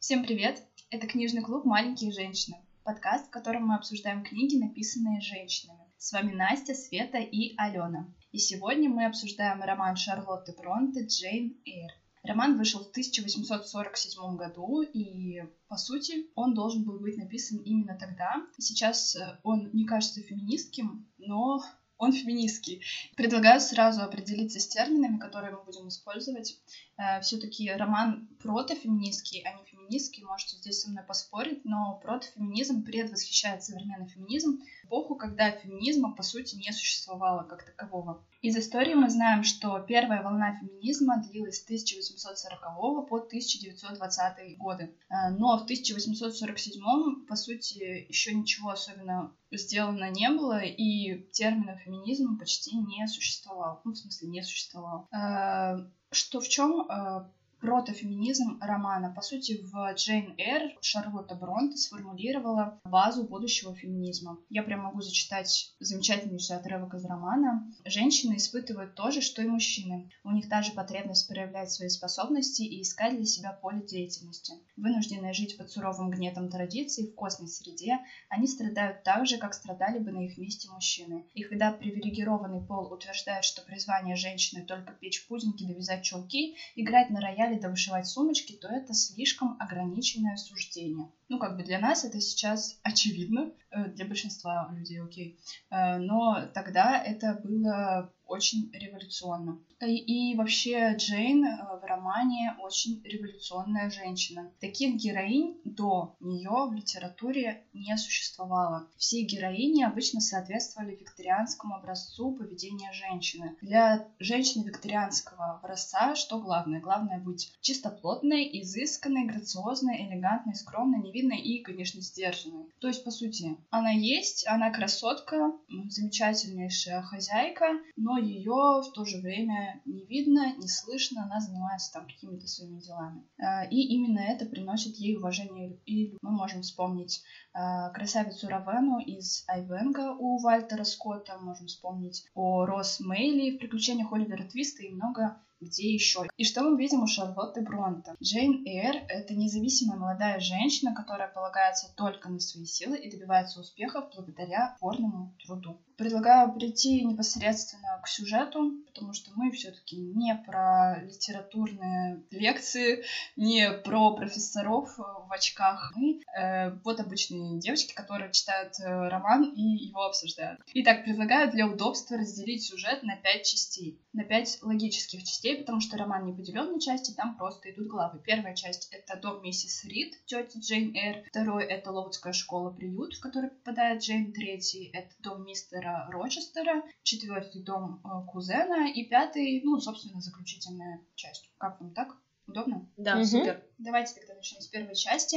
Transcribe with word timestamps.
Всем 0.00 0.24
привет! 0.24 0.62
Это 0.88 1.06
книжный 1.06 1.42
клуб 1.42 1.66
«Маленькие 1.66 2.10
женщины», 2.10 2.56
подкаст, 2.84 3.26
в 3.26 3.30
котором 3.30 3.66
мы 3.66 3.74
обсуждаем 3.74 4.24
книги, 4.24 4.56
написанные 4.56 5.20
женщинами. 5.20 5.84
С 5.98 6.12
вами 6.12 6.32
Настя, 6.32 6.72
Света 6.72 7.18
и 7.18 7.54
Алена. 7.58 8.08
И 8.32 8.38
сегодня 8.38 8.88
мы 8.88 9.04
обсуждаем 9.04 9.60
роман 9.60 9.96
Шарлотты 9.96 10.54
Бронте 10.56 11.04
«Джейн 11.04 11.54
Эйр». 11.66 11.90
Роман 12.22 12.56
вышел 12.56 12.82
в 12.82 12.88
1847 12.88 14.36
году, 14.36 14.80
и, 14.80 15.42
по 15.68 15.76
сути, 15.76 16.30
он 16.34 16.54
должен 16.54 16.84
был 16.84 16.98
быть 16.98 17.18
написан 17.18 17.58
именно 17.58 17.94
тогда. 17.98 18.36
Сейчас 18.56 19.14
э, 19.16 19.38
он 19.42 19.68
не 19.74 19.84
кажется 19.84 20.22
феминистским, 20.22 21.12
но 21.18 21.60
он 21.98 22.12
феминистский. 22.12 22.82
Предлагаю 23.14 23.60
сразу 23.60 24.00
определиться 24.00 24.58
с 24.60 24.66
терминами, 24.66 25.18
которые 25.18 25.52
мы 25.54 25.62
будем 25.62 25.88
использовать. 25.88 26.58
Э, 26.96 27.20
Все-таки 27.20 27.70
роман 27.70 28.28
протофеминистский, 28.42 29.42
а 29.42 29.58
не 29.58 29.64
феминистский. 29.90 30.24
Можете 30.24 30.56
здесь 30.56 30.80
со 30.80 30.90
мной 30.90 31.04
поспорить, 31.04 31.64
но 31.64 31.98
протофеминизм 32.02 32.84
предвосхищает 32.84 33.62
современный 33.64 34.08
феминизм 34.08 34.60
эпоху, 34.84 35.16
когда 35.16 35.50
феминизма, 35.50 36.14
по 36.14 36.22
сути, 36.22 36.56
не 36.56 36.72
существовало 36.72 37.42
как 37.42 37.64
такового. 37.64 38.24
Из 38.40 38.56
истории 38.56 38.94
мы 38.94 39.10
знаем, 39.10 39.42
что 39.42 39.78
первая 39.80 40.22
волна 40.22 40.58
феминизма 40.58 41.22
длилась 41.22 41.60
с 41.60 41.64
1840 41.64 43.08
по 43.08 43.16
1920 43.16 44.58
годы. 44.58 44.94
Э, 45.10 45.30
но 45.30 45.58
в 45.58 45.64
1847, 45.64 47.26
по 47.26 47.36
сути, 47.36 48.06
еще 48.08 48.34
ничего 48.34 48.70
особенно 48.70 49.32
сделано 49.50 50.10
не 50.10 50.30
было, 50.30 50.60
и 50.60 51.22
термина 51.32 51.76
феминизма 51.76 52.38
почти 52.38 52.76
не 52.76 53.06
существовал. 53.08 53.80
Ну, 53.84 53.92
в 53.92 53.96
смысле, 53.96 54.28
не 54.28 54.42
существовал. 54.42 55.08
Э, 55.12 55.84
что 56.12 56.40
в 56.40 56.48
чем 56.48 56.88
э, 56.88 57.28
протофеминизм 57.60 58.58
романа. 58.60 59.12
По 59.14 59.22
сути, 59.22 59.60
в 59.62 59.94
Джейн 59.94 60.34
Эйр 60.38 60.72
Шарлотта 60.80 61.34
Бронте 61.34 61.76
сформулировала 61.76 62.80
базу 62.84 63.24
будущего 63.24 63.74
феминизма. 63.74 64.38
Я 64.48 64.62
прям 64.62 64.80
могу 64.80 65.00
зачитать 65.02 65.74
замечательнейший 65.78 66.56
отрывок 66.56 66.94
из 66.94 67.04
романа. 67.04 67.70
Женщины 67.84 68.36
испытывают 68.36 68.94
то 68.94 69.10
же, 69.10 69.20
что 69.20 69.42
и 69.42 69.46
мужчины. 69.46 70.10
У 70.24 70.30
них 70.30 70.48
та 70.48 70.62
же 70.62 70.72
потребность 70.72 71.28
проявлять 71.28 71.70
свои 71.70 71.88
способности 71.88 72.62
и 72.62 72.82
искать 72.82 73.16
для 73.16 73.26
себя 73.26 73.52
поле 73.52 73.82
деятельности. 73.82 74.54
Вынужденные 74.76 75.34
жить 75.34 75.58
под 75.58 75.70
суровым 75.70 76.10
гнетом 76.10 76.48
традиций 76.48 77.06
в 77.06 77.14
костной 77.14 77.48
среде, 77.48 77.98
они 78.28 78.46
страдают 78.46 79.02
так 79.02 79.26
же, 79.26 79.36
как 79.36 79.54
страдали 79.54 79.98
бы 79.98 80.10
на 80.10 80.24
их 80.24 80.38
месте 80.38 80.70
мужчины. 80.70 81.26
И 81.34 81.42
когда 81.42 81.72
привилегированный 81.72 82.66
пол 82.66 82.92
утверждает, 82.92 83.44
что 83.44 83.62
призвание 83.62 84.16
женщины 84.16 84.64
только 84.64 84.92
печь 84.92 85.26
пудинги, 85.26 85.66
довязать 85.66 86.02
чулки, 86.02 86.56
играть 86.74 87.10
на 87.10 87.20
рояле 87.20 87.49
да 87.58 87.68
вышивать 87.68 88.06
сумочки, 88.06 88.52
то 88.52 88.68
это 88.68 88.94
слишком 88.94 89.56
ограниченное 89.58 90.36
суждение. 90.36 91.10
Ну, 91.28 91.38
как 91.38 91.56
бы 91.56 91.62
для 91.62 91.78
нас 91.78 92.04
это 92.04 92.20
сейчас 92.20 92.78
очевидно, 92.82 93.52
э, 93.70 93.88
для 93.90 94.04
большинства 94.04 94.70
людей, 94.72 95.00
окей. 95.00 95.40
Э, 95.70 95.98
но 95.98 96.46
тогда 96.54 97.02
это 97.02 97.40
было 97.42 98.12
очень 98.30 98.70
революционно. 98.72 99.58
И, 99.80 100.30
и 100.32 100.36
вообще 100.36 100.94
Джейн 100.96 101.44
э, 101.44 101.78
в 101.80 101.84
романе 101.84 102.54
очень 102.60 103.02
революционная 103.02 103.90
женщина. 103.90 104.52
Таких 104.60 104.96
героинь 104.96 105.58
до 105.64 106.16
нее 106.20 106.68
в 106.68 106.72
литературе 106.72 107.64
не 107.72 107.96
существовало. 107.96 108.88
Все 108.96 109.22
героини 109.22 109.82
обычно 109.82 110.20
соответствовали 110.20 110.94
викторианскому 110.94 111.74
образцу 111.74 112.32
поведения 112.32 112.92
женщины. 112.92 113.56
Для 113.62 114.06
женщины 114.18 114.64
викторианского 114.64 115.56
образца 115.56 116.14
что 116.14 116.38
главное? 116.38 116.80
Главное 116.80 117.18
быть 117.18 117.52
чистоплотной, 117.60 118.48
изысканной, 118.62 119.26
грациозной, 119.26 120.06
элегантной, 120.06 120.54
скромной, 120.54 121.00
невидной 121.00 121.40
и, 121.40 121.62
конечно, 121.62 122.00
сдержанной. 122.00 122.66
То 122.80 122.88
есть, 122.88 123.02
по 123.02 123.10
сути, 123.10 123.56
она 123.70 123.90
есть, 123.90 124.46
она 124.46 124.70
красотка, 124.70 125.52
замечательнейшая 125.88 127.02
хозяйка, 127.02 127.66
но 127.96 128.19
ее 128.20 128.82
в 128.82 128.92
то 128.94 129.04
же 129.04 129.18
время 129.18 129.80
не 129.84 130.04
видно, 130.06 130.56
не 130.56 130.68
слышно, 130.68 131.24
она 131.24 131.40
занимается 131.40 131.92
там 131.92 132.06
какими-то 132.06 132.46
своими 132.46 132.80
делами. 132.80 133.24
Э, 133.38 133.68
и 133.68 133.94
именно 133.94 134.20
это 134.20 134.46
приносит 134.46 134.96
ей 134.96 135.16
уважение 135.16 135.78
и 135.86 136.16
мы 136.22 136.30
можем 136.30 136.62
вспомнить 136.62 137.22
э, 137.54 137.90
красавицу 137.92 138.48
Равену 138.48 138.98
из 138.98 139.44
Айвенга 139.48 140.16
у 140.18 140.38
Вальтера 140.38 140.84
Скотта, 140.84 141.38
можем 141.38 141.66
вспомнить 141.66 142.24
о 142.34 142.66
Рос 142.66 143.00
Мейли 143.00 143.56
в 143.56 143.58
приключениях 143.58 144.12
Оливера 144.12 144.44
Твиста 144.44 144.82
и 144.82 144.90
много 144.90 145.40
где 145.60 145.92
еще. 145.92 146.26
И 146.36 146.44
что 146.44 146.62
мы 146.62 146.78
видим 146.78 147.02
у 147.02 147.06
Шарлотты 147.06 147.60
Бронте? 147.60 148.14
Джейн 148.22 148.64
Эйр— 148.66 149.04
это 149.08 149.34
независимая 149.34 149.98
молодая 149.98 150.40
женщина, 150.40 150.94
которая 150.94 151.28
полагается 151.28 151.94
только 151.96 152.30
на 152.30 152.40
свои 152.40 152.64
силы 152.64 152.96
и 152.96 153.10
добивается 153.10 153.60
успехов 153.60 154.10
благодаря 154.14 154.76
упорному 154.78 155.36
труду. 155.44 155.78
Предлагаю 156.00 156.50
прийти 156.54 157.04
непосредственно 157.04 158.00
к 158.02 158.08
сюжету, 158.08 158.72
потому 158.86 159.12
что 159.12 159.32
мы 159.34 159.50
все-таки 159.50 159.98
не 159.98 160.34
про 160.46 160.98
литературные 161.02 162.24
лекции, 162.30 163.04
не 163.36 163.70
про 163.70 164.14
профессоров 164.14 164.96
в 164.96 165.30
очках. 165.30 165.92
Мы 165.94 166.22
э, 166.34 166.70
вот 166.84 167.00
обычные 167.00 167.58
девочки, 167.58 167.92
которые 167.92 168.32
читают 168.32 168.80
э, 168.80 169.08
роман 169.08 169.52
и 169.54 169.60
его 169.60 170.04
обсуждают. 170.04 170.62
Итак, 170.72 171.04
предлагаю 171.04 171.50
для 171.50 171.66
удобства 171.66 172.16
разделить 172.16 172.64
сюжет 172.64 173.02
на 173.02 173.16
пять 173.16 173.44
частей, 173.44 174.00
на 174.14 174.24
пять 174.24 174.58
логических 174.62 175.22
частей, 175.22 175.58
потому 175.58 175.82
что 175.82 175.98
роман 175.98 176.24
не 176.24 176.32
поделен 176.32 176.72
на 176.72 176.80
части, 176.80 177.12
там 177.12 177.36
просто 177.36 177.72
идут 177.72 177.88
главы. 177.88 178.20
Первая 178.24 178.54
часть— 178.54 178.88
это 178.90 179.20
дом 179.20 179.42
миссис 179.42 179.84
Рид, 179.84 180.14
тети 180.24 180.56
Джейн 180.60 180.94
Эйр. 180.94 181.24
Второй— 181.28 181.64
это 181.66 181.90
Ловудская 181.90 182.32
школа-приют, 182.32 183.16
в 183.16 183.20
который 183.20 183.50
попадает 183.50 184.02
Джейн. 184.02 184.32
Третий— 184.32 184.88
это 184.94 185.10
дом 185.18 185.44
мистера 185.44 185.89
мистера 185.90 186.08
Рочестера, 186.10 186.82
четвертый 187.02 187.62
дом 187.62 188.00
э, 188.04 188.26
кузена 188.30 188.90
и 188.90 189.04
пятый, 189.04 189.60
ну, 189.64 189.78
собственно, 189.78 190.20
заключительная 190.20 191.00
часть. 191.14 191.50
Как 191.58 191.80
вам 191.80 191.92
так? 191.94 192.16
Удобно? 192.46 192.88
Да, 192.96 193.16
угу. 193.16 193.24
супер. 193.24 193.62
Давайте 193.78 194.14
тогда 194.14 194.34
начнем 194.34 194.60
с 194.60 194.66
первой 194.66 194.94
части. 194.94 195.36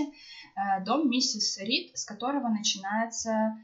Э, 0.56 0.84
дом 0.84 1.10
миссис 1.10 1.58
Рид, 1.60 1.98
с 1.98 2.06
которого 2.06 2.48
начинается 2.50 3.58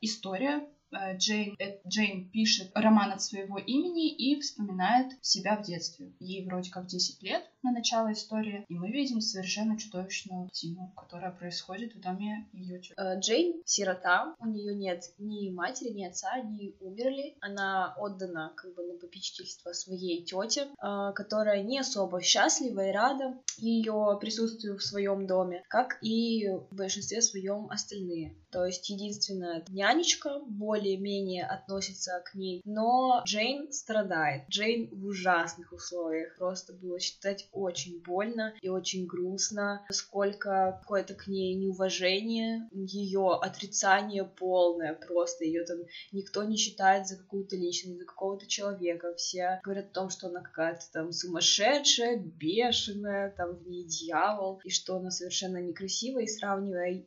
история 0.00 0.66
Э, 0.92 1.16
Джейн, 1.16 1.54
э, 1.58 1.78
Джейн 1.86 2.30
пишет 2.30 2.70
роман 2.74 3.12
от 3.12 3.22
своего 3.22 3.58
имени 3.58 4.12
и 4.12 4.40
вспоминает 4.40 5.12
себя 5.24 5.56
в 5.56 5.62
детстве. 5.62 6.12
Ей 6.18 6.44
вроде 6.44 6.70
как 6.70 6.86
10 6.86 7.22
лет 7.22 7.48
на 7.62 7.72
начало 7.72 8.12
истории, 8.12 8.64
и 8.68 8.74
мы 8.74 8.90
видим 8.90 9.20
совершенно 9.20 9.78
чудовищную 9.78 10.44
картину, 10.44 10.92
которая 10.96 11.30
происходит 11.30 11.94
в 11.94 12.00
доме 12.00 12.48
ее 12.52 12.80
э, 12.96 13.18
Джейн 13.20 13.62
сирота, 13.64 14.34
у 14.38 14.46
нее 14.46 14.74
нет 14.74 15.04
ни 15.18 15.50
матери, 15.50 15.90
ни 15.90 16.04
отца, 16.04 16.30
они 16.32 16.76
умерли. 16.80 17.36
Она 17.40 17.94
отдана 17.98 18.52
как 18.56 18.74
бы 18.74 18.82
на 18.84 18.98
попечительство 18.98 19.72
своей 19.72 20.24
тете, 20.24 20.68
которая 21.14 21.62
не 21.62 21.78
особо 21.78 22.22
счастлива 22.22 22.88
и 22.88 22.92
рада 22.92 23.38
ее 23.58 24.18
присутствию 24.20 24.78
в 24.78 24.82
своем 24.82 25.26
доме, 25.26 25.62
как 25.68 25.98
и 26.02 26.48
в 26.48 26.74
большинстве 26.74 27.22
своем 27.22 27.70
остальные. 27.70 28.36
То 28.50 28.64
есть 28.64 28.88
единственная 28.88 29.64
нянечка 29.68 30.40
более-менее 30.40 31.46
относится 31.46 32.20
к 32.24 32.34
ней, 32.34 32.62
но 32.64 33.22
Джейн 33.24 33.72
страдает. 33.72 34.48
Джейн 34.48 34.88
в 34.92 35.06
ужасных 35.06 35.72
условиях. 35.72 36.36
Просто 36.36 36.72
было 36.72 36.98
читать 36.98 37.48
очень 37.52 38.02
больно 38.02 38.54
и 38.60 38.68
очень 38.68 39.06
грустно, 39.06 39.84
сколько 39.90 40.78
какое-то 40.80 41.14
к 41.14 41.26
ней 41.26 41.54
неуважение, 41.54 42.68
ее 42.72 43.38
отрицание 43.40 44.24
полное, 44.24 44.94
просто 44.94 45.44
ее 45.44 45.64
там 45.64 45.78
никто 46.12 46.44
не 46.44 46.56
считает 46.56 47.06
за 47.06 47.16
какую-то 47.16 47.56
личность, 47.56 47.98
за 47.98 48.04
какого-то 48.04 48.46
человека. 48.46 49.14
Все 49.14 49.60
говорят 49.62 49.90
о 49.90 49.94
том, 49.94 50.10
что 50.10 50.28
она 50.28 50.40
какая-то 50.40 50.84
там 50.92 51.12
сумасшедшая, 51.12 52.18
бешеная, 52.18 53.30
там 53.36 53.56
в 53.56 53.68
ней 53.68 53.84
дьявол, 53.84 54.60
и 54.64 54.70
что 54.70 54.96
она 54.96 55.10
совершенно 55.10 55.58
некрасивая, 55.58 56.24
и 56.24 56.28
сравнивая 56.28 57.04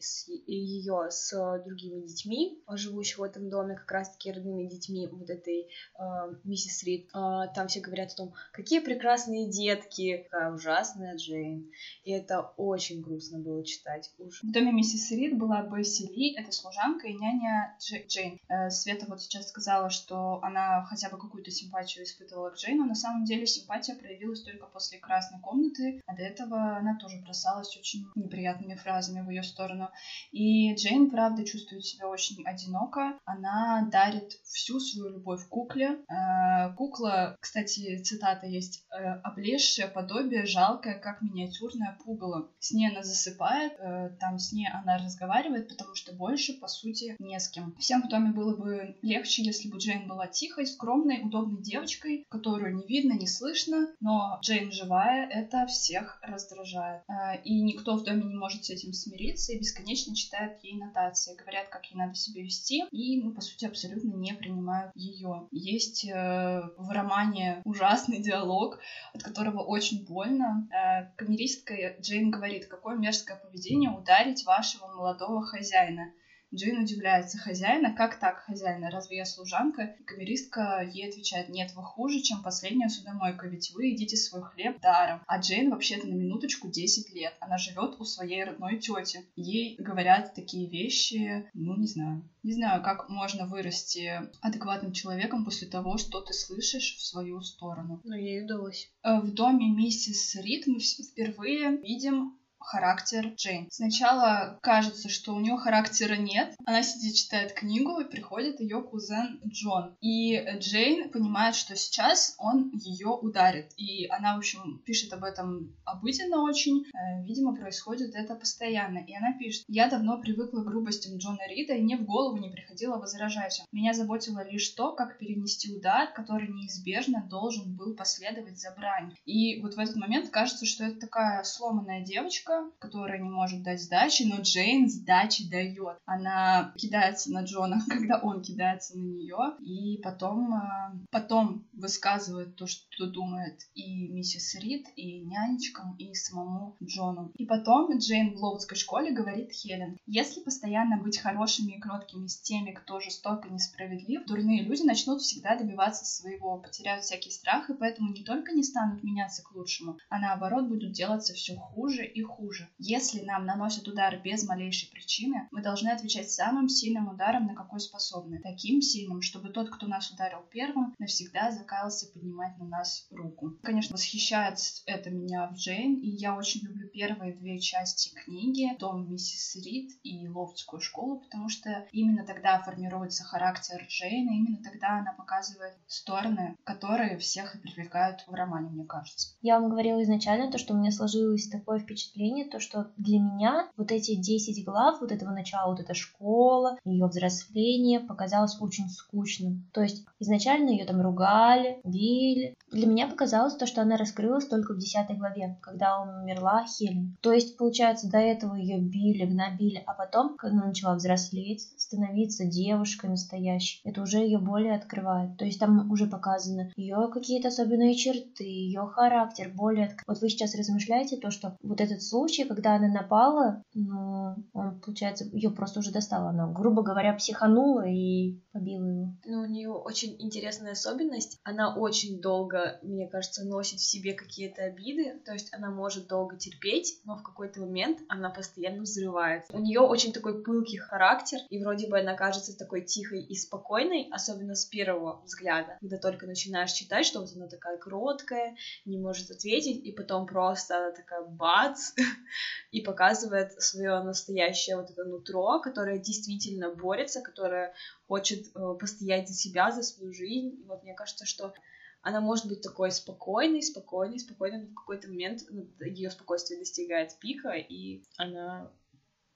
ее 0.48 1.08
с 1.10 1.62
другими 1.66 2.02
детьми, 2.02 2.62
живущих 2.70 3.20
в 3.20 3.24
этом 3.24 3.50
доме, 3.50 3.76
как 3.76 3.92
раз-таки 3.92 4.32
родными 4.32 4.68
детьми 4.68 5.08
вот 5.12 5.30
этой 5.30 5.68
э, 6.00 6.04
миссис 6.44 6.84
Рид. 6.84 7.10
Э, 7.14 7.48
там 7.56 7.68
все 7.68 7.80
говорят 7.80 8.12
о 8.12 8.16
том, 8.16 8.34
какие 8.52 8.80
прекрасные 8.80 9.50
детки, 9.50 10.28
какая 10.34 10.52
ужасная 10.52 11.16
Джейн. 11.16 11.72
И 12.04 12.12
это 12.12 12.42
очень 12.58 13.02
грустно 13.02 13.40
было 13.40 13.64
читать. 13.64 14.12
Уж. 14.18 14.42
В 14.42 14.52
доме 14.52 14.72
миссис 14.72 15.12
Рид 15.12 15.38
была 15.38 15.62
Бесси 15.62 16.08
Ли, 16.08 16.36
это 16.36 16.52
служанка 16.52 17.08
и 17.08 17.14
няня 17.14 17.78
Дж... 17.80 18.08
Джейн. 18.08 18.40
Э, 18.50 18.70
Света 18.70 19.06
вот 19.08 19.22
сейчас 19.22 19.50
сказала, 19.50 19.90
что 19.90 20.40
она 20.42 20.86
хотя 20.86 21.10
бы 21.10 21.20
какую-то 21.20 21.52
симпатию 21.52 22.04
испытывала 22.04 22.50
к 22.50 22.56
Джейн, 22.56 22.80
но 22.80 22.86
на 22.86 22.96
самом 22.96 23.26
деле 23.26 23.46
симпатия 23.46 23.96
проявилась 23.96 24.42
только 24.42 24.66
после 24.66 24.98
красной 24.98 25.40
комнаты, 25.40 26.02
а 26.08 26.16
до 26.16 26.24
этого 26.24 26.78
она 26.78 26.98
тоже 26.98 27.22
бросалась 27.22 27.78
очень 27.78 28.08
неприятными 28.16 28.76
фразами 28.76 29.22
в 29.22 29.30
ее 29.30 29.44
сторону. 29.44 29.90
И 30.32 30.74
Джейн, 30.76 31.12
правда, 31.12 31.46
чувствует 31.46 31.86
себя 31.86 32.08
очень 32.08 32.44
одиноко. 32.46 33.20
Она 33.26 33.88
дарит 33.92 34.40
всю 34.44 34.80
свою 34.80 35.14
любовь 35.14 35.48
кукле. 35.48 36.00
Э, 36.10 36.74
кукла, 36.76 37.38
кстати, 37.40 38.02
цитата 38.02 38.48
есть, 38.48 38.86
э, 38.92 39.04
облезшая, 39.24 39.88
подобие, 39.88 40.23
жалкое, 40.46 41.00
как 41.00 41.22
миниатюрное 41.22 41.98
пугало. 42.04 42.50
С 42.60 42.72
ней 42.72 42.90
она 42.90 43.04
засыпает, 43.04 43.74
э, 43.80 44.10
там 44.20 44.40
с 44.40 44.52
ней 44.52 44.68
она 44.68 44.98
разговаривает, 44.98 45.68
потому 45.68 45.96
что 45.96 46.14
больше, 46.14 46.54
по 46.54 46.68
сути, 46.68 47.16
не 47.20 47.40
с 47.40 47.50
кем. 47.50 47.76
Всем 47.80 48.04
в 48.04 48.10
доме 48.10 48.32
было 48.32 48.56
бы 48.56 48.96
легче, 49.02 49.44
если 49.44 49.70
бы 49.70 49.78
Джейн 49.78 50.08
была 50.08 50.28
тихой, 50.28 50.66
скромной, 50.66 51.22
удобной 51.24 51.62
девочкой, 51.62 52.26
которую 52.30 52.76
не 52.76 52.86
видно, 52.88 53.14
не 53.14 53.28
слышно, 53.28 53.90
но 54.00 54.40
Джейн 54.42 54.72
живая, 54.72 55.28
это 55.30 55.66
всех 55.68 56.20
раздражает. 56.22 57.04
Э, 57.08 57.42
и 57.44 57.62
никто 57.62 57.96
в 57.96 58.04
доме 58.04 58.24
не 58.24 58.36
может 58.36 58.66
с 58.66 58.70
этим 58.70 58.94
смириться 58.94 59.54
и 59.54 59.60
бесконечно 59.60 60.16
читает 60.16 60.60
ей 60.64 60.78
нотации, 60.78 61.36
говорят, 61.36 61.70
как 61.70 61.86
ей 61.86 61.98
надо 61.98 62.16
себя 62.16 62.42
вести, 62.44 62.84
и, 62.92 63.22
ну, 63.22 63.32
по 63.32 63.42
сути, 63.42 63.66
абсолютно 63.66 64.14
не 64.14 64.34
принимают 64.34 64.92
ее. 64.96 65.48
Есть 65.52 66.06
э, 66.06 66.62
в 66.78 66.90
романе 66.90 67.62
ужасный 67.66 68.22
диалог, 68.22 68.80
от 69.14 69.24
которого 69.24 69.62
очень 69.62 70.06
больно. 70.14 70.66
Э, 70.70 71.06
камеристка 71.16 71.74
Джейн 72.00 72.30
говорит, 72.30 72.68
какое 72.68 72.96
мерзкое 72.96 73.36
поведение 73.38 73.90
ударить 73.90 74.46
вашего 74.46 74.88
молодого 74.88 75.42
хозяина. 75.42 76.10
Джейн 76.54 76.84
удивляется 76.84 77.38
хозяина. 77.38 77.94
Как 77.94 78.20
так, 78.20 78.44
хозяина? 78.44 78.92
Разве 78.92 79.18
я 79.18 79.26
служанка? 79.26 79.96
И 80.00 80.04
камеристка 80.04 80.88
ей 80.94 81.10
отвечает, 81.10 81.50
нет, 81.50 81.72
вы 81.76 81.84
хуже, 81.84 82.22
чем 82.22 82.44
последняя 82.44 82.90
судомойка, 82.90 83.48
ведь 83.48 83.72
вы 83.74 83.88
едите 83.88 84.16
свой 84.16 84.44
хлеб 84.44 84.80
даром. 84.80 85.22
А 85.26 85.40
Джейн 85.40 85.72
вообще-то 85.72 86.08
на 86.08 86.14
минуточку 86.14 86.70
10 86.70 87.14
лет. 87.14 87.34
Она 87.40 87.58
живет 87.58 88.00
у 88.00 88.06
своей 88.06 88.44
родной 88.44 88.78
тети. 88.78 89.26
Ей 89.36 89.76
говорят 89.80 90.36
такие 90.36 90.70
вещи, 90.70 91.50
ну, 91.54 91.76
не 91.76 91.88
знаю. 91.88 92.30
Не 92.44 92.54
знаю, 92.54 92.84
как 92.84 93.10
можно 93.10 93.48
вырасти 93.48 94.30
адекватным 94.42 94.92
человеком 94.92 95.46
после 95.46 95.68
того, 95.68 95.98
что 95.98 96.22
ты 96.22 96.34
слышишь 96.34 96.98
в 96.98 97.06
свою 97.06 97.42
сторону. 97.42 98.02
Ну, 98.04 98.16
ей 98.16 98.44
удалось. 98.44 98.92
Э, 99.02 99.22
в 99.22 99.34
доме 99.34 99.70
миссис 99.70 100.36
Рид 100.36 100.68
мы 100.68 100.80
впервые 100.80 101.78
видим 101.78 102.38
характер 102.66 103.34
Джейн. 103.36 103.68
Сначала 103.72 104.60
кажется, 104.62 105.10
что 105.10 105.34
у 105.34 105.40
нее 105.40 105.58
характера 105.58 106.16
нет. 106.16 106.56
Она 106.66 106.84
сидит, 106.84 107.16
читает 107.16 107.54
книгу, 107.54 108.00
и 108.00 108.10
приходит 108.10 108.60
ее 108.60 108.82
кузен 108.82 109.40
Джон. 109.46 109.96
И 110.02 110.38
Джейн 110.60 111.10
понимает, 111.10 111.56
что 111.56 111.76
сейчас 111.76 112.36
он 112.38 112.72
ее 112.74 113.08
ударит. 113.08 113.72
И 113.78 114.08
она, 114.08 114.36
в 114.36 114.40
общем, 114.40 114.82
пишет 114.86 115.14
об 115.14 115.24
этом 115.24 115.76
обыденно 115.86 116.42
очень. 116.44 116.86
Э, 116.94 117.24
видимо, 117.24 117.56
происходит 117.56 118.16
это 118.16 118.36
постоянно. 118.36 119.00
И 119.00 119.16
она 119.16 119.34
пишет, 119.38 119.66
я 119.68 119.90
давно 119.90 120.20
привыкла 120.20 120.62
к 120.62 120.66
грубостям 120.66 121.18
Джона 121.18 121.48
Рида, 121.48 121.74
и 121.74 121.82
мне 121.82 121.98
в 121.98 122.06
голову 122.06 122.38
не 122.38 122.50
приходило 122.50 122.98
возражать. 122.98 123.62
Меня 123.72 123.94
заботило 123.94 124.48
лишь 124.48 124.70
то, 124.70 124.94
как 124.94 125.18
перенести 125.18 125.76
удар, 125.76 126.12
который 126.14 126.48
неизбежно 126.48 127.26
должен 127.30 127.76
был 127.76 127.96
последовать 127.96 128.60
за 128.60 128.72
брань. 128.72 129.16
И 129.26 129.62
вот 129.62 129.76
в 129.76 129.80
этот 129.80 129.96
момент 129.96 130.30
кажется, 130.30 130.66
что 130.66 130.86
это 130.86 131.00
такая 131.00 131.44
сломанная 131.44 132.02
девочка, 132.02 132.53
девушка, 132.54 132.72
которая 132.80 133.20
не 133.20 133.30
может 133.30 133.64
дать 133.64 133.82
сдачи, 133.82 134.24
но 134.24 134.42
Джейн 134.42 134.90
сдачи 134.90 135.50
дает. 135.50 135.98
Она 136.06 136.74
кидается 136.78 137.32
на 137.32 137.44
Джона, 137.44 137.80
когда 137.90 138.20
он 138.20 138.42
кидается 138.42 138.98
на 138.98 139.04
нее, 139.04 139.56
и 139.60 140.00
потом, 140.02 140.54
э, 140.54 141.06
потом 141.12 141.66
высказывает 141.74 142.56
то, 142.56 142.68
что 142.68 143.08
думает 143.08 143.60
и 143.74 144.08
миссис 144.10 144.56
Рид, 144.56 144.88
и 144.96 145.22
нянечкам, 145.22 145.96
и 145.98 146.14
самому 146.14 146.76
Джону. 146.84 147.32
И 147.36 147.46
потом 147.46 147.98
Джейн 147.98 148.36
в 148.36 148.38
Лоудской 148.38 148.78
школе 148.78 149.12
говорит 149.12 149.52
Хелен, 149.52 149.98
если 150.06 150.42
постоянно 150.42 151.02
быть 151.02 151.18
хорошими 151.18 151.74
и 151.74 151.80
кроткими 151.80 152.28
с 152.28 152.42
теми, 152.42 152.72
кто 152.72 153.00
жесток 153.00 153.46
и 153.46 153.50
несправедлив, 153.50 154.26
дурные 154.26 154.64
люди 154.64 154.84
начнут 154.84 155.22
всегда 155.22 155.56
добиваться 155.56 156.06
своего, 156.06 156.58
потеряют 156.58 157.04
всякий 157.04 157.32
страх, 157.32 157.70
и 157.70 157.74
поэтому 157.74 158.12
не 158.12 158.24
только 158.24 158.52
не 158.52 158.64
станут 158.64 159.04
меняться 159.04 159.44
к 159.44 159.52
лучшему, 159.54 159.98
а 160.10 160.20
наоборот 160.20 160.68
будут 160.68 160.92
делаться 160.92 161.34
все 161.34 161.56
хуже 161.56 162.06
и 162.06 162.22
хуже 162.22 162.43
хуже. 162.44 162.70
Если 162.78 163.22
нам 163.22 163.46
наносят 163.46 163.88
удар 163.88 164.20
без 164.22 164.46
малейшей 164.46 164.90
причины, 164.90 165.48
мы 165.52 165.62
должны 165.62 165.90
отвечать 165.90 166.30
самым 166.30 166.68
сильным 166.68 167.08
ударом, 167.08 167.48
на 167.48 167.56
какой 167.56 167.80
способны. 167.80 168.42
Таким 168.44 168.82
сильным, 168.82 169.22
чтобы 169.22 169.50
тот, 169.50 169.70
кто 169.70 169.88
нас 169.88 170.12
ударил 170.12 170.44
первым, 170.52 170.94
навсегда 171.00 171.52
закаялся 171.52 172.08
поднимать 172.12 172.58
на 172.58 172.66
нас 172.66 173.08
руку. 173.12 173.54
Конечно, 173.64 173.94
восхищает 173.94 174.58
это 174.86 175.10
меня 175.10 175.48
в 175.48 175.54
Джейн, 175.56 176.02
и 176.02 176.10
я 176.10 176.36
очень 176.36 176.62
люблю 176.68 176.90
первые 176.90 177.34
две 177.34 177.60
части 177.60 178.14
книги, 178.14 178.76
Дом 178.78 179.10
миссис 179.10 179.56
Рид 179.64 179.92
и 180.04 180.28
Лофтскую 180.28 180.82
школу, 180.82 181.22
потому 181.22 181.48
что 181.48 181.88
именно 181.92 182.26
тогда 182.26 182.62
формируется 182.62 183.24
характер 183.24 183.86
Джейн, 183.88 184.30
и 184.30 184.38
именно 184.38 184.64
тогда 184.64 185.00
она 185.00 185.14
показывает 185.14 185.76
стороны, 185.88 186.58
которые 186.64 187.18
всех 187.18 187.56
и 187.56 187.60
привлекают 187.60 188.26
в 188.28 188.34
романе, 188.34 188.70
мне 188.70 188.86
кажется. 188.86 189.36
Я 189.42 189.60
вам 189.60 189.70
говорила 189.70 190.04
изначально 190.04 190.52
то, 190.52 190.58
что 190.58 190.74
у 190.74 190.78
меня 190.78 190.92
сложилось 190.92 191.48
такое 191.48 191.80
впечатление, 191.80 192.33
впечатление, 192.34 192.50
то, 192.50 192.60
что 192.60 192.92
для 192.98 193.20
меня 193.20 193.70
вот 193.78 193.92
эти 193.92 194.16
10 194.16 194.66
глав, 194.66 195.02
вот 195.02 195.12
этого 195.12 195.32
начала, 195.32 195.70
вот 195.70 195.80
эта 195.80 195.94
школа, 195.94 196.78
ее 196.86 197.06
взросление 197.06 198.00
показалось 198.00 198.58
очень 198.60 198.90
скучным. 198.90 199.70
То 199.74 199.82
есть 199.82 200.06
изначально 200.20 200.70
ее 200.70 200.86
там 200.86 201.02
ругали, 201.02 201.80
били. 201.84 202.56
Для 202.72 202.88
меня 202.88 203.08
показалось 203.08 203.56
то, 203.56 203.66
что 203.66 203.82
она 203.82 203.98
раскрылась 203.98 204.48
только 204.48 204.74
в 204.74 204.80
10 204.80 205.18
главе, 205.18 205.58
когда 205.62 206.02
умерла 206.02 206.66
Хелен. 206.66 207.16
То 207.22 207.32
есть, 207.32 207.58
получается, 207.58 208.10
до 208.10 208.18
этого 208.18 208.56
ее 208.56 208.80
били, 208.80 209.26
гнобили, 209.26 209.84
а 209.86 209.94
потом, 209.94 210.36
когда 210.38 210.58
она 210.58 210.68
начала 210.68 210.96
взрослеть, 210.96 211.70
становиться 211.78 212.46
девушкой 212.46 213.10
настоящей, 213.12 213.82
это 213.84 214.02
уже 214.02 214.20
ее 214.20 214.40
более 214.40 214.76
открывает. 214.76 215.38
То 215.38 215.46
есть 215.46 215.60
там 215.60 215.92
уже 215.92 216.08
показаны 216.08 216.72
ее 216.76 217.10
какие-то 217.12 217.50
особенные 217.50 217.96
черты, 217.96 218.44
ее 218.44 218.88
характер 218.88 219.52
более... 219.54 219.88
Отк... 219.88 220.04
Вот 220.08 220.22
вы 220.22 220.30
сейчас 220.30 220.56
размышляете 220.56 221.18
то, 221.18 221.32
что 221.32 221.58
вот 221.62 221.82
этот 221.82 222.02
случае, 222.14 222.46
когда 222.46 222.76
она 222.76 222.88
напала, 222.88 223.64
ну, 223.74 224.36
он, 224.54 224.80
получается, 224.80 225.26
ее 225.32 225.50
просто 225.50 225.80
уже 225.80 225.92
достала. 225.92 226.30
Она, 226.30 226.48
грубо 226.48 226.84
говоря, 226.84 227.14
психанула 227.14 227.88
и 227.88 228.40
побила 228.52 228.86
его. 228.86 229.14
Ну, 229.26 229.42
у 229.42 229.46
нее 229.46 229.72
очень 229.72 230.16
интересная 230.20 230.74
особенность. 230.74 231.40
Она 231.44 231.76
очень 231.76 232.22
долго, 232.22 232.80
мне 232.84 233.08
кажется, 233.08 233.44
носит 233.46 233.80
в 233.80 233.90
себе 233.90 234.14
какие-то 234.14 234.64
обиды. 234.64 235.20
То 235.26 235.34
есть 235.34 235.54
она 235.54 235.72
может 235.72 236.08
долго 236.08 236.38
терпеть, 236.38 237.02
но 237.04 237.16
в 237.16 237.24
какой-то 237.24 237.62
момент 237.62 238.00
она 238.08 238.30
постоянно 238.30 238.84
взрывается. 238.84 239.56
У 239.56 239.60
нее 239.60 239.80
очень 239.80 240.14
такой 240.14 240.44
пылкий 240.44 240.78
характер, 240.78 241.40
и 241.50 241.64
вроде 241.64 241.90
бы 241.90 242.00
она 242.00 242.14
кажется 242.14 242.58
такой 242.58 242.82
тихой 242.82 243.24
и 243.24 243.36
спокойной, 243.36 244.08
особенно 244.12 244.56
с 244.56 244.66
первого 244.66 245.22
взгляда, 245.26 245.78
когда 245.80 245.98
только 245.98 246.28
начинаешь 246.28 246.72
читать, 246.72 247.06
что 247.06 247.22
вот 247.22 247.30
она 247.36 247.48
такая 247.48 247.78
кроткая, 247.78 248.56
не 248.86 249.00
может 249.00 249.32
ответить, 249.32 249.84
и 249.84 249.92
потом 249.92 250.28
просто 250.28 250.78
она 250.78 250.92
такая 250.92 251.24
бац, 251.24 251.94
и 252.72 252.82
показывает 252.82 253.62
свое 253.62 254.02
настоящее 254.02 254.78
вот 254.78 254.90
это 254.90 255.04
нутро, 255.06 255.60
которое 255.60 256.00
действительно 256.00 256.74
борется, 256.74 257.22
которое 257.22 257.74
хочет 258.08 258.48
э, 258.56 258.76
постоять 258.80 259.28
за 259.28 259.34
себя, 259.34 259.72
за 259.72 259.84
свою 259.84 260.14
жизнь. 260.14 260.62
И 260.62 260.66
вот 260.66 260.84
мне 260.84 260.94
кажется, 260.94 261.26
что 261.26 261.54
она 262.02 262.20
может 262.20 262.48
быть 262.48 262.62
такой 262.62 262.92
спокойной, 262.92 263.64
спокойной, 263.64 264.20
спокойной, 264.20 264.64
но 264.64 264.68
в 264.68 264.76
какой-то 264.76 265.08
момент 265.08 265.42
ее 265.80 266.12
спокойствие 266.12 266.60
достигает 266.60 267.18
пика, 267.20 267.52
и 267.52 268.04
она 268.18 268.72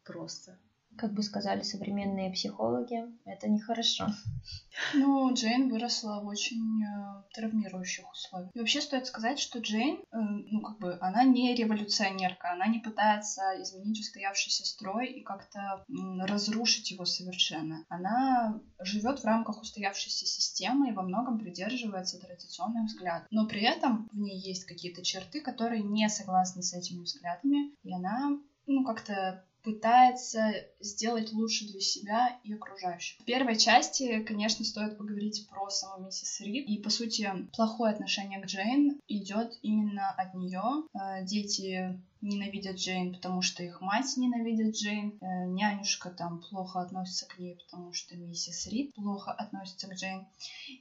просто 0.04 0.60
как 0.98 1.14
бы 1.14 1.24
сказали 1.24 1.62
современные 1.62 2.32
психологи, 2.32 3.04
это 3.26 3.48
нехорошо. 3.48 4.08
Ну, 4.94 5.34
Джейн 5.34 5.70
выросла 5.70 6.22
в 6.22 6.28
очень 6.28 6.84
э, 6.84 7.24
травмирующих 7.34 8.10
условиях. 8.12 8.52
И 8.54 8.60
вообще 8.60 8.82
стоит 8.82 9.08
сказать, 9.08 9.40
что 9.40 9.60
Джейн, 9.60 9.98
э, 9.98 10.04
ну, 10.12 10.62
как 10.62 10.80
бы, 10.80 10.98
она 11.02 11.24
не 11.24 11.56
революционерка, 11.56 12.52
она 12.52 12.68
не 12.68 12.80
пытается 12.80 13.42
изменить 13.62 14.00
устоявшийся 14.00 14.66
строй 14.66 15.08
и 15.08 15.24
как-то 15.24 15.84
разрушить 16.20 16.92
его 16.92 17.06
совершенно. 17.06 17.86
Она 17.90 18.62
живет 18.80 19.20
в 19.20 19.26
рамках 19.26 19.62
устоявшейся 19.62 20.26
системы 20.26 20.90
и 20.90 20.94
во 20.94 21.02
многом 21.02 21.40
придерживается 21.40 22.20
традиционных 22.20 22.86
взглядов. 22.86 23.28
Но 23.32 23.48
при 23.48 23.62
этом 23.62 24.08
в 24.12 24.18
ней 24.18 24.40
есть 24.40 24.66
какие-то 24.66 25.04
черты, 25.04 25.42
которые 25.42 25.84
не 25.84 26.08
согласны 26.10 26.62
с 26.62 26.74
этими 26.74 27.04
взглядами, 27.04 27.74
и 27.84 27.94
она 27.94 28.38
ну, 28.68 28.84
как-то 28.84 29.44
пытается 29.68 30.54
сделать 30.80 31.34
лучше 31.34 31.68
для 31.68 31.82
себя 31.82 32.40
и 32.46 32.54
окружающих. 32.54 33.20
В 33.20 33.26
первой 33.26 33.58
части, 33.58 34.24
конечно, 34.24 34.64
стоит 34.64 34.98
поговорить 34.98 35.46
про 35.50 35.70
саму 35.70 36.06
миссис 36.06 36.40
Рид. 36.40 36.70
И, 36.70 36.78
по 36.82 36.90
сути, 36.90 37.30
плохое 37.54 37.92
отношение 37.92 38.40
к 38.40 38.46
Джейн 38.46 38.98
идет 39.10 39.60
именно 39.62 40.10
от 40.12 40.34
нее. 40.36 40.62
Э, 40.94 41.26
дети 41.26 42.00
ненавидят 42.22 42.78
Джейн, 42.78 43.14
потому 43.14 43.42
что 43.42 43.62
их 43.62 43.82
мать 43.82 44.16
ненавидит 44.16 44.76
Джейн, 44.76 45.18
э, 45.20 45.46
нянюшка 45.48 46.12
там 46.12 46.42
плохо 46.42 46.82
относится 46.82 47.28
к 47.28 47.38
ней, 47.38 47.56
потому 47.56 47.92
что 47.94 48.16
миссис 48.16 48.68
Рид 48.68 48.96
плохо 48.96 49.32
относится 49.32 49.88
к 49.88 49.94
Джейн, 49.94 50.26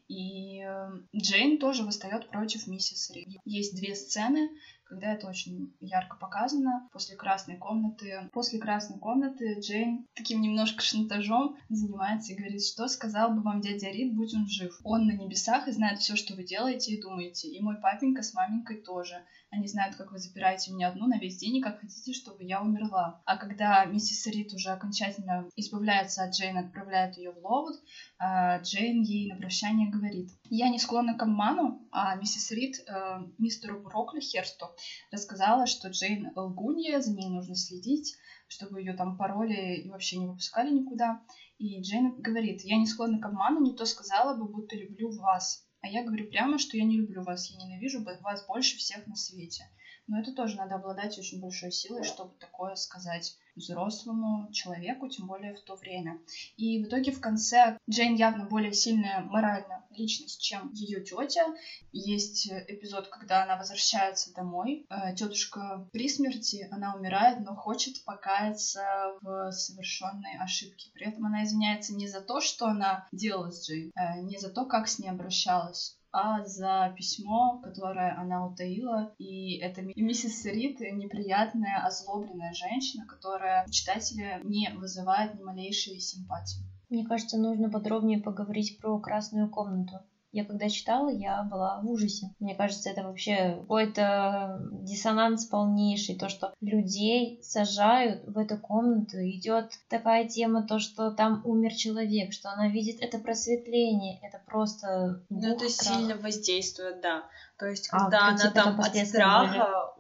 и 0.09 0.63
э, 0.63 0.91
Джейн 1.15 1.59
тоже 1.59 1.83
восстает 1.83 2.29
против 2.31 2.67
миссис 2.67 3.11
Рид. 3.11 3.29
Есть 3.45 3.77
две 3.77 3.95
сцены, 3.95 4.49
когда 4.87 5.13
это 5.13 5.29
очень 5.29 5.75
ярко 5.81 6.17
показано. 6.17 6.89
После 6.93 7.17
красной 7.17 7.57
комнаты, 7.57 8.31
после 8.33 8.59
красной 8.59 8.99
комнаты 8.99 9.59
Джейн 9.61 10.07
таким 10.15 10.41
немножко 10.41 10.83
шантажом 10.83 11.57
занимается 11.69 12.33
и 12.33 12.37
говорит, 12.37 12.65
что 12.65 12.89
сказал 12.89 13.33
бы 13.33 13.43
вам 13.43 13.61
дядя 13.61 13.91
Рид, 13.91 14.15
будь 14.15 14.35
он 14.35 14.47
жив. 14.47 14.79
Он 14.85 15.07
на 15.07 15.13
небесах 15.13 15.69
и 15.69 15.73
знает 15.73 15.99
все, 15.99 16.17
что 16.17 16.35
вы 16.35 16.45
делаете 16.45 16.93
и 16.93 17.03
думаете. 17.03 17.49
И 17.49 17.61
мой 17.61 17.77
папенька 17.77 18.23
с 18.23 18.33
маменькой 18.35 18.81
тоже. 18.81 19.25
Они 19.57 19.69
знают, 19.69 19.97
как 19.97 20.13
вы 20.13 20.19
запираете 20.19 20.71
меня 20.71 20.89
одну 20.89 21.07
на 21.07 21.19
весь 21.19 21.39
день 21.39 21.57
и 21.57 21.63
как 21.63 21.81
хотите, 21.81 22.13
чтобы 22.13 22.45
я 22.45 22.61
умерла. 22.61 23.23
А 23.25 23.39
когда 23.39 23.87
миссис 23.87 24.27
Рид 24.27 24.53
уже 24.53 24.69
окончательно 24.69 25.49
избавляется 25.57 26.25
от 26.25 26.35
Джейн, 26.35 26.59
отправляет 26.59 27.17
ее 27.17 27.31
в 27.31 27.39
Ловуд, 27.39 27.77
а, 28.19 28.59
Джейн 28.59 29.01
ей 29.01 29.33
на 29.33 29.39
прощание 29.39 29.91
говорит, 29.91 30.29
я 30.51 30.69
не 30.69 30.79
склонна 30.79 31.17
к 31.17 31.23
обману, 31.23 31.89
а 31.91 32.17
миссис 32.17 32.51
Рид 32.51 32.85
э, 32.87 33.23
мистеру 33.39 33.81
Брокли 33.81 34.21
Херсту 34.21 34.67
рассказала, 35.11 35.67
что 35.67 35.89
Джейн 35.89 36.33
лгунья, 36.37 37.01
за 37.01 37.13
ней 37.13 37.31
нужно 37.31 37.55
следить, 37.55 38.15
чтобы 38.49 38.81
ее 38.81 38.93
там 38.93 39.17
пароли 39.17 39.77
и 39.77 39.89
вообще 39.89 40.19
не 40.19 40.27
выпускали 40.27 40.71
никуда. 40.71 41.23
И 41.57 41.81
Джейн 41.81 42.21
говорит, 42.21 42.61
я 42.61 42.77
не 42.77 42.87
склонна 42.87 43.21
к 43.21 43.25
обману, 43.25 43.63
не 43.63 43.75
то 43.75 43.87
сказала 43.87 44.37
бы, 44.37 44.47
будто 44.47 44.77
люблю 44.77 45.11
вас. 45.13 45.66
А 45.87 45.89
я 45.89 46.03
говорю 46.03 46.27
прямо, 46.27 46.59
что 46.59 46.77
я 46.77 46.83
не 46.83 46.97
люблю 46.97 47.23
вас, 47.23 47.49
я 47.49 47.57
ненавижу 47.65 48.03
вас 48.03 48.45
больше 48.45 48.77
всех 48.77 49.07
на 49.07 49.15
свете. 49.15 49.71
Но 50.07 50.21
это 50.21 50.33
тоже 50.33 50.57
надо 50.57 50.77
обладать 50.77 51.19
очень 51.19 51.41
большой 51.41 51.73
силой, 51.73 52.05
чтобы 52.05 52.35
такое 52.39 52.75
сказать 52.77 53.37
взрослому 53.57 54.53
человеку, 54.53 55.09
тем 55.09 55.27
более 55.27 55.55
в 55.55 55.61
то 55.61 55.75
время. 55.75 56.21
И 56.57 56.83
в 56.85 56.89
итоге 56.89 57.11
в 57.11 57.21
конце 57.21 57.79
Джейн 57.89 58.15
явно 58.15 58.45
более 58.45 58.73
сильная 58.73 59.21
морально 59.23 59.85
личность, 59.91 60.41
чем 60.41 60.71
ее 60.73 61.03
тетя. 61.03 61.47
Есть 61.93 62.49
эпизод, 62.49 63.09
когда 63.09 63.43
она 63.43 63.57
возвращается 63.57 64.33
домой. 64.35 64.87
Э, 64.91 65.15
Тетушка 65.15 65.89
при 65.93 66.09
смерти, 66.09 66.69
она 66.71 66.95
умирает, 66.95 67.41
но 67.41 67.55
хочет 67.55 68.05
покаяться 68.05 69.15
в 69.23 69.51
совершенной 69.51 70.39
ошибке. 70.39 70.91
При 70.93 71.07
этом 71.07 71.27
она 71.27 71.45
извиняется 71.45 71.95
не 71.95 72.07
за 72.07 72.21
то, 72.21 72.41
что 72.41 72.67
она 72.67 73.09
делала 73.11 73.51
с 73.51 73.67
Джейн, 73.67 73.91
э, 73.97 74.21
не 74.21 74.39
за 74.39 74.51
то, 74.51 74.67
как 74.67 74.87
с 74.87 74.99
ней 74.99 75.09
обращалась, 75.09 75.99
а 76.19 76.43
за 76.47 76.95
письмо, 76.97 77.61
которое 77.63 78.17
она 78.19 78.47
утаила. 78.47 79.13
И 79.19 79.59
это 79.59 79.83
миссис 79.83 80.47
Рид, 80.47 80.81
неприятная, 80.81 81.85
озлобленная 81.85 82.55
женщина, 82.55 83.05
которая 83.07 83.69
читателя 83.69 84.41
не 84.43 84.71
вызывает 84.75 85.35
ни 85.35 85.43
малейшей 85.43 86.01
симпатии. 86.01 86.65
Мне 86.89 87.05
кажется, 87.05 87.37
нужно 87.37 87.69
подробнее 87.69 88.23
поговорить 88.23 88.79
про 88.81 88.99
красную 88.99 89.51
комнату. 89.51 90.01
Я 90.33 90.45
когда 90.45 90.69
читала, 90.69 91.09
я 91.09 91.43
была 91.45 91.81
в 91.81 91.91
ужасе. 91.91 92.35
Мне 92.41 92.55
кажется, 92.55 92.91
это 92.91 93.03
вообще 93.03 93.57
какой-то 93.61 94.61
диссонанс 94.73 95.47
полнейший. 95.47 96.19
То, 96.19 96.29
что 96.29 96.53
людей 96.61 97.41
сажают 97.43 98.25
в 98.27 98.37
эту 98.37 98.59
комнату. 98.59 99.17
Идет 99.19 99.73
такая 99.89 100.29
тема, 100.29 100.67
то, 100.67 100.79
что 100.79 101.11
там 101.11 101.43
умер 101.45 101.75
человек, 101.75 102.33
что 102.33 102.51
она 102.51 102.69
видит 102.69 103.01
это 103.01 103.19
просветление. 103.19 104.19
Это 104.23 104.41
просто... 104.47 105.23
Ну, 105.31 105.55
это 105.55 105.69
сильно 105.69 106.17
воздействует, 106.17 107.01
да. 107.01 107.25
То 107.59 107.67
есть, 107.67 107.89
а, 107.91 108.05
когда 108.05 108.27
а, 108.27 108.29
она 108.31 108.51
там 108.51 108.81
от 108.81 108.95
страха 108.95 109.95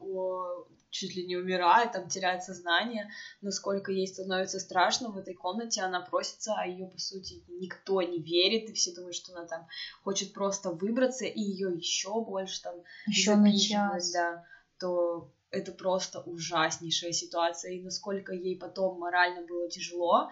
чуть 0.96 1.14
ли 1.14 1.26
не 1.26 1.36
умирает, 1.36 1.92
там 1.92 2.08
теряет 2.08 2.42
сознание, 2.42 3.10
насколько 3.40 3.92
ей 3.92 4.06
становится 4.06 4.58
страшно 4.58 5.10
в 5.10 5.18
этой 5.18 5.34
комнате, 5.34 5.82
она 5.82 6.00
просится, 6.00 6.54
а 6.56 6.66
ее, 6.66 6.86
по 6.86 6.98
сути, 6.98 7.44
никто 7.48 8.00
не 8.02 8.20
верит, 8.20 8.70
и 8.70 8.72
все 8.72 8.94
думают, 8.94 9.14
что 9.14 9.32
она 9.34 9.46
там 9.46 9.66
хочет 10.02 10.32
просто 10.32 10.70
выбраться, 10.70 11.24
и 11.24 11.40
ее 11.40 11.74
еще 11.76 12.24
больше 12.24 12.62
там 12.62 12.74
еще 13.06 13.36
запихивают, 13.36 14.04
да, 14.12 14.44
то 14.78 15.32
это 15.50 15.72
просто 15.72 16.20
ужаснейшая 16.20 17.12
ситуация, 17.12 17.72
и 17.72 17.82
насколько 17.82 18.32
ей 18.32 18.58
потом 18.58 18.98
морально 18.98 19.46
было 19.46 19.68
тяжело, 19.68 20.30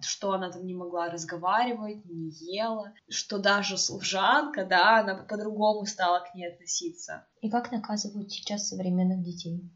что 0.00 0.32
она 0.32 0.50
там 0.50 0.66
не 0.66 0.74
могла 0.74 1.08
разговаривать, 1.08 2.04
не 2.04 2.30
ела, 2.30 2.92
что 3.08 3.38
даже 3.38 3.78
служанка, 3.78 4.64
да, 4.64 5.00
она 5.00 5.24
по-другому 5.24 5.86
стала 5.86 6.20
к 6.20 6.34
ней 6.34 6.48
относиться. 6.48 7.26
И 7.40 7.50
как 7.50 7.70
наказывают 7.70 8.32
сейчас 8.32 8.68
современных 8.68 9.22
детей? 9.22 9.70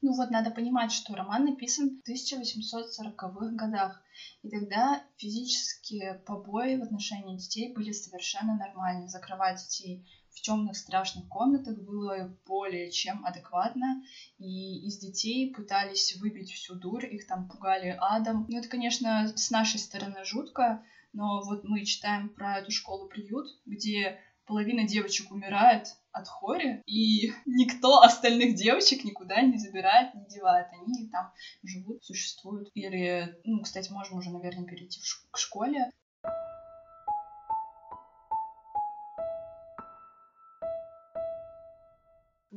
Ну 0.00 0.14
вот 0.14 0.30
надо 0.30 0.50
понимать, 0.50 0.92
что 0.92 1.14
роман 1.14 1.46
написан 1.46 1.98
в 2.04 2.10
1840-х 2.10 3.54
годах, 3.54 4.02
и 4.42 4.50
тогда 4.50 5.02
физические 5.16 6.22
побои 6.26 6.76
в 6.76 6.82
отношении 6.82 7.38
детей 7.38 7.72
были 7.72 7.90
совершенно 7.92 8.54
нормальны. 8.56 9.08
Закрывать 9.08 9.60
детей 9.60 10.06
в 10.34 10.40
темных 10.40 10.76
страшных 10.76 11.28
комнатах 11.28 11.78
было 11.78 12.36
более 12.46 12.90
чем 12.90 13.24
адекватно, 13.24 14.02
и 14.38 14.86
из 14.86 14.98
детей 14.98 15.54
пытались 15.54 16.16
выбить 16.16 16.52
всю 16.52 16.74
дурь, 16.74 17.06
их 17.06 17.26
там 17.26 17.48
пугали 17.48 17.96
адом. 18.00 18.46
Ну, 18.48 18.58
это, 18.58 18.68
конечно, 18.68 19.32
с 19.36 19.50
нашей 19.50 19.78
стороны 19.78 20.24
жутко, 20.24 20.82
но 21.12 21.42
вот 21.44 21.64
мы 21.64 21.84
читаем 21.84 22.28
про 22.28 22.58
эту 22.58 22.72
школу-приют, 22.72 23.46
где 23.64 24.18
половина 24.46 24.86
девочек 24.86 25.30
умирает 25.30 25.96
от 26.12 26.28
хори, 26.28 26.82
и 26.86 27.32
никто 27.46 28.00
остальных 28.02 28.54
девочек 28.54 29.04
никуда 29.04 29.40
не 29.40 29.58
забирает, 29.58 30.14
не 30.14 30.26
девает. 30.26 30.66
Они 30.72 31.08
там 31.08 31.32
живут, 31.62 32.04
существуют. 32.04 32.70
Или, 32.74 33.38
ну, 33.44 33.62
кстати, 33.62 33.90
можем 33.90 34.18
уже, 34.18 34.30
наверное, 34.30 34.66
перейти 34.66 35.00
к 35.30 35.38
школе. 35.38 35.90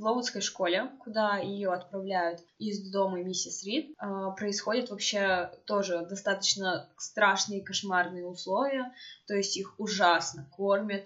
Лоудской 0.08 0.40
школе, 0.40 0.90
куда 1.00 1.38
ее 1.38 1.74
отправляют 1.74 2.40
из 2.60 2.90
дома 2.92 3.22
миссис 3.22 3.62
Рид, 3.66 3.94
а, 3.98 4.32
происходят 4.32 4.90
вообще 4.90 5.52
тоже 5.66 6.06
достаточно 6.10 6.90
страшные 6.98 7.62
кошмарные 7.62 8.26
условия, 8.26 8.94
то 9.28 9.36
есть 9.36 9.58
их 9.58 9.78
ужасно 9.78 10.48
кормят, 10.56 11.06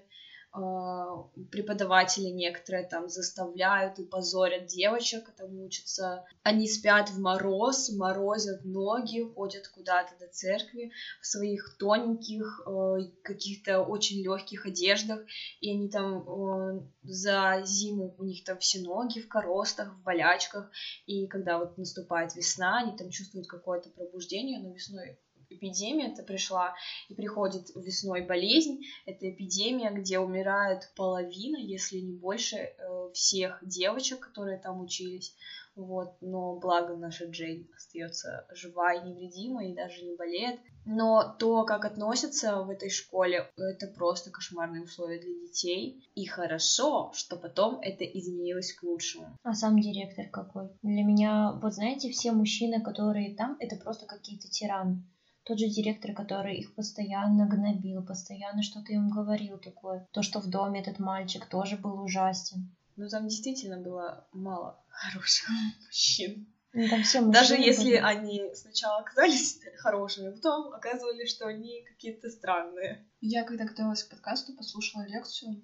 преподаватели 0.54 2.28
некоторые 2.28 2.86
там 2.86 3.08
заставляют 3.08 4.00
и 4.00 4.04
позорят 4.04 4.66
девочек, 4.66 5.32
там 5.38 5.58
учатся. 5.62 6.26
Они 6.44 6.68
спят 6.68 7.10
в 7.10 7.20
мороз, 7.20 7.90
морозят 7.90 8.66
ноги, 8.66 9.24
ходят 9.34 9.70
куда-то 9.70 10.14
до 10.20 10.28
церкви 10.28 10.92
в 11.22 11.26
своих 11.26 11.78
тоненьких, 11.78 12.64
э, 12.68 12.98
каких-то 13.24 13.82
очень 13.82 14.22
легких 14.22 14.66
одеждах, 14.66 15.22
и 15.62 15.72
они 15.72 15.90
там 15.90 16.28
э, 16.28 16.82
за 17.04 17.62
зиму 17.64 18.14
у 18.18 18.24
них 18.26 18.44
там 18.44 18.58
все 18.58 18.82
ноги 18.82 19.22
в 19.22 19.30
коростах, 19.30 19.94
в 19.94 20.04
болячках, 20.04 20.70
и 21.06 21.28
когда 21.28 21.60
вот 21.60 21.78
наступает 21.78 22.36
весна, 22.36 22.80
они 22.80 22.98
там 22.98 23.10
чувствуют 23.10 23.48
какое-то 23.48 23.90
пробуждение, 23.90 24.60
но 24.60 24.74
весной 24.74 25.18
эпидемия 25.52 26.12
это 26.12 26.24
пришла 26.24 26.74
и 27.10 27.14
приходит 27.14 27.70
весной 27.76 28.22
болезнь. 28.22 28.82
Это 29.06 29.30
эпидемия, 29.30 29.92
где 29.92 30.20
умирает 30.20 30.92
половина, 30.96 31.58
если 31.58 32.00
не 32.00 32.14
больше, 32.14 32.58
э, 32.58 33.10
всех 33.14 33.60
девочек, 33.62 34.20
которые 34.20 34.58
там 34.58 34.82
учились. 34.82 35.36
Вот, 35.76 36.18
но 36.20 36.60
благо 36.60 36.98
наша 36.98 37.26
Джейн 37.26 37.68
остается 37.76 38.46
жива 38.52 38.94
и 38.94 39.08
невредима 39.08 39.66
и 39.66 39.74
даже 39.74 40.04
не 40.04 40.16
болеет. 40.16 40.60
Но 40.86 41.36
то, 41.40 41.64
как 41.64 41.86
относятся 41.86 42.64
в 42.64 42.70
этой 42.70 42.90
школе, 42.90 43.50
это 43.56 43.88
просто 43.88 44.32
кошмарные 44.32 44.84
условия 44.84 45.20
для 45.20 45.34
детей. 45.34 46.10
И 46.16 46.26
хорошо, 46.26 47.12
что 47.14 47.38
потом 47.38 47.80
это 47.82 48.04
изменилось 48.04 48.74
к 48.74 48.84
лучшему. 48.84 49.38
А 49.44 49.54
сам 49.54 49.80
директор 49.80 50.28
какой? 50.28 50.70
Для 50.82 51.04
меня, 51.04 51.54
вот 51.62 51.74
знаете, 51.74 52.10
все 52.10 52.32
мужчины, 52.32 52.82
которые 52.82 53.36
там, 53.36 53.56
это 53.60 53.78
просто 53.78 54.06
какие-то 54.08 54.50
тираны 54.50 55.04
тот 55.52 55.60
же 55.60 55.68
директор, 55.68 56.14
который 56.14 56.56
их 56.56 56.74
постоянно 56.76 57.46
гнобил, 57.46 58.02
постоянно 58.06 58.64
что-то 58.64 58.94
им 58.94 59.10
говорил 59.10 59.58
такое. 59.58 60.08
То, 60.14 60.22
что 60.22 60.40
в 60.40 60.50
доме 60.50 60.80
этот 60.80 60.98
мальчик 60.98 61.46
тоже 61.46 61.76
был 61.76 62.02
ужасен. 62.02 62.74
Ну, 62.96 63.10
там 63.10 63.28
действительно 63.28 63.76
было 63.76 64.26
мало 64.32 64.82
хороших 64.88 65.50
мужчин. 65.86 66.48
Ну, 66.72 66.88
там 66.88 67.04
все 67.04 67.22
Даже 67.26 67.56
если 67.56 67.84
были. 67.84 67.96
они 67.98 68.42
сначала 68.54 69.02
оказались 69.02 69.60
хорошими, 69.80 70.32
потом 70.32 70.72
оказывались, 70.72 71.30
что 71.30 71.48
они 71.48 71.84
какие-то 71.84 72.30
странные. 72.30 73.06
Я, 73.20 73.44
когда 73.44 73.66
готовилась 73.66 74.06
к 74.06 74.10
подкасту, 74.10 74.54
послушала 74.54 75.06
лекцию, 75.06 75.62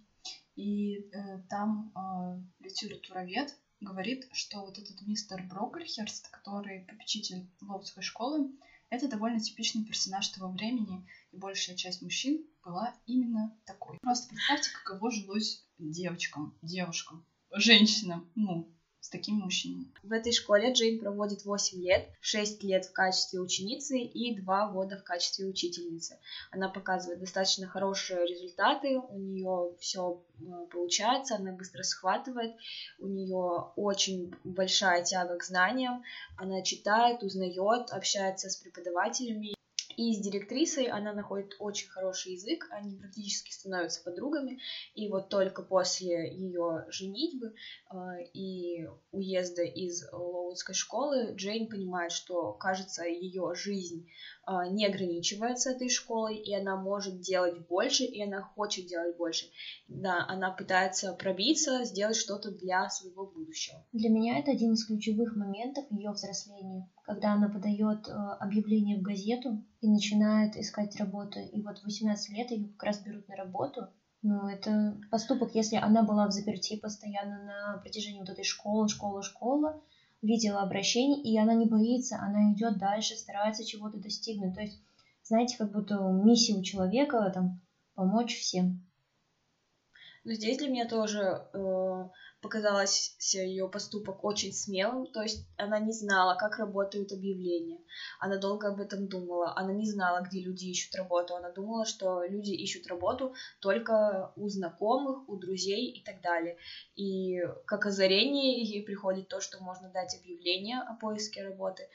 и 0.58 1.10
э, 1.13 1.44
там 1.50 1.94
э, 1.96 2.65
литературовед 2.65 3.56
говорит, 3.79 4.27
что 4.34 4.65
вот 4.65 4.77
этот 4.79 5.01
мистер 5.03 5.41
Брокельхерст, 5.44 6.27
который 6.27 6.82
попечитель 6.82 7.50
Ловской 7.62 8.03
школы, 8.03 8.51
это 8.89 9.08
довольно 9.08 9.39
типичный 9.39 9.84
персонаж 9.84 10.27
того 10.29 10.51
времени, 10.51 11.06
и 11.32 11.38
большая 11.38 11.75
часть 11.75 12.01
мужчин 12.01 12.46
была 12.63 12.96
именно 13.06 13.56
такой. 13.65 13.98
Просто 14.01 14.29
представьте, 14.29 14.72
каково 14.72 15.12
жилось 15.12 15.65
девочкам, 15.77 16.58
девушкам, 16.62 17.25
женщинам, 17.51 18.29
ну, 18.36 18.72
с 19.07 19.09
такими 19.09 19.37
мужчинами. 19.37 19.85
В 20.03 20.11
этой 20.11 20.33
школе 20.33 20.73
Джейн 20.73 20.99
проводит 20.99 21.45
8 21.45 21.81
лет, 21.81 22.09
6 22.19 22.61
лет 22.63 22.85
в 22.85 22.91
качестве 22.91 23.39
ученицы 23.39 23.97
и 23.99 24.35
2 24.35 24.67
года 24.73 24.97
в 24.97 25.03
качестве 25.05 25.45
учительницы. 25.45 26.19
Она 26.51 26.67
показывает 26.67 27.21
достаточно 27.21 27.67
хорошие 27.67 28.27
результаты, 28.27 28.99
у 28.99 29.17
нее 29.17 29.75
все 29.79 30.21
э, 30.41 30.43
получается, 30.69 31.35
она 31.35 31.53
быстро 31.53 31.83
схватывает, 31.83 32.53
у 32.99 33.07
нее 33.07 33.71
очень 33.77 34.35
большая 34.43 35.03
тяга 35.03 35.37
к 35.37 35.43
знаниям, 35.43 36.03
она 36.35 36.61
читает, 36.61 37.23
узнает, 37.23 37.91
общается 37.91 38.49
с 38.49 38.57
преподавателями 38.57 39.56
и 39.98 40.13
с 40.13 40.20
директрисой 40.20 40.86
она 40.86 41.12
находит 41.12 41.56
очень 41.58 41.89
хороший 41.89 42.34
язык, 42.34 42.68
они 42.70 42.96
практически 42.96 43.51
становятся 43.51 44.04
подругами, 44.04 44.60
и 44.94 45.10
вот 45.10 45.27
только 45.30 45.63
после 45.63 46.32
ее 46.32 46.86
женитьбы 46.89 47.56
э, 47.92 47.96
и 48.32 48.88
уезда 49.12 49.63
из 49.63 50.08
Лоудской 50.13 50.75
школы 50.75 51.34
Джейн 51.34 51.68
понимает, 51.68 52.12
что, 52.12 52.54
кажется, 52.54 53.06
ее 53.06 53.56
жизнь 53.56 54.08
э, 54.48 54.51
не 54.70 54.86
ограничивается 54.86 55.72
этой 55.72 55.89
школой, 55.89 56.38
и 56.38 56.54
она 56.54 56.75
может 56.75 57.20
делать 57.20 57.58
больше, 57.68 58.04
и 58.04 58.22
она 58.22 58.44
хочет 58.44 58.86
делать 58.86 59.18
больше. 59.18 59.48
Да, 59.88 60.24
она 60.27 60.51
пытается 60.51 61.13
пробиться, 61.13 61.84
сделать 61.86 62.18
что-то 62.18 62.51
для 62.51 62.88
своего 62.92 63.25
будущего. 63.25 63.84
Для 63.94 64.10
меня 64.10 64.38
это 64.38 64.51
один 64.51 64.74
из 64.74 64.86
ключевых 64.86 65.36
моментов 65.36 65.86
ее 65.89 66.12
взросления 66.12 66.88
когда 67.07 67.31
она 67.31 67.47
подает 67.47 68.09
э, 68.09 68.11
объявление 68.11 68.97
в 68.97 69.01
газету 69.01 69.63
и 69.79 69.89
начинает 69.89 70.57
искать 70.57 70.97
работу. 70.97 71.39
И 71.39 71.61
вот 71.61 71.79
в 71.79 71.85
18 71.85 72.37
лет 72.37 72.51
ее 72.51 72.67
как 72.73 72.83
раз 72.83 72.99
берут 72.99 73.29
на 73.29 73.37
работу. 73.37 73.87
Ну, 74.21 74.45
это 74.49 74.99
поступок, 75.09 75.55
если 75.55 75.77
она 75.77 76.03
была 76.03 76.27
в 76.27 76.31
заперти 76.31 76.75
постоянно 76.75 77.43
на 77.45 77.77
протяжении 77.77 78.19
вот 78.19 78.27
этой 78.27 78.43
школы, 78.43 78.89
школа, 78.89 79.23
школа, 79.23 79.81
видела 80.21 80.61
обращение, 80.61 81.21
и 81.23 81.37
она 81.37 81.53
не 81.53 81.65
боится, 81.65 82.17
она 82.17 82.51
идет 82.51 82.77
дальше, 82.77 83.15
старается 83.15 83.63
чего-то 83.63 83.97
достигнуть. 83.99 84.55
То 84.55 84.61
есть, 84.61 84.81
знаете, 85.23 85.57
как 85.57 85.71
будто 85.71 85.95
миссия 85.95 86.55
у 86.55 86.61
человека 86.61 87.31
там 87.33 87.61
помочь 87.95 88.37
всем. 88.37 88.85
Но 90.25 90.33
здесь 90.33 90.57
для 90.57 90.67
меня 90.67 90.89
тоже 90.89 91.47
э, 91.53 92.09
показалось 92.41 93.15
ее 93.34 93.67
поступок 93.67 94.24
очень 94.24 94.53
смелым, 94.53 95.08
то 95.08 95.22
есть 95.22 95.46
она 95.58 95.79
не 95.79 95.91
знала, 95.91 96.36
как 96.36 96.58
работают 96.58 97.12
объявления, 97.12 97.79
она 98.20 98.38
долго 98.38 98.70
об 98.70 98.79
этом 98.79 99.08
думала, 99.08 99.53
она 99.56 99.74
не 99.74 99.89
знала, 99.89 100.22
где 100.22 100.41
люди 100.41 100.65
ищут 100.65 100.96
работу, 100.96 101.36
она 101.36 101.51
думала, 101.51 101.86
что 101.86 102.24
люди 102.24 102.51
ищут 102.51 102.88
работу 102.88 103.34
только 103.60 104.32
у 104.36 104.48
знакомых, 104.50 105.27
у 105.27 105.38
друзей 105.38 105.91
и 105.91 106.03
так 106.03 106.22
далее. 106.22 106.58
И 106.96 107.39
как 107.65 107.86
озарение 107.86 108.63
ей 108.63 108.84
приходит 108.84 109.27
то, 109.27 109.41
что 109.41 109.63
можно 109.63 109.89
дать 109.89 110.15
объявление 110.15 110.79
о 110.79 110.94
поиске 110.96 111.44
работы, 111.44 111.89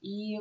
и 0.00 0.40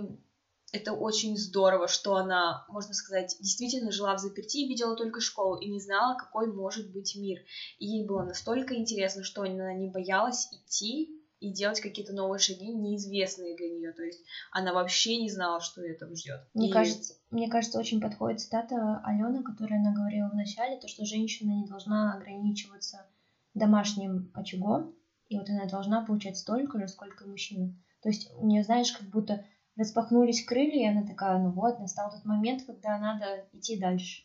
это 0.72 0.94
очень 0.94 1.38
здорово, 1.38 1.88
что 1.88 2.16
она, 2.16 2.66
можно 2.70 2.94
сказать, 2.94 3.38
действительно 3.40 3.92
жила 3.92 4.16
в 4.16 4.20
заперти 4.20 4.58
и 4.58 4.68
видела 4.68 4.96
только 4.96 5.22
школу 5.22 5.58
и 5.58 5.70
не 5.70 5.80
знала, 5.80 6.18
какой 6.18 6.52
может 6.52 6.92
быть 6.92 7.16
мир. 7.16 7.40
И 7.80 7.86
ей 7.86 8.06
было 8.06 8.24
настолько 8.24 8.76
интересно, 8.76 9.24
что 9.24 9.44
она 9.44 9.74
не 9.74 9.90
боялась 9.90 10.50
идти 10.52 11.22
и 11.40 11.52
делать 11.52 11.80
какие-то 11.80 12.14
новые 12.14 12.40
шаги, 12.40 12.68
неизвестные 12.68 13.56
для 13.56 13.70
нее. 13.70 13.92
То 13.94 14.04
есть 14.04 14.24
она 14.52 14.74
вообще 14.74 15.22
не 15.22 15.30
знала, 15.30 15.62
что 15.62 15.82
ее 15.82 15.94
там 15.94 16.16
ждет. 16.16 16.42
Мне, 16.54 16.70
и... 16.70 16.72
кажется, 16.72 17.16
мне 17.30 17.50
кажется, 17.50 17.80
очень 17.80 18.02
подходит 18.02 18.42
цитата 18.42 19.02
Алены, 19.04 19.44
которая 19.44 19.80
она 19.80 19.94
говорила 19.94 20.30
в 20.30 20.36
начале, 20.36 20.80
то, 20.80 20.88
что 20.88 21.06
женщина 21.06 21.52
не 21.52 21.68
должна 21.68 22.14
ограничиваться 22.14 23.06
домашним 23.54 24.32
очагом, 24.34 24.96
и 25.30 25.38
вот 25.38 25.50
она 25.50 25.66
должна 25.66 26.04
получать 26.04 26.38
столько 26.38 26.80
же, 26.80 26.88
сколько 26.88 27.26
мужчина. 27.26 27.76
То 28.02 28.10
есть 28.10 28.30
у 28.38 28.46
нее, 28.46 28.64
знаешь, 28.64 28.92
как 28.92 29.10
будто 29.10 29.46
распахнулись 29.76 30.44
крылья, 30.44 30.90
и 30.90 30.92
она 30.92 31.08
такая, 31.08 31.38
ну 31.40 31.52
вот, 31.52 31.80
настал 31.80 32.12
тот 32.12 32.26
момент, 32.26 32.64
когда 32.66 32.98
надо 32.98 33.48
идти 33.54 33.78
дальше. 33.78 34.24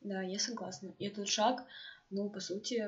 Да, 0.00 0.22
я 0.22 0.38
согласна. 0.38 0.94
И 0.98 1.06
этот 1.06 1.28
шаг, 1.28 1.64
ну, 2.10 2.30
по 2.30 2.40
сути, 2.40 2.86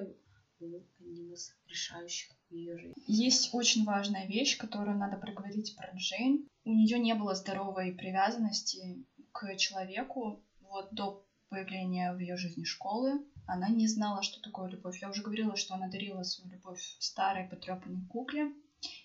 был 0.58 0.82
одним 1.00 1.32
из 1.32 1.54
решающих 1.66 2.30
в 2.48 2.54
ее 2.54 2.78
жизни. 2.78 3.02
Есть 3.06 3.50
очень 3.52 3.84
важная 3.84 4.26
вещь, 4.26 4.56
которую 4.56 4.96
надо 4.96 5.16
проговорить 5.16 5.76
про 5.76 5.90
Джейн. 5.94 6.48
У 6.64 6.72
нее 6.72 6.98
не 6.98 7.14
было 7.14 7.34
здоровой 7.34 7.92
привязанности 7.92 9.04
к 9.32 9.56
человеку 9.56 10.42
вот 10.60 10.92
до 10.94 11.26
появления 11.48 12.14
в 12.14 12.18
ее 12.18 12.36
жизни 12.36 12.64
школы. 12.64 13.24
Она 13.46 13.68
не 13.68 13.88
знала, 13.88 14.22
что 14.22 14.40
такое 14.40 14.70
любовь. 14.70 15.02
Я 15.02 15.10
уже 15.10 15.22
говорила, 15.22 15.56
что 15.56 15.74
она 15.74 15.88
дарила 15.88 16.22
свою 16.22 16.52
любовь 16.52 16.96
старой 16.98 17.49
потрепанной 17.49 18.06
кукле. 18.06 18.52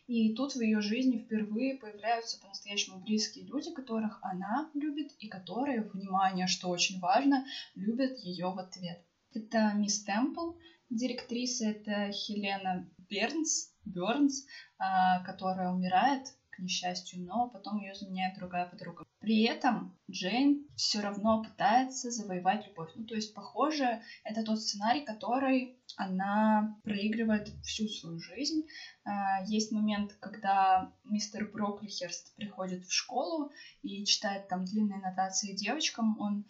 И 0.07 0.33
тут 0.35 0.55
в 0.55 0.61
ее 0.61 0.79
жизни 0.81 1.17
впервые 1.17 1.75
появляются 1.75 2.39
по-настоящему 2.39 2.99
близкие 2.99 3.45
люди, 3.45 3.73
которых 3.73 4.19
она 4.21 4.69
любит 4.73 5.11
и 5.19 5.27
которые, 5.27 5.81
внимание, 5.81 6.47
что 6.47 6.69
очень 6.69 6.99
важно, 6.99 7.45
любят 7.75 8.17
ее 8.19 8.47
в 8.47 8.57
ответ. 8.59 9.03
Это 9.33 9.73
мисс 9.75 10.03
Темпл, 10.03 10.53
директриса, 10.89 11.65
это 11.65 12.11
Хелена 12.11 12.89
Бернс, 13.09 13.73
Бернс, 13.83 14.45
а, 14.79 15.23
которая 15.23 15.71
умирает 15.71 16.27
к 16.49 16.59
несчастью, 16.59 17.21
но 17.23 17.49
потом 17.49 17.77
ее 17.77 17.93
заменяет 17.93 18.37
другая 18.37 18.65
подруга. 18.65 19.05
При 19.19 19.43
этом 19.43 19.97
Джейн 20.10 20.67
все 20.75 21.01
равно 21.01 21.43
пытается 21.43 22.12
завоевать 22.12 22.67
любовь. 22.67 22.91
Ну, 22.95 23.06
то 23.06 23.15
есть, 23.15 23.34
похоже, 23.34 24.01
это 24.23 24.43
тот 24.43 24.62
сценарий, 24.62 25.03
который 25.03 25.77
она 25.95 26.77
проигрывает 26.84 27.49
всю 27.63 27.88
свою 27.88 28.19
жизнь. 28.19 28.67
А, 29.03 29.43
есть 29.45 29.71
момент, 29.71 30.13
когда 30.21 30.93
мистер 31.03 31.49
Броклихерст 31.51 32.36
приходит 32.36 32.86
в 32.86 32.93
школу 32.93 33.51
и 33.82 34.06
читает 34.06 34.47
там 34.47 34.65
длинные 34.65 34.99
нотации 34.99 35.56
девочкам. 35.56 36.19
Он 36.19 36.45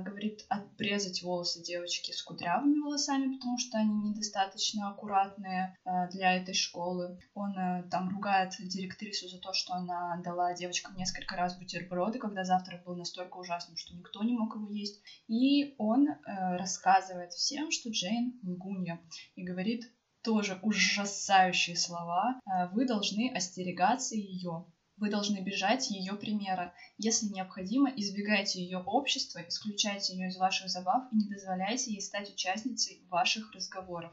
говорит 0.00 0.44
обрезать 0.48 1.22
волосы 1.22 1.62
девочки 1.62 2.12
с 2.12 2.22
кудрявыми 2.22 2.80
волосами, 2.80 3.34
потому 3.34 3.58
что 3.58 3.78
они 3.78 4.10
недостаточно 4.10 4.90
аккуратные 4.90 5.76
а, 5.84 6.08
для 6.08 6.36
этой 6.36 6.54
школы. 6.54 7.18
Он 7.34 7.56
а, 7.58 7.82
там 7.90 8.08
ругает 8.08 8.54
директрису 8.58 9.28
за 9.28 9.38
то, 9.38 9.52
что 9.52 9.74
она 9.74 10.20
дала 10.24 10.54
девочкам 10.54 10.96
несколько 10.96 11.36
раз 11.36 11.58
бутерброды, 11.58 12.18
когда 12.18 12.44
завтрак 12.44 12.84
был 12.84 12.96
настолько 12.96 13.36
ужасным, 13.36 13.76
что 13.76 13.94
никто 13.94 14.22
не 14.22 14.32
мог 14.32 14.54
его 14.54 14.70
есть. 14.70 15.02
И 15.28 15.74
он 15.78 16.08
рассказывает 16.26 17.32
всем, 17.32 17.70
что 17.70 17.90
Джейн 17.90 18.38
лгунья, 18.42 19.00
и 19.34 19.44
говорит 19.44 19.84
тоже 20.22 20.58
ужасающие 20.62 21.76
слова. 21.76 22.40
Вы 22.72 22.86
должны 22.86 23.32
остерегаться 23.34 24.14
ее. 24.14 24.66
Вы 25.00 25.08
должны 25.08 25.38
бежать 25.38 25.90
ее 25.90 26.12
примера. 26.12 26.74
Если 26.98 27.26
необходимо, 27.26 27.90
избегайте 27.96 28.62
ее 28.62 28.78
общества, 28.78 29.40
исключайте 29.48 30.12
ее 30.12 30.28
из 30.28 30.36
ваших 30.36 30.68
забав 30.68 31.10
и 31.10 31.16
не 31.16 31.24
дозволяйте 31.24 31.90
ей 31.92 32.02
стать 32.02 32.30
участницей 32.30 33.02
ваших 33.08 33.50
разговоров. 33.54 34.12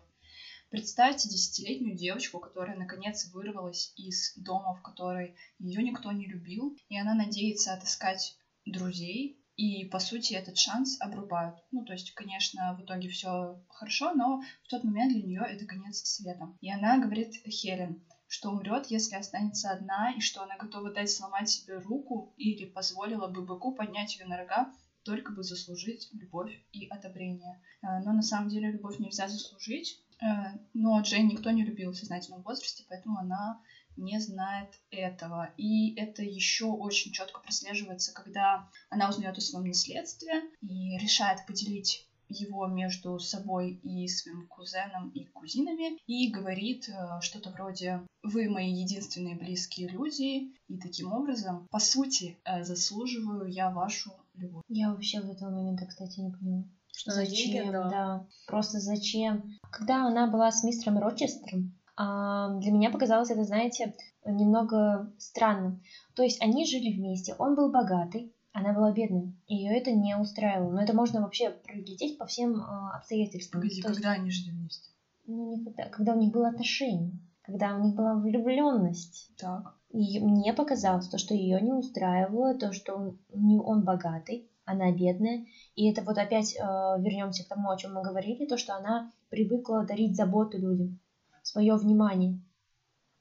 Представьте 0.70 1.28
десятилетнюю 1.28 1.98
девочку, 1.98 2.40
которая 2.40 2.78
наконец 2.78 3.30
вырвалась 3.34 3.92
из 3.98 4.34
дома, 4.38 4.76
в 4.76 4.82
которой 4.82 5.36
ее 5.60 5.84
никто 5.84 6.14
не 6.14 6.26
любил, 6.26 6.78
и 6.88 6.98
она 6.98 7.14
надеется 7.14 7.74
отыскать 7.74 8.38
друзей, 8.66 9.44
и, 9.58 9.84
по 9.86 10.00
сути, 10.00 10.36
этот 10.36 10.58
шанс 10.58 11.02
обрубают. 11.02 11.58
Ну, 11.72 11.84
то 11.84 11.92
есть, 11.92 12.14
конечно, 12.14 12.78
в 12.80 12.86
итоге 12.86 13.10
все 13.10 13.62
хорошо, 13.68 14.14
но 14.14 14.42
в 14.64 14.68
тот 14.70 14.86
момент 14.86 15.12
для 15.12 15.24
нее 15.24 15.44
это 15.46 15.66
конец 15.66 16.02
света. 16.06 16.56
И 16.62 16.72
она 16.72 16.98
говорит 16.98 17.34
Хелен, 17.46 18.06
что 18.28 18.52
умрет, 18.52 18.88
если 18.88 19.16
останется 19.16 19.72
одна, 19.72 20.14
и 20.14 20.20
что 20.20 20.44
она 20.44 20.58
готова 20.58 20.92
дать 20.92 21.12
сломать 21.12 21.50
себе 21.50 21.80
руку 21.80 22.34
или 22.38 22.66
позволила 22.66 23.28
бы 23.28 23.46
быку 23.46 23.74
поднять 23.74 24.18
ее 24.18 24.26
на 24.26 24.38
рога, 24.38 24.74
только 25.04 25.32
бы 25.32 25.44
заслужить 25.44 26.10
любовь 26.12 26.52
и 26.74 26.88
одобрение. 26.88 27.62
Э, 27.82 28.00
но 28.04 28.12
на 28.12 28.22
самом 28.22 28.50
деле 28.50 28.72
любовь 28.72 29.00
нельзя 29.00 29.28
заслужить. 29.28 30.04
Э, 30.22 30.58
но 30.74 31.00
Джейн 31.02 31.28
никто 31.28 31.50
не 31.52 31.64
любил 31.64 31.92
в 31.92 31.98
сознательном 31.98 32.42
возрасте, 32.42 32.84
поэтому 32.90 33.18
она 33.20 33.62
не 33.96 34.20
знает 34.20 34.70
этого. 34.92 35.54
И 35.58 35.96
это 35.96 36.24
еще 36.24 36.66
очень 36.66 37.12
четко 37.12 37.40
прослеживается, 37.40 38.14
когда 38.14 38.70
она 38.90 39.10
узнает 39.10 39.38
о 39.38 39.42
своем 39.42 39.68
наследстве 39.68 40.44
и 40.62 40.98
решает 40.98 41.46
поделить 41.48 42.07
его 42.30 42.68
между 42.68 43.20
собой 43.20 43.80
и 43.84 44.08
своим 44.08 44.48
кузеном 44.48 45.10
и 45.10 45.26
кузинами 45.26 45.98
и 46.08 46.30
говорит 46.30 46.90
э, 46.90 47.22
что-то 47.22 47.52
вроде 47.52 48.02
«Вы 48.24 48.50
мои 48.50 48.72
единственные 48.72 49.36
близкие 49.36 49.88
люди, 49.90 50.54
и 50.68 50.78
таким 50.78 51.14
образом, 51.14 51.68
по 51.72 51.80
сути, 51.80 52.38
э, 52.44 52.64
заслуживаю 52.64 53.48
я 53.48 53.70
вашу 53.70 54.12
любовь». 54.36 54.64
Я 54.68 54.92
вообще 54.92 55.22
в 55.22 55.30
этого 55.30 55.50
момента, 55.50 55.86
кстати, 55.86 56.20
не 56.20 56.32
поняла. 56.32 56.64
Что 56.96 57.12
зачем, 57.12 57.72
да. 57.72 57.90
да. 57.90 58.26
Просто 58.48 58.80
зачем? 58.80 59.58
Когда 59.72 60.08
она 60.08 60.28
была 60.28 60.52
с 60.52 60.64
мистером 60.64 60.98
Рочестером, 60.98 61.78
а, 61.96 62.50
для 62.60 62.72
меня 62.72 62.90
показалось 62.90 63.30
это, 63.30 63.44
знаете, 63.44 63.96
немного 64.26 65.12
странным. 65.18 65.82
То 66.16 66.24
есть 66.24 66.42
они 66.42 66.66
жили 66.66 66.92
вместе, 66.92 67.36
он 67.38 67.56
был 67.56 67.72
богатый, 67.72 68.34
она 68.58 68.74
была 68.74 68.92
бедной. 68.92 69.36
Ее 69.48 69.78
это 69.78 69.92
не 69.92 70.18
устраивало. 70.18 70.72
Но 70.72 70.82
это 70.82 70.94
можно 70.94 71.22
вообще 71.22 71.52
проглядеть 71.52 72.18
по 72.18 72.26
всем 72.26 72.56
э, 72.56 72.96
обстоятельствам. 72.96 73.62
Погоди, 73.62 73.82
То 73.82 73.94
когда 73.94 74.10
есть, 74.10 74.22
они 74.22 74.32
жили 74.32 74.50
вместе? 74.50 74.90
Ну, 75.28 75.56
никогда. 75.56 75.86
Когда 75.90 76.14
у 76.14 76.20
них 76.20 76.32
было 76.32 76.48
отношение. 76.50 77.12
когда 77.44 77.76
у 77.76 77.84
них 77.84 77.96
была 77.96 78.16
влюбленность. 78.16 79.30
Так. 79.38 79.76
И 79.92 80.20
мне 80.20 80.54
показалось 80.54 81.08
то, 81.08 81.20
что 81.20 81.36
ее 81.36 81.62
не 81.62 81.72
устраивало, 81.72 82.56
то, 82.56 82.74
что 82.74 82.96
он, 82.96 83.20
он 83.64 83.84
богатый, 83.84 84.50
она 84.66 84.92
бедная. 84.92 85.46
И 85.76 85.90
это 85.90 86.02
вот 86.02 86.18
опять 86.18 86.56
э, 86.56 86.60
вернемся 86.60 87.46
к 87.46 87.48
тому, 87.48 87.70
о 87.70 87.78
чем 87.78 87.94
мы 87.94 88.02
говорили, 88.02 88.48
то, 88.48 88.58
что 88.58 88.76
она 88.76 89.12
привыкла 89.30 89.86
дарить 89.86 90.16
заботу 90.16 90.58
людям, 90.58 91.00
свое 91.44 91.76
внимание. 91.76 92.42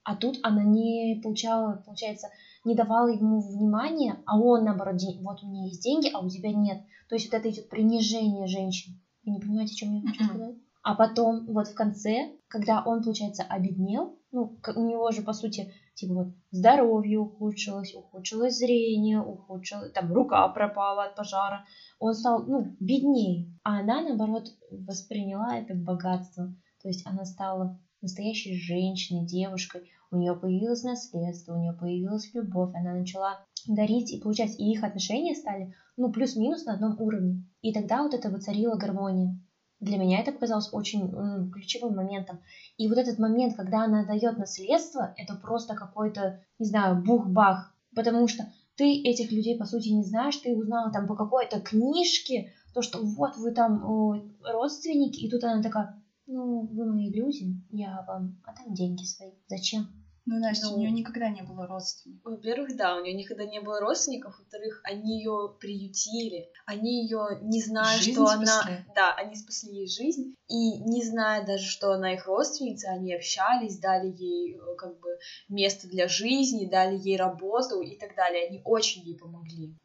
А 0.03 0.17
тут 0.17 0.39
она 0.43 0.65
не 0.65 1.21
получала, 1.23 1.83
получается, 1.85 2.29
не 2.67 2.75
давала 2.75 3.09
ему 3.09 3.41
внимания, 3.41 4.23
а 4.27 4.39
он, 4.39 4.65
наоборот, 4.65 5.01
вот 5.23 5.43
у 5.43 5.49
меня 5.49 5.67
есть 5.67 5.83
деньги, 5.83 6.11
а 6.13 6.21
у 6.21 6.29
тебя 6.29 6.53
нет. 6.53 6.83
То 7.09 7.15
есть 7.15 7.31
вот 7.31 7.39
это 7.39 7.49
идет 7.49 7.69
принижение 7.69 8.47
женщин. 8.47 9.01
Вы 9.25 9.33
не 9.33 9.41
понимаете, 9.41 9.73
о 9.73 9.77
чем 9.77 9.95
я 9.95 10.01
хочу 10.03 10.25
сказать? 10.25 10.57
А 10.83 10.95
потом, 10.95 11.47
вот 11.47 11.69
в 11.69 11.75
конце, 11.75 12.33
когда 12.49 12.83
он, 12.85 13.03
получается, 13.03 13.43
обеднел, 13.43 14.19
ну, 14.31 14.57
у 14.77 14.85
него 14.85 15.11
же, 15.11 15.23
по 15.23 15.33
сути, 15.33 15.73
типа 15.95 16.15
вот 16.15 16.27
здоровье 16.51 17.19
ухудшилось, 17.19 17.95
ухудшилось 17.95 18.59
зрение, 18.59 19.21
ухудшилось, 19.21 19.93
там 19.93 20.13
рука 20.13 20.47
пропала 20.49 21.05
от 21.05 21.17
пожара, 21.17 21.65
он 21.99 22.15
стал, 22.15 22.45
ну, 22.45 22.77
беднее. 22.79 23.53
А 23.65 23.81
она, 23.81 24.03
наоборот, 24.03 24.49
восприняла 24.71 25.57
это 25.59 25.75
богатство. 25.75 26.55
То 26.83 26.89
есть 26.89 27.07
она 27.07 27.25
стала 27.25 27.81
настоящей 28.01 28.57
женщиной, 28.57 29.27
девушкой, 29.27 29.91
у 30.11 30.17
нее 30.17 30.35
появилось 30.35 30.83
наследство, 30.83 31.55
у 31.55 31.59
нее 31.59 31.73
появилась 31.73 32.31
любовь, 32.33 32.71
она 32.75 32.95
начала 32.95 33.39
дарить 33.67 34.13
и 34.13 34.21
получать, 34.21 34.59
и 34.59 34.71
их 34.71 34.85
отношения 34.85 35.35
стали, 35.35 35.73
ну, 35.97 36.11
плюс-минус 36.11 36.65
на 36.67 36.75
одном 36.75 37.01
уровне. 37.01 37.45
И 37.63 37.73
тогда 37.73 38.03
вот 38.03 38.15
это 38.15 38.31
воцарила 38.31 38.77
гармония. 38.77 39.39
Для 39.81 39.99
меня 39.99 40.21
это 40.21 40.33
показалось 40.33 40.73
очень 40.73 41.03
м, 41.13 41.51
ключевым 41.51 41.97
моментом. 41.97 42.41
И 42.79 42.89
вот 42.89 42.97
этот 42.99 43.19
момент, 43.19 43.55
когда 43.55 43.85
она 43.85 44.05
дает 44.05 44.39
наследство, 44.39 45.13
это 45.17 45.35
просто 45.35 45.75
какой-то, 45.75 46.39
не 46.59 46.67
знаю, 46.67 47.03
бух-бах. 47.03 47.75
Потому 47.95 48.27
что 48.27 48.47
ты 48.77 48.85
этих 49.03 49.33
людей, 49.33 49.57
по 49.57 49.65
сути, 49.65 49.89
не 49.89 50.03
знаешь, 50.05 50.37
ты 50.37 50.55
узнала 50.55 50.91
там 50.93 51.07
по 51.07 51.15
какой-то 51.15 51.61
книжке, 51.61 52.53
то, 52.75 52.83
что 52.83 53.03
вот 53.03 53.37
вы 53.37 53.53
там 53.53 53.85
о, 53.85 54.17
родственники, 54.45 55.21
и 55.21 55.31
тут 55.31 55.45
она 55.45 55.63
такая, 55.63 56.03
ну, 56.27 56.67
вы 56.67 56.87
мои 56.87 57.11
люди, 57.11 57.55
я 57.71 58.05
вам 58.07 58.41
отдам 58.45 58.75
деньги 58.75 59.05
свои. 59.05 59.33
Зачем? 59.49 59.87
Ну, 60.29 60.41
Настя, 60.41 60.67
ну, 60.67 60.75
у 60.75 60.79
нее 60.79 60.91
никогда 60.91 61.29
не 61.29 61.43
было 61.43 61.69
родственников. 61.69 62.33
Во-первых, 62.33 62.77
да, 62.77 62.97
у 62.97 63.05
нее 63.05 63.15
никогда 63.15 63.45
не 63.45 63.61
было 63.61 63.79
родственников. 63.79 64.37
Во-вторых, 64.37 64.81
они 64.83 65.19
ее 65.19 65.57
приютили. 65.61 66.51
Они 66.67 67.03
ее, 67.05 67.39
не 67.43 67.63
зная, 67.63 67.97
жизнь 67.97 68.15
что 68.15 68.27
спасли. 68.27 68.73
она... 68.73 68.87
Да, 68.97 69.15
они 69.15 69.37
спасли 69.37 69.73
ей 69.73 69.89
жизнь. 69.89 70.35
И 70.49 70.81
не 70.81 71.05
зная 71.05 71.47
даже, 71.47 71.65
что 71.65 71.93
она 71.93 72.15
их 72.15 72.27
родственница, 72.27 72.91
они 72.91 73.15
общались, 73.15 73.79
дали 73.79 74.09
ей 74.09 74.57
э, 74.57 74.75
как 74.77 74.99
бы 74.99 75.17
место 75.49 75.87
для 75.87 76.09
жизни, 76.09 76.67
дали 76.67 76.99
ей 76.99 77.17
работу 77.17 77.81
и 77.81 77.97
так 77.97 78.17
далее. 78.17 78.49
Они 78.49 78.61
очень 78.65 79.03
ей 79.03 79.17
помогли. 79.17 79.77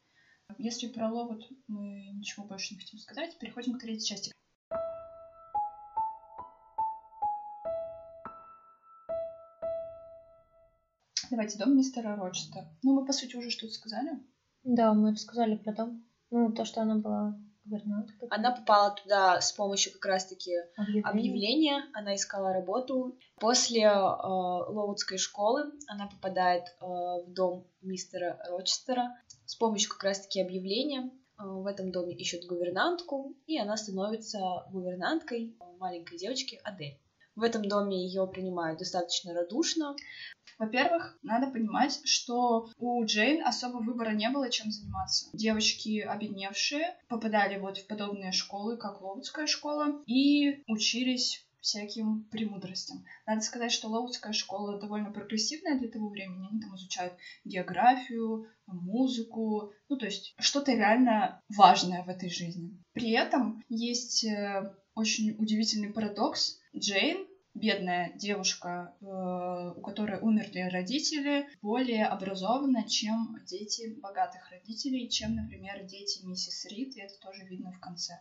Если 0.57 0.87
про 0.87 1.07
Ловут 1.07 1.47
мы 1.67 2.09
ничего 2.13 2.45
больше 2.45 2.73
не 2.73 2.79
хотим 2.79 2.97
сказать, 2.97 3.37
переходим 3.37 3.77
к 3.77 3.81
третьей 3.81 4.07
части. 4.07 4.31
Давайте 11.31 11.57
дом 11.57 11.77
мистера 11.77 12.17
Рочестера. 12.17 12.67
Ну, 12.83 12.93
мы, 12.93 13.05
по 13.05 13.13
сути, 13.13 13.37
уже 13.37 13.51
что-то 13.51 13.71
сказали. 13.71 14.19
Да, 14.65 14.93
мы 14.93 15.11
рассказали 15.11 15.55
про 15.55 15.71
дом. 15.73 16.05
Ну, 16.29 16.51
то, 16.51 16.65
что 16.65 16.81
она 16.81 16.95
была 16.95 17.39
гувернанткой. 17.63 18.27
Она 18.29 18.51
попала 18.51 18.93
туда 19.01 19.39
с 19.39 19.53
помощью 19.53 19.93
как 19.93 20.05
раз-таки 20.07 20.51
объявления. 20.75 21.07
объявления. 21.07 21.83
Она 21.93 22.15
искала 22.15 22.51
работу. 22.51 23.17
После 23.39 23.83
э, 23.83 23.93
Лоудской 23.93 25.17
школы 25.17 25.71
она 25.87 26.07
попадает 26.07 26.63
э, 26.63 26.85
в 26.85 27.27
дом 27.27 27.65
мистера 27.81 28.37
Рочестера 28.49 29.15
с 29.45 29.55
помощью 29.55 29.89
как 29.91 30.03
раз-таки 30.03 30.41
объявления. 30.41 31.11
Э, 31.39 31.43
в 31.45 31.65
этом 31.65 31.93
доме 31.93 32.13
ищут 32.13 32.45
гувернантку, 32.45 33.37
и 33.47 33.57
она 33.57 33.77
становится 33.77 34.65
гувернанткой 34.69 35.55
маленькой 35.79 36.17
девочки 36.17 36.59
Адель. 36.65 36.99
В 37.41 37.43
этом 37.43 37.67
доме 37.67 38.05
ее 38.05 38.27
принимают 38.27 38.77
достаточно 38.77 39.33
радушно. 39.33 39.95
Во-первых, 40.59 41.17
надо 41.23 41.49
понимать, 41.49 41.99
что 42.05 42.69
у 42.77 43.03
Джейн 43.03 43.43
особо 43.43 43.77
выбора 43.77 44.11
не 44.11 44.29
было, 44.29 44.51
чем 44.51 44.71
заниматься. 44.71 45.27
Девочки, 45.33 46.01
обедневшие, 46.01 46.95
попадали 47.07 47.57
вот 47.57 47.79
в 47.79 47.87
подобные 47.87 48.31
школы, 48.31 48.77
как 48.77 49.01
Лоудская 49.01 49.47
школа, 49.47 50.03
и 50.05 50.61
учились 50.67 51.43
всяким 51.61 52.25
премудростям. 52.25 53.03
Надо 53.25 53.41
сказать, 53.41 53.71
что 53.71 53.87
Лоудская 53.87 54.33
школа 54.33 54.79
довольно 54.79 55.11
прогрессивная 55.11 55.79
для 55.79 55.89
того 55.89 56.09
времени. 56.09 56.47
Они 56.47 56.61
там 56.61 56.75
изучают 56.75 57.15
географию, 57.43 58.47
музыку, 58.67 59.73
ну 59.89 59.97
то 59.97 60.05
есть 60.05 60.35
что-то 60.37 60.73
реально 60.73 61.41
важное 61.49 62.03
в 62.03 62.09
этой 62.09 62.29
жизни. 62.29 62.77
При 62.93 63.13
этом 63.13 63.63
есть 63.67 64.25
э, 64.25 64.75
очень 64.93 65.35
удивительный 65.39 65.91
парадокс. 65.91 66.59
Джейн 66.75 67.27
бедная 67.53 68.11
девушка, 68.15 68.95
э, 69.01 69.73
у 69.75 69.81
которой 69.81 70.19
умерли 70.19 70.69
родители, 70.71 71.47
более 71.61 72.05
образована, 72.05 72.87
чем 72.87 73.37
дети 73.45 73.95
богатых 73.99 74.49
родителей, 74.51 75.09
чем, 75.09 75.35
например, 75.35 75.83
дети 75.85 76.25
миссис 76.25 76.65
Рид, 76.65 76.95
и 76.95 77.01
это 77.01 77.13
тоже 77.19 77.43
видно 77.45 77.71
в 77.71 77.79
конце. 77.79 78.19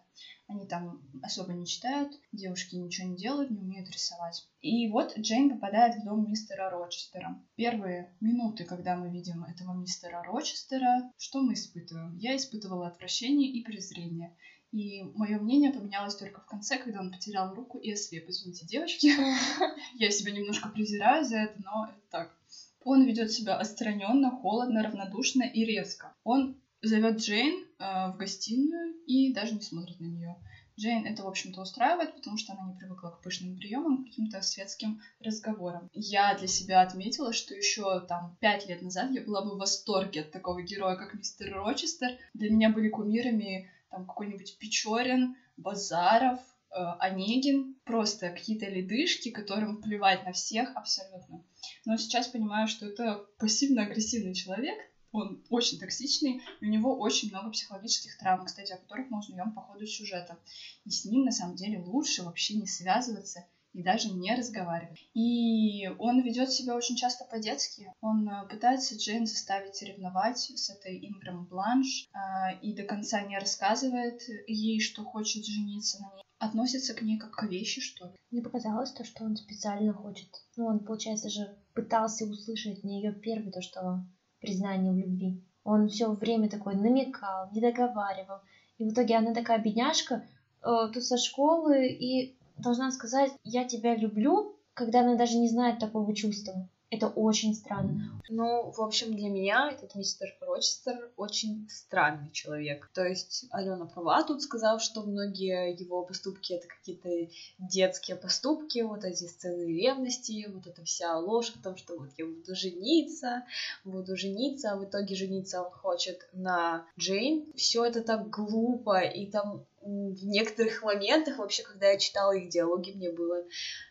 Они 0.49 0.67
там 0.67 1.01
особо 1.23 1.53
не 1.53 1.65
читают, 1.65 2.13
девушки 2.33 2.75
ничего 2.75 3.09
не 3.09 3.17
делают, 3.17 3.51
не 3.51 3.61
умеют 3.61 3.89
рисовать. 3.91 4.49
И 4.61 4.89
вот 4.89 5.17
Джейн 5.17 5.51
попадает 5.51 5.95
в 5.95 6.05
дом 6.05 6.29
мистера 6.29 6.69
Рочестера. 6.71 7.41
Первые 7.55 8.13
минуты, 8.21 8.65
когда 8.65 8.97
мы 8.97 9.11
видим 9.11 9.45
этого 9.45 9.73
мистера 9.75 10.25
Рочестера, 10.25 11.13
что 11.17 11.41
мы 11.41 11.55
испытываем? 11.55 12.17
Я 12.17 12.37
испытывала 12.37 12.89
отвращение 12.89 13.49
и 13.49 13.63
презрение. 13.63 14.37
И 14.73 15.03
мое 15.03 15.39
мнение 15.39 15.73
поменялось 15.73 16.15
только 16.15 16.41
в 16.41 16.47
конце, 16.47 16.79
когда 16.79 17.01
он 17.01 17.11
потерял 17.11 17.55
руку 17.55 17.79
и 17.79 17.91
ослеп. 17.93 18.29
Извините, 18.29 18.67
девочки, 18.67 19.13
я 19.95 20.11
себя 20.11 20.33
немножко 20.33 20.69
презираю 20.69 21.25
за 21.25 21.39
это, 21.39 21.61
но 21.65 21.89
это 21.91 22.01
так. 22.11 22.37
Он 22.85 23.05
ведет 23.05 23.33
себя 23.33 23.57
отстраненно, 23.57 24.31
холодно, 24.31 24.83
равнодушно 24.83 25.43
и 25.43 25.65
резко. 25.65 26.15
Он 26.25 26.57
зовет 26.83 27.19
Джейн 27.19 27.65
э, 27.79 28.13
в 28.13 28.17
гостиную 28.17 28.95
и 29.07 29.33
даже 29.33 29.55
не 29.55 29.61
смотрит 29.61 30.01
на 30.01 30.07
нее. 30.07 30.37
Джейн 30.79 31.05
это, 31.05 31.25
в 31.25 31.27
общем-то, 31.27 31.61
устраивает, 31.61 32.15
потому 32.15 32.39
что 32.39 32.55
она 32.55 32.73
не 32.73 32.79
привыкла 32.79 33.11
к 33.11 33.21
пышным 33.21 33.57
приемам, 33.57 34.03
к 34.03 34.07
каким-то 34.07 34.41
светским 34.41 35.03
разговорам. 35.21 35.91
Я 35.93 36.35
для 36.39 36.47
себя 36.47 36.81
отметила, 36.81 37.35
что 37.35 37.55
еще 37.55 38.01
там 38.07 38.37
пять 38.41 38.67
лет 38.67 38.81
назад 38.81 39.11
я 39.11 39.21
была 39.21 39.45
бы 39.45 39.57
в 39.57 39.59
восторге 39.59 40.23
от 40.23 40.31
такого 40.31 40.63
героя, 40.63 40.97
как 40.97 41.13
мистер 41.13 41.53
Рочестер. 41.53 42.17
Для 42.33 42.51
меня 42.51 42.71
были 42.71 42.89
кумирами 42.89 43.69
там 43.91 44.07
какой-нибудь 44.07 44.59
Печорин, 44.59 45.37
Базаров, 45.57 46.39
э, 46.71 46.77
Онегин, 47.01 47.77
просто 47.85 48.31
какие-то 48.31 48.67
ледышки, 48.67 49.31
которым 49.31 49.83
плевать 49.83 50.25
на 50.25 50.33
всех 50.33 50.75
абсолютно. 50.77 51.45
Но 51.85 51.97
сейчас 51.97 52.29
понимаю, 52.29 52.69
что 52.69 52.87
это 52.87 53.27
пассивно-агрессивный 53.39 54.35
человек, 54.35 54.79
он 55.13 55.45
очень 55.51 55.79
токсичный, 55.79 56.41
у 56.61 56.67
него 56.67 56.97
очень 56.97 57.31
много 57.31 57.51
психологических 57.51 58.17
травм, 58.19 58.47
кстати, 58.47 58.73
о 58.73 58.79
которых 58.79 59.11
мы 59.11 59.19
узнаем 59.19 59.53
по 59.53 59.61
ходу 59.61 59.87
сюжета. 59.87 60.39
И 60.85 60.91
с 60.91 61.05
ним, 61.05 61.25
на 61.25 61.33
самом 61.33 61.57
деле, 61.57 61.81
лучше 61.81 62.23
вообще 62.23 62.55
не 62.55 62.69
связываться 62.69 63.45
и 63.73 63.83
даже 63.83 64.11
не 64.11 64.35
разговаривать. 64.35 64.99
И 65.15 65.89
он 65.99 66.23
ведет 66.23 66.51
себя 66.51 66.75
очень 66.75 66.97
часто 66.97 67.25
по-детски. 67.25 67.93
Он 68.01 68.29
э, 68.29 68.49
пытается 68.49 68.97
Джейн 68.97 69.27
заставить 69.27 69.81
ревновать 69.83 70.39
с 70.39 70.71
этой 70.71 70.99
Инграм 71.07 71.47
Бланш 71.47 72.09
э, 72.13 72.59
и 72.63 72.75
до 72.75 72.83
конца 72.83 73.23
не 73.23 73.39
рассказывает 73.39 74.21
ей, 74.47 74.81
что 74.81 75.05
хочет 75.05 75.45
жениться 75.45 76.01
на 76.03 76.15
ней. 76.17 76.25
Относится 76.39 76.95
к 76.95 77.03
ней 77.03 77.19
как 77.19 77.33
к 77.33 77.43
вещи, 77.45 77.81
что 77.81 78.07
ли. 78.07 78.13
Мне 78.31 78.43
показалось 78.43 78.93
то, 78.93 79.05
что 79.05 79.25
он 79.25 79.37
специально 79.37 79.93
хочет. 79.93 80.29
Ну, 80.57 80.67
он, 80.67 80.81
получается 80.81 81.29
же, 81.29 81.57
пытался 81.75 82.25
услышать 82.25 82.79
от 82.79 82.85
нее 82.85 83.13
первое 83.13 83.53
то, 83.53 83.61
что 83.61 84.05
признание 84.41 84.93
в 84.93 84.97
любви. 84.97 85.45
Он 85.65 85.89
все 85.89 86.11
время 86.13 86.49
такой 86.49 86.75
намекал, 86.75 87.51
не 87.53 87.61
договаривал. 87.61 88.39
И 88.79 88.85
в 88.85 88.93
итоге 88.93 89.17
она 89.17 89.35
такая 89.35 89.63
бедняжка, 89.63 90.27
э, 90.63 90.89
тут 90.93 91.05
со 91.05 91.19
школы, 91.19 91.87
и 91.89 92.40
должна 92.63 92.91
сказать, 92.91 93.33
я 93.45 93.65
тебя 93.65 93.97
люблю, 93.97 94.57
когда 94.75 95.01
она 95.01 95.17
даже 95.17 95.37
не 95.37 95.49
знает 95.49 95.79
такого 95.79 96.15
чувства. 96.15 96.69
Это 96.91 97.07
очень 97.07 97.55
странно. 97.55 98.21
Ну, 98.29 98.73
в 98.73 98.81
общем, 98.81 99.15
для 99.15 99.29
меня 99.29 99.71
этот 99.71 99.95
мистер 99.95 100.37
Рочестер 100.41 101.13
очень 101.17 101.69
странный 101.71 102.33
человек. 102.33 102.91
То 102.93 103.05
есть 103.07 103.47
Алена 103.51 103.87
права 103.87 104.25
тут 104.25 104.43
сказав, 104.43 104.83
что 104.83 105.03
многие 105.03 105.73
его 105.81 106.03
поступки 106.05 106.53
это 106.53 106.67
какие-то 106.67 107.33
детские 107.61 108.17
поступки, 108.17 108.81
вот 108.81 109.05
эти 109.05 109.25
сцены 109.25 109.63
ревности, 109.73 110.49
вот 110.53 110.67
эта 110.67 110.85
вся 110.85 111.17
ложь 111.17 111.55
о 111.55 111.63
том, 111.63 111.77
что 111.77 111.97
вот 111.97 112.11
я 112.19 112.27
буду 112.27 112.57
жениться, 112.57 113.45
буду 113.85 114.17
жениться, 114.17 114.73
а 114.73 114.77
в 114.77 114.85
итоге 114.85 115.15
жениться 115.15 115.63
он 115.63 115.71
хочет 115.71 116.29
на 116.33 116.85
Джейн. 116.99 117.53
Все 117.55 117.85
это 117.85 118.03
так 118.03 118.31
глупо, 118.31 118.99
и 118.99 119.27
там 119.27 119.65
в 119.91 120.25
некоторых 120.27 120.83
моментах, 120.83 121.39
вообще, 121.39 121.63
когда 121.63 121.91
я 121.91 121.99
читала 121.99 122.33
их 122.33 122.49
диалоги, 122.49 122.93
мне 122.93 123.11
было 123.11 123.45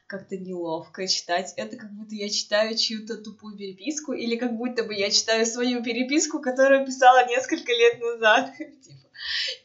как-то 0.07 0.37
неловко 0.37 1.07
читать. 1.07 1.53
Это 1.57 1.77
как 1.77 1.91
будто 1.91 2.15
я 2.15 2.29
читаю 2.29 2.75
чью-то 2.77 3.17
тупую 3.17 3.57
переписку, 3.57 4.13
или 4.13 4.35
как 4.37 4.55
будто 4.55 4.83
бы 4.83 4.93
я 4.93 5.11
читаю 5.11 5.45
свою 5.45 5.83
переписку, 5.83 6.41
которую 6.41 6.85
писала 6.85 7.27
несколько 7.27 7.71
лет 7.71 7.99
назад. 7.99 8.53
Типа, 8.57 9.09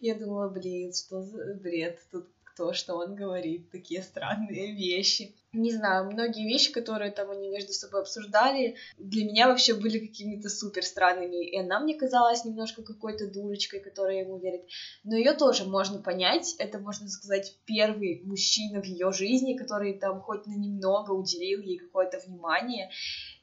я 0.01 0.15
думала, 0.15 0.49
блин, 0.49 0.93
что 0.93 1.23
за 1.23 1.55
бред 1.55 1.99
тут 2.11 2.29
то, 2.57 2.73
что 2.73 2.95
он 2.95 3.15
говорит, 3.15 3.71
такие 3.71 4.03
странные 4.03 4.73
вещи. 4.75 5.35
Не 5.53 5.73
знаю, 5.73 6.11
многие 6.11 6.47
вещи, 6.47 6.73
которые 6.73 7.11
там 7.13 7.31
они 7.31 7.49
между 7.49 7.73
собой 7.73 8.03
обсуждали, 8.03 8.77
для 8.99 9.25
меня 9.25 9.49
вообще 9.49 9.75
были 9.75 10.05
какими-то 10.05 10.49
супер 10.49 10.83
странными. 10.83 11.49
И 11.49 11.59
она 11.59 11.81
мне 11.81 11.95
казалась 11.95 12.45
немножко 12.45 12.83
какой-то 12.83 13.31
дурочкой, 13.31 13.81
которая 13.81 14.21
ему 14.21 14.39
верит. 14.39 14.67
Но 15.05 15.17
ее 15.17 15.35
тоже 15.35 15.65
можно 15.65 16.01
понять. 16.01 16.57
Это, 16.59 16.79
можно 16.79 17.09
сказать, 17.09 17.57
первый 17.67 18.23
мужчина 18.25 18.83
в 18.83 18.85
ее 18.85 19.13
жизни, 19.13 19.57
который 19.57 19.95
там 19.95 20.21
хоть 20.21 20.47
на 20.47 20.55
немного 20.55 21.13
уделил 21.13 21.61
ей 21.61 21.79
какое-то 21.79 22.19
внимание. 22.19 22.91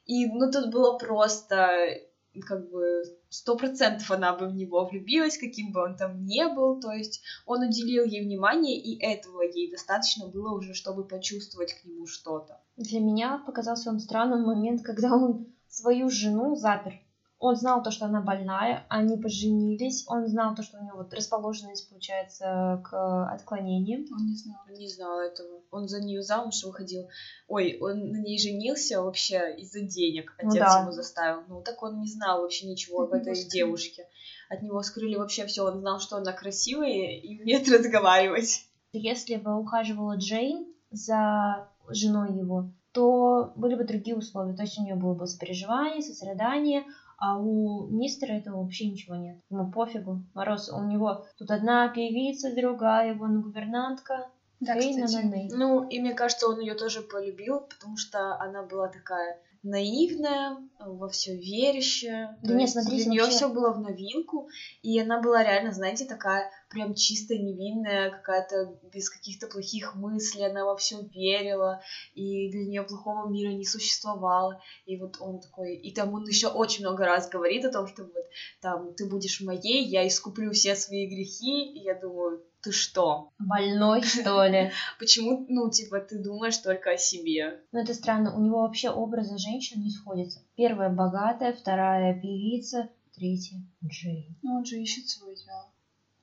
И, 0.04 0.26
ну, 0.26 0.50
тут 0.50 0.70
было 0.70 0.98
просто 0.98 1.98
как 2.46 2.70
бы 2.70 3.04
сто 3.32 3.56
процентов 3.56 4.10
она 4.10 4.36
бы 4.36 4.46
в 4.46 4.54
него 4.54 4.84
влюбилась, 4.86 5.38
каким 5.38 5.72
бы 5.72 5.82
он 5.82 5.96
там 5.96 6.24
ни 6.26 6.44
был, 6.54 6.80
то 6.80 6.92
есть 6.92 7.22
он 7.46 7.62
уделил 7.62 8.04
ей 8.04 8.24
внимание, 8.24 8.78
и 8.78 9.00
этого 9.02 9.42
ей 9.42 9.70
достаточно 9.70 10.28
было 10.28 10.52
уже, 10.52 10.74
чтобы 10.74 11.04
почувствовать 11.04 11.72
к 11.72 11.84
нему 11.84 12.06
что-то. 12.06 12.60
Для 12.76 13.00
меня 13.00 13.38
показался 13.38 13.90
он 13.90 14.00
странным 14.00 14.42
момент, 14.42 14.82
когда 14.82 15.14
он 15.14 15.46
свою 15.68 16.10
жену 16.10 16.56
запер 16.56 17.00
он 17.42 17.56
знал 17.56 17.82
то, 17.82 17.90
что 17.90 18.06
она 18.06 18.20
больная, 18.20 18.86
они 18.88 19.16
поженились, 19.16 20.04
он 20.06 20.28
знал 20.28 20.54
то, 20.54 20.62
что 20.62 20.78
у 20.78 20.84
него 20.84 20.98
вот 20.98 21.12
расположенность, 21.12 21.90
получается, 21.90 22.80
к 22.84 23.32
отклонениям. 23.32 24.06
Он 24.12 24.26
не 24.26 24.36
знал. 24.36 24.60
Он 24.68 24.74
не 24.74 24.88
знал 24.88 25.18
этого. 25.18 25.60
Он 25.72 25.88
за 25.88 26.00
нее 26.00 26.22
замуж 26.22 26.62
выходил. 26.62 27.08
Ой, 27.48 27.78
он 27.80 28.12
на 28.12 28.18
ней 28.18 28.38
женился 28.38 29.02
вообще 29.02 29.56
из-за 29.58 29.80
денег. 29.80 30.32
Ну 30.40 30.50
Отец 30.50 30.60
ну, 30.60 30.66
да. 30.66 30.80
его 30.82 30.92
заставил. 30.92 31.42
Ну, 31.48 31.62
так 31.62 31.82
он 31.82 31.98
не 31.98 32.06
знал 32.06 32.42
вообще 32.42 32.68
ничего 32.68 33.02
об 33.02 33.12
этой 33.12 33.34
девушке. 33.48 34.06
От 34.48 34.62
него 34.62 34.80
скрыли 34.84 35.16
вообще 35.16 35.44
все. 35.46 35.66
Он 35.66 35.80
знал, 35.80 35.98
что 35.98 36.18
она 36.18 36.32
красивая 36.32 37.18
и 37.18 37.42
умеет 37.42 37.68
разговаривать. 37.72 38.66
Если 38.92 39.34
бы 39.34 39.58
ухаживала 39.58 40.16
Джейн 40.16 40.72
за 40.92 41.68
женой 41.88 42.38
его, 42.38 42.70
то 42.92 43.52
были 43.56 43.74
бы 43.74 43.84
другие 43.84 44.16
условия. 44.16 44.54
То 44.54 44.62
есть 44.62 44.78
у 44.78 44.82
нее 44.82 44.94
было 44.94 45.14
бы 45.14 45.26
сопереживание, 45.26 46.02
сострадание, 46.02 46.84
а 47.24 47.38
у 47.38 47.86
мистера 47.86 48.32
этого 48.32 48.62
вообще 48.62 48.90
ничего 48.90 49.14
нет. 49.14 49.38
Ему 49.48 49.70
пофигу. 49.70 50.24
Мороз, 50.34 50.68
у 50.68 50.82
него 50.82 51.24
тут 51.38 51.52
одна 51.52 51.86
певица, 51.86 52.52
другая, 52.52 53.14
вон 53.14 53.42
гувернантка. 53.42 54.26
Да, 54.62 54.76
Эй, 54.76 54.90
кстати. 54.90 55.24
На 55.26 55.34
-на 55.34 55.48
ну, 55.50 55.88
и 55.88 56.00
мне 56.00 56.14
кажется, 56.14 56.46
он 56.46 56.60
ее 56.60 56.74
тоже 56.74 57.02
полюбил, 57.02 57.60
потому 57.60 57.96
что 57.96 58.36
она 58.40 58.62
была 58.62 58.88
такая 58.88 59.40
наивная, 59.64 60.56
во 60.78 61.08
все 61.08 61.36
верящая. 61.36 62.38
Да 62.42 62.54
нет, 62.54 62.70
смотрите, 62.70 63.04
для 63.04 63.12
нее 63.12 63.22
вообще... 63.22 63.36
все 63.36 63.48
было 63.48 63.72
в 63.72 63.80
новинку, 63.80 64.48
и 64.82 64.98
она 65.00 65.20
была 65.20 65.42
реально, 65.42 65.72
знаете, 65.72 66.04
такая 66.04 66.50
прям 66.68 66.94
чисто 66.94 67.34
невинная, 67.34 68.10
какая-то 68.10 68.78
без 68.92 69.10
каких-то 69.10 69.46
плохих 69.46 69.94
мыслей, 69.94 70.46
она 70.46 70.64
во 70.64 70.76
все 70.76 71.00
верила, 71.02 71.80
и 72.14 72.50
для 72.50 72.64
нее 72.64 72.82
плохого 72.82 73.28
мира 73.28 73.50
не 73.50 73.64
существовало. 73.64 74.60
И 74.86 74.96
вот 74.96 75.16
он 75.20 75.40
такой, 75.40 75.74
и 75.74 75.92
там 75.92 76.12
он 76.14 76.24
еще 76.26 76.48
очень 76.48 76.84
много 76.84 77.04
раз 77.04 77.28
говорит 77.28 77.64
о 77.64 77.72
том, 77.72 77.86
что 77.86 78.04
вот 78.04 78.26
там 78.60 78.94
ты 78.94 79.08
будешь 79.08 79.40
моей, 79.40 79.84
я 79.86 80.06
искуплю 80.06 80.52
все 80.52 80.74
свои 80.74 81.06
грехи, 81.06 81.72
и 81.72 81.80
я 81.80 81.94
думаю, 81.94 82.44
ты 82.62 82.72
что? 82.72 83.32
Больной, 83.38 84.02
что 84.02 84.44
ли? 84.46 84.70
Почему, 84.98 85.44
ну, 85.48 85.70
типа, 85.70 86.00
ты 86.00 86.22
думаешь 86.22 86.58
только 86.58 86.92
о 86.92 86.96
себе? 86.96 87.60
Ну, 87.72 87.80
это 87.80 87.92
странно. 87.92 88.34
У 88.34 88.40
него 88.40 88.62
вообще 88.62 88.90
образы 88.90 89.36
женщин 89.38 89.82
не 89.82 89.90
сходятся. 89.90 90.40
Первая 90.56 90.88
богатая, 90.88 91.52
вторая 91.52 92.14
певица, 92.20 92.88
третья 93.14 93.60
Джей. 93.84 94.36
Ну, 94.42 94.56
он 94.56 94.64
же 94.64 94.80
ищет 94.80 95.08
свой 95.08 95.34
идеал. 95.34 95.72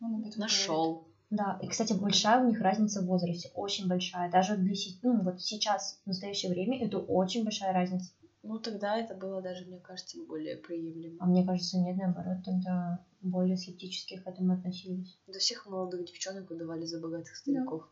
Он 0.02 0.15
об 0.15 0.25
этом 0.25 0.39
Нашел. 0.39 1.08
Да, 1.30 1.60
и, 1.62 1.67
кстати, 1.67 1.93
большая 1.93 2.43
у 2.43 2.47
них 2.47 2.60
разница 2.60 3.02
в 3.02 3.06
возрасте, 3.06 3.52
очень 3.54 3.88
большая. 3.88 4.32
Даже 4.32 4.58
для 4.58 4.73
ну, 5.04 5.21
вот 5.21 5.41
сейчас, 5.41 6.02
в 6.04 6.08
настоящее 6.08 6.52
время, 6.52 6.84
это 6.84 6.97
очень 6.97 7.43
большая 7.43 7.71
разница. 7.71 8.12
Ну, 8.41 8.58
тогда 8.58 8.97
это 8.97 9.13
было 9.13 9.41
даже, 9.41 9.65
мне 9.65 9.80
кажется, 9.80 10.17
более 10.28 10.56
приемлемо. 10.56 11.17
А 11.19 11.25
мне 11.25 11.45
кажется, 11.45 11.78
нет, 11.78 11.97
наоборот, 11.97 12.38
тогда 12.43 12.99
более 13.22 13.58
скептически 13.58 14.18
к 14.18 14.28
этому 14.28 14.54
относились. 14.54 15.18
До 15.28 15.40
всех 15.40 15.66
молодых 15.66 16.06
девчонок 16.06 16.50
выдавали 16.50 16.86
за 16.86 17.00
богатых 17.00 17.36
стариков. 17.36 17.82
Да. 17.82 17.88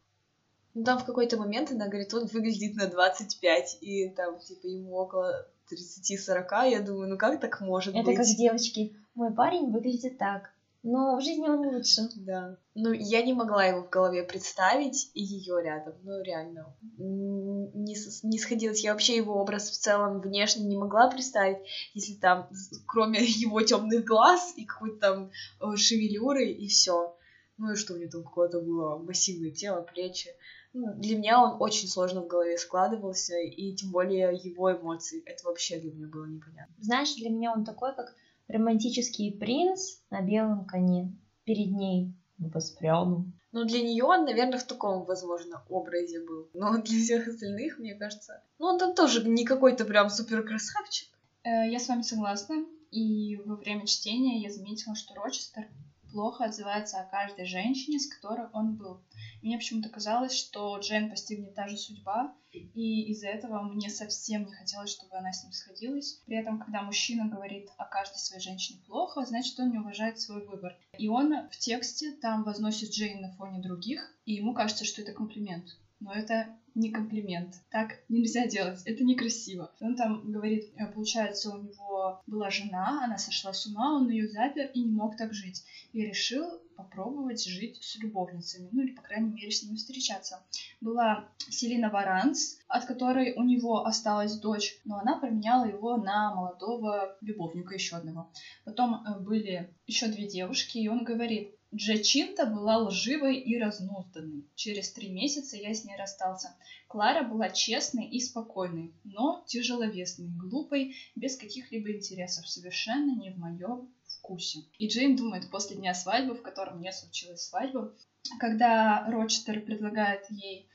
Ну, 0.73 0.83
там 0.83 0.99
в 0.99 1.05
какой-то 1.05 1.37
момент 1.37 1.71
она 1.71 1.87
говорит, 1.87 2.13
он 2.13 2.27
выглядит 2.27 2.75
на 2.75 2.87
25, 2.87 3.79
и 3.81 4.09
там, 4.09 4.39
типа, 4.39 4.67
ему 4.67 4.95
около 4.95 5.47
30-40, 5.71 6.69
я 6.69 6.81
думаю, 6.81 7.09
ну 7.09 7.17
как 7.17 7.41
так 7.41 7.61
может 7.61 7.95
это 7.95 8.05
быть? 8.05 8.13
Это 8.13 8.23
как 8.23 8.37
девочки, 8.37 8.95
мой 9.15 9.33
парень 9.33 9.71
выглядит 9.71 10.17
так, 10.17 10.51
но 10.89 11.17
в 11.17 11.21
жизни 11.21 11.45
он 11.49 11.67
лучше. 11.67 12.03
Да. 12.15 12.57
Ну, 12.73 12.93
я 12.93 13.21
не 13.21 13.33
могла 13.33 13.65
его 13.65 13.83
в 13.83 13.89
голове 13.89 14.23
представить 14.23 15.11
и 15.13 15.21
ее 15.21 15.61
рядом. 15.61 15.95
Ну, 16.03 16.23
реально. 16.23 16.73
Не, 16.97 17.95
не 18.23 18.39
сходилось. 18.39 18.85
Я 18.85 18.93
вообще 18.93 19.17
его 19.17 19.33
образ 19.33 19.69
в 19.69 19.77
целом 19.77 20.21
внешне 20.21 20.63
не 20.63 20.77
могла 20.77 21.11
представить, 21.11 21.57
если 21.93 22.13
там, 22.13 22.49
кроме 22.87 23.19
его 23.21 23.61
темных 23.61 24.05
глаз 24.05 24.53
и 24.55 24.63
какой-то 24.63 24.99
там 24.99 25.31
э, 25.59 25.75
шевелюры 25.75 26.45
и 26.45 26.69
все. 26.69 27.17
Ну 27.57 27.73
и 27.73 27.75
что 27.75 27.93
у 27.93 27.97
него 27.97 28.09
там 28.09 28.23
какое-то 28.23 28.61
было 28.61 28.97
массивное 28.97 29.51
тело, 29.51 29.81
плечи. 29.81 30.29
Ну, 30.71 30.93
для 30.95 31.17
меня 31.17 31.43
он 31.43 31.57
очень 31.59 31.89
сложно 31.89 32.21
в 32.21 32.27
голове 32.27 32.57
складывался, 32.57 33.37
и 33.37 33.73
тем 33.75 33.91
более 33.91 34.33
его 34.41 34.71
эмоции. 34.71 35.21
Это 35.25 35.47
вообще 35.47 35.79
для 35.79 35.91
меня 35.91 36.07
было 36.07 36.25
непонятно. 36.25 36.75
Знаешь, 36.79 37.13
для 37.15 37.29
меня 37.29 37.51
он 37.51 37.65
такой, 37.65 37.93
как 37.93 38.15
романтический 38.47 39.31
принц 39.31 39.99
на 40.09 40.21
белом 40.21 40.65
коне 40.65 41.15
перед 41.43 41.71
ней 41.71 42.13
воспрянул. 42.37 43.25
Ну, 43.51 43.63
для 43.65 43.81
нее 43.81 44.03
он, 44.03 44.25
наверное, 44.25 44.59
в 44.59 44.67
таком, 44.67 45.05
возможно, 45.05 45.63
образе 45.69 46.19
был. 46.19 46.49
Но 46.53 46.77
для 46.77 46.99
всех 46.99 47.27
остальных, 47.27 47.79
мне 47.79 47.95
кажется, 47.95 48.43
ну, 48.59 48.67
он 48.67 48.77
там 48.77 48.93
тоже 48.93 49.27
не 49.27 49.45
какой-то 49.45 49.85
прям 49.85 50.09
супер 50.09 50.43
красавчик. 50.43 51.07
Э, 51.43 51.69
я 51.69 51.79
с 51.79 51.87
вами 51.87 52.01
согласна. 52.01 52.65
И 52.91 53.37
во 53.45 53.55
время 53.55 53.85
чтения 53.85 54.41
я 54.41 54.51
заметила, 54.51 54.95
что 54.95 55.13
Рочестер 55.15 55.67
плохо 56.11 56.45
отзывается 56.45 56.99
о 56.99 57.05
каждой 57.05 57.45
женщине, 57.45 57.99
с 57.99 58.07
которой 58.07 58.47
он 58.53 58.75
был. 58.75 59.01
Мне 59.41 59.57
почему-то 59.57 59.89
казалось, 59.89 60.33
что 60.33 60.77
Джейн 60.79 61.09
постигнет 61.09 61.53
та 61.55 61.67
же 61.67 61.77
судьба, 61.77 62.33
и 62.51 63.11
из-за 63.11 63.27
этого 63.27 63.61
мне 63.61 63.89
совсем 63.89 64.45
не 64.45 64.53
хотелось, 64.53 64.91
чтобы 64.91 65.15
она 65.15 65.31
с 65.31 65.43
ним 65.43 65.53
сходилась. 65.53 66.21
При 66.25 66.37
этом, 66.37 66.59
когда 66.59 66.81
мужчина 66.81 67.27
говорит 67.27 67.69
о 67.77 67.85
каждой 67.85 68.17
своей 68.17 68.41
женщине 68.41 68.81
плохо, 68.87 69.25
значит, 69.25 69.59
он 69.59 69.71
не 69.71 69.79
уважает 69.79 70.19
свой 70.19 70.45
выбор. 70.45 70.75
И 70.97 71.07
он 71.07 71.49
в 71.49 71.57
тексте 71.57 72.11
там 72.13 72.43
возносит 72.43 72.91
Джейн 72.91 73.21
на 73.21 73.31
фоне 73.33 73.61
других, 73.61 74.13
и 74.25 74.33
ему 74.33 74.53
кажется, 74.53 74.85
что 74.85 75.01
это 75.01 75.13
комплимент. 75.13 75.77
Но 75.99 76.13
это 76.13 76.57
не 76.77 76.91
комплимент. 76.91 77.55
Так 77.71 77.99
нельзя 78.07 78.45
делать, 78.47 78.81
это 78.85 79.03
некрасиво. 79.03 79.71
Он 79.81 79.95
там 79.95 80.31
говорит, 80.31 80.71
э, 80.77 80.85
получается, 80.85 81.49
у 81.49 81.57
него 81.57 82.21
была 82.27 82.49
жена, 82.51 83.03
она 83.03 83.17
сошла 83.17 83.51
с 83.51 83.65
ума, 83.65 83.95
он 83.95 84.09
ее 84.09 84.27
запер 84.27 84.69
и 84.73 84.83
не 84.83 84.91
мог 84.91 85.17
так 85.17 85.33
жить. 85.33 85.63
И 85.91 86.05
решил 86.05 86.61
попробовать 86.75 87.43
жить 87.43 87.79
с 87.81 87.97
любовницами, 87.97 88.69
ну 88.71 88.83
или, 88.83 88.91
по 88.91 89.01
крайней 89.01 89.31
мере, 89.31 89.49
с 89.49 89.63
ними 89.63 89.75
встречаться. 89.75 90.43
Была 90.79 91.27
Селина 91.49 91.89
Варанс, 91.89 92.59
от 92.67 92.85
которой 92.85 93.33
у 93.33 93.43
него 93.43 93.83
осталась 93.85 94.39
дочь, 94.39 94.79
но 94.85 94.99
она 94.99 95.17
променяла 95.17 95.65
его 95.65 95.97
на 95.97 96.35
молодого 96.35 97.17
любовника 97.21 97.73
еще 97.73 97.95
одного. 97.95 98.31
Потом 98.63 99.03
э, 99.03 99.19
были 99.19 99.73
еще 99.87 100.07
две 100.07 100.27
девушки, 100.27 100.77
и 100.77 100.87
он 100.87 101.03
говорит, 101.03 101.56
Джачинта 101.75 102.45
была 102.45 102.77
лживой 102.77 103.39
и 103.39 103.57
разнузданной. 103.57 104.45
Через 104.55 104.91
три 104.91 105.09
месяца 105.09 105.57
я 105.57 105.73
с 105.73 105.83
ней 105.83 105.97
расстался. 105.97 106.55
Клара 106.87 107.23
была 107.23 107.49
честной 107.49 108.07
и 108.07 108.21
спокойной, 108.21 108.93
но 109.03 109.43
тяжеловесной, 109.47 110.29
глупой, 110.29 110.95
без 111.15 111.35
каких-либо 111.35 111.91
интересов, 111.91 112.47
совершенно 112.47 113.19
не 113.19 113.31
в 113.31 113.37
моем 113.37 113.93
вкусе. 114.05 114.59
И 114.77 114.87
Джейн 114.87 115.17
думает 115.17 115.51
после 115.51 115.75
дня 115.75 115.93
свадьбы, 115.93 116.35
в 116.35 116.41
котором 116.41 116.81
не 116.81 116.91
случилась 116.91 117.47
свадьба, 117.47 117.93
когда 118.39 119.05
Рочестер 119.09 119.61
предлагает 119.61 120.25
ей 120.29 120.66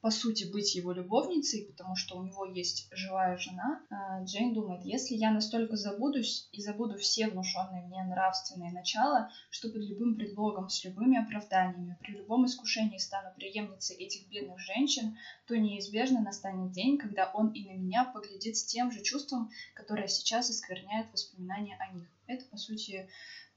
по 0.00 0.10
сути, 0.10 0.44
быть 0.44 0.76
его 0.76 0.92
любовницей, 0.92 1.66
потому 1.66 1.96
что 1.96 2.16
у 2.16 2.22
него 2.22 2.44
есть 2.44 2.88
живая 2.92 3.36
жена, 3.36 3.80
а, 3.90 4.22
Джейн 4.22 4.54
думает, 4.54 4.84
если 4.84 5.14
я 5.14 5.32
настолько 5.32 5.76
забудусь 5.76 6.48
и 6.52 6.62
забуду 6.62 6.96
все 6.98 7.28
внушенные 7.28 7.82
мне 7.82 8.04
нравственные 8.04 8.72
начала, 8.72 9.30
что 9.50 9.68
под 9.68 9.82
любым 9.82 10.14
предлогом, 10.14 10.68
с 10.68 10.84
любыми 10.84 11.18
оправданиями, 11.18 11.98
при 12.00 12.12
любом 12.12 12.46
искушении 12.46 12.98
стану 12.98 13.34
преемницей 13.34 13.96
этих 13.96 14.28
бедных 14.28 14.60
женщин, 14.60 15.16
то 15.46 15.56
неизбежно 15.56 16.20
настанет 16.20 16.70
день, 16.72 16.96
когда 16.96 17.30
он 17.34 17.50
и 17.50 17.64
на 17.64 17.76
меня 17.76 18.04
поглядит 18.04 18.56
с 18.56 18.64
тем 18.64 18.92
же 18.92 19.02
чувством, 19.02 19.50
которое 19.74 20.06
сейчас 20.06 20.48
оскверняет 20.48 21.10
воспоминания 21.12 21.76
о 21.80 21.92
них. 21.92 22.08
Это, 22.28 22.44
по 22.44 22.56
сути, 22.56 23.08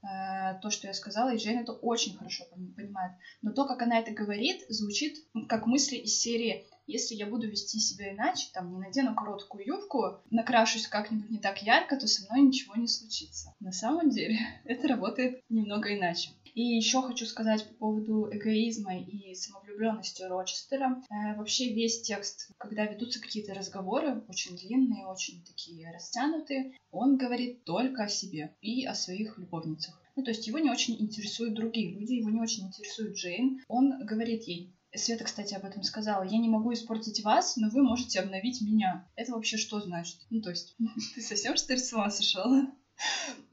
то, 0.02 0.70
что 0.70 0.88
я 0.88 0.94
сказала, 0.94 1.32
и 1.32 1.36
Джейн 1.36 1.60
это 1.60 1.72
очень 1.72 2.16
хорошо 2.16 2.44
понимает. 2.76 3.12
Но 3.40 3.52
то, 3.52 3.66
как 3.66 3.82
она 3.82 3.98
это 3.98 4.10
говорит, 4.10 4.62
звучит 4.68 5.16
как 5.48 5.66
мысли 5.66 5.96
из 5.96 6.18
серии 6.18 6.66
если 6.86 7.14
я 7.14 7.26
буду 7.26 7.48
вести 7.48 7.78
себя 7.78 8.12
иначе, 8.12 8.48
там, 8.52 8.72
не 8.72 8.78
надену 8.78 9.14
короткую 9.14 9.66
юбку, 9.66 10.20
накрашусь 10.30 10.88
как-нибудь 10.88 11.30
не 11.30 11.38
так 11.38 11.62
ярко, 11.62 11.96
то 11.96 12.06
со 12.06 12.26
мной 12.26 12.42
ничего 12.46 12.74
не 12.76 12.88
случится. 12.88 13.54
На 13.60 13.72
самом 13.72 14.10
деле 14.10 14.38
это 14.64 14.88
работает 14.88 15.42
немного 15.48 15.96
иначе. 15.96 16.30
И 16.54 16.62
еще 16.62 17.00
хочу 17.02 17.24
сказать 17.24 17.66
по 17.66 17.74
поводу 17.74 18.28
эгоизма 18.30 18.98
и 18.98 19.34
самовлюбленности 19.34 20.22
Рочестера. 20.22 21.02
Э, 21.10 21.34
вообще 21.36 21.72
весь 21.72 22.02
текст, 22.02 22.50
когда 22.58 22.84
ведутся 22.84 23.20
какие-то 23.20 23.54
разговоры, 23.54 24.22
очень 24.28 24.56
длинные, 24.56 25.06
очень 25.06 25.42
такие 25.44 25.90
растянутые, 25.90 26.74
он 26.90 27.16
говорит 27.16 27.64
только 27.64 28.04
о 28.04 28.08
себе 28.08 28.54
и 28.60 28.84
о 28.84 28.94
своих 28.94 29.38
любовницах. 29.38 29.98
Ну, 30.14 30.22
то 30.22 30.30
есть 30.30 30.46
его 30.46 30.58
не 30.58 30.70
очень 30.70 31.00
интересуют 31.00 31.54
другие 31.54 31.90
люди, 31.90 32.12
его 32.12 32.28
не 32.28 32.40
очень 32.40 32.66
интересует 32.66 33.14
Джейн. 33.14 33.62
Он 33.68 34.04
говорит 34.04 34.42
ей, 34.42 34.74
Света, 34.94 35.24
кстати, 35.24 35.54
об 35.54 35.64
этом 35.64 35.82
сказала. 35.82 36.22
Я 36.22 36.36
не 36.36 36.50
могу 36.50 36.70
испортить 36.74 37.24
вас, 37.24 37.56
но 37.56 37.70
вы 37.70 37.82
можете 37.82 38.20
обновить 38.20 38.60
меня. 38.60 39.08
Это 39.16 39.32
вообще 39.32 39.56
что 39.56 39.80
значит? 39.80 40.18
Ну, 40.28 40.42
то 40.42 40.50
есть, 40.50 40.76
ты 41.14 41.22
совсем 41.22 41.56
что 41.56 41.72
ли 41.72 41.78
с 41.78 41.94
ума 41.94 42.10
сошла? 42.10 42.70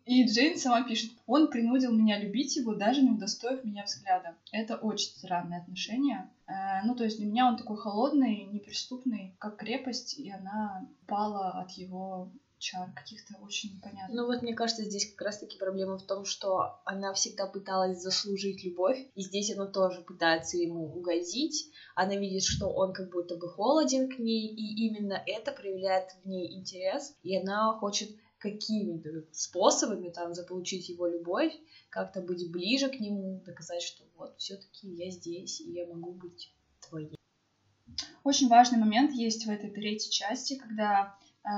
И 0.05 0.25
Джейн 0.25 0.57
сама 0.57 0.83
пишет, 0.83 1.11
он 1.27 1.49
принудил 1.49 1.91
меня 1.91 2.17
любить 2.17 2.55
его, 2.55 2.73
даже 2.73 3.03
не 3.03 3.11
удостоив 3.11 3.63
меня 3.63 3.83
взгляда. 3.83 4.35
Это 4.51 4.75
очень 4.75 5.11
странное 5.11 5.61
отношение. 5.61 6.27
Э, 6.47 6.83
ну, 6.83 6.95
то 6.95 7.03
есть 7.03 7.17
для 7.17 7.27
меня 7.27 7.47
он 7.47 7.57
такой 7.57 7.77
холодный, 7.77 8.45
неприступный, 8.45 9.35
как 9.37 9.57
крепость, 9.57 10.17
и 10.17 10.31
она 10.31 10.87
пала 11.05 11.51
от 11.51 11.71
его 11.73 12.31
чар 12.59 12.91
каких-то 12.93 13.35
очень 13.41 13.75
непонятных. 13.75 14.15
Ну 14.15 14.25
вот 14.25 14.41
мне 14.41 14.53
кажется, 14.53 14.83
здесь 14.83 15.09
как 15.11 15.21
раз-таки 15.27 15.57
проблема 15.57 15.97
в 15.97 16.05
том, 16.05 16.25
что 16.25 16.79
она 16.85 17.13
всегда 17.13 17.47
пыталась 17.47 18.01
заслужить 18.01 18.63
любовь, 18.63 18.99
и 19.15 19.21
здесь 19.21 19.55
она 19.55 19.65
тоже 19.67 20.01
пытается 20.01 20.57
ему 20.57 20.85
угодить. 20.93 21.67
Она 21.95 22.15
видит, 22.15 22.43
что 22.43 22.67
он 22.67 22.93
как 22.93 23.09
будто 23.09 23.35
бы 23.35 23.47
холоден 23.47 24.09
к 24.09 24.19
ней, 24.19 24.47
и 24.47 24.87
именно 24.87 25.21
это 25.25 25.51
проявляет 25.51 26.09
в 26.23 26.27
ней 26.27 26.57
интерес, 26.57 27.15
и 27.23 27.37
она 27.37 27.73
хочет 27.73 28.09
какими-то 28.39 29.25
способами 29.31 30.09
там 30.09 30.33
заполучить 30.33 30.89
его 30.89 31.07
любовь, 31.07 31.53
как-то 31.89 32.21
быть 32.21 32.51
ближе 32.51 32.89
к 32.89 32.99
нему, 32.99 33.41
доказать, 33.45 33.81
что 33.81 34.03
вот 34.15 34.35
все-таки 34.37 34.87
я 34.87 35.11
здесь, 35.11 35.61
и 35.61 35.71
я 35.71 35.85
могу 35.87 36.13
быть 36.13 36.53
твоей. 36.87 37.15
Очень 38.23 38.47
важный 38.47 38.79
момент 38.79 39.11
есть 39.11 39.45
в 39.45 39.49
этой 39.49 39.69
третьей 39.71 40.11
части, 40.11 40.55
когда 40.55 41.17
э, 41.43 41.49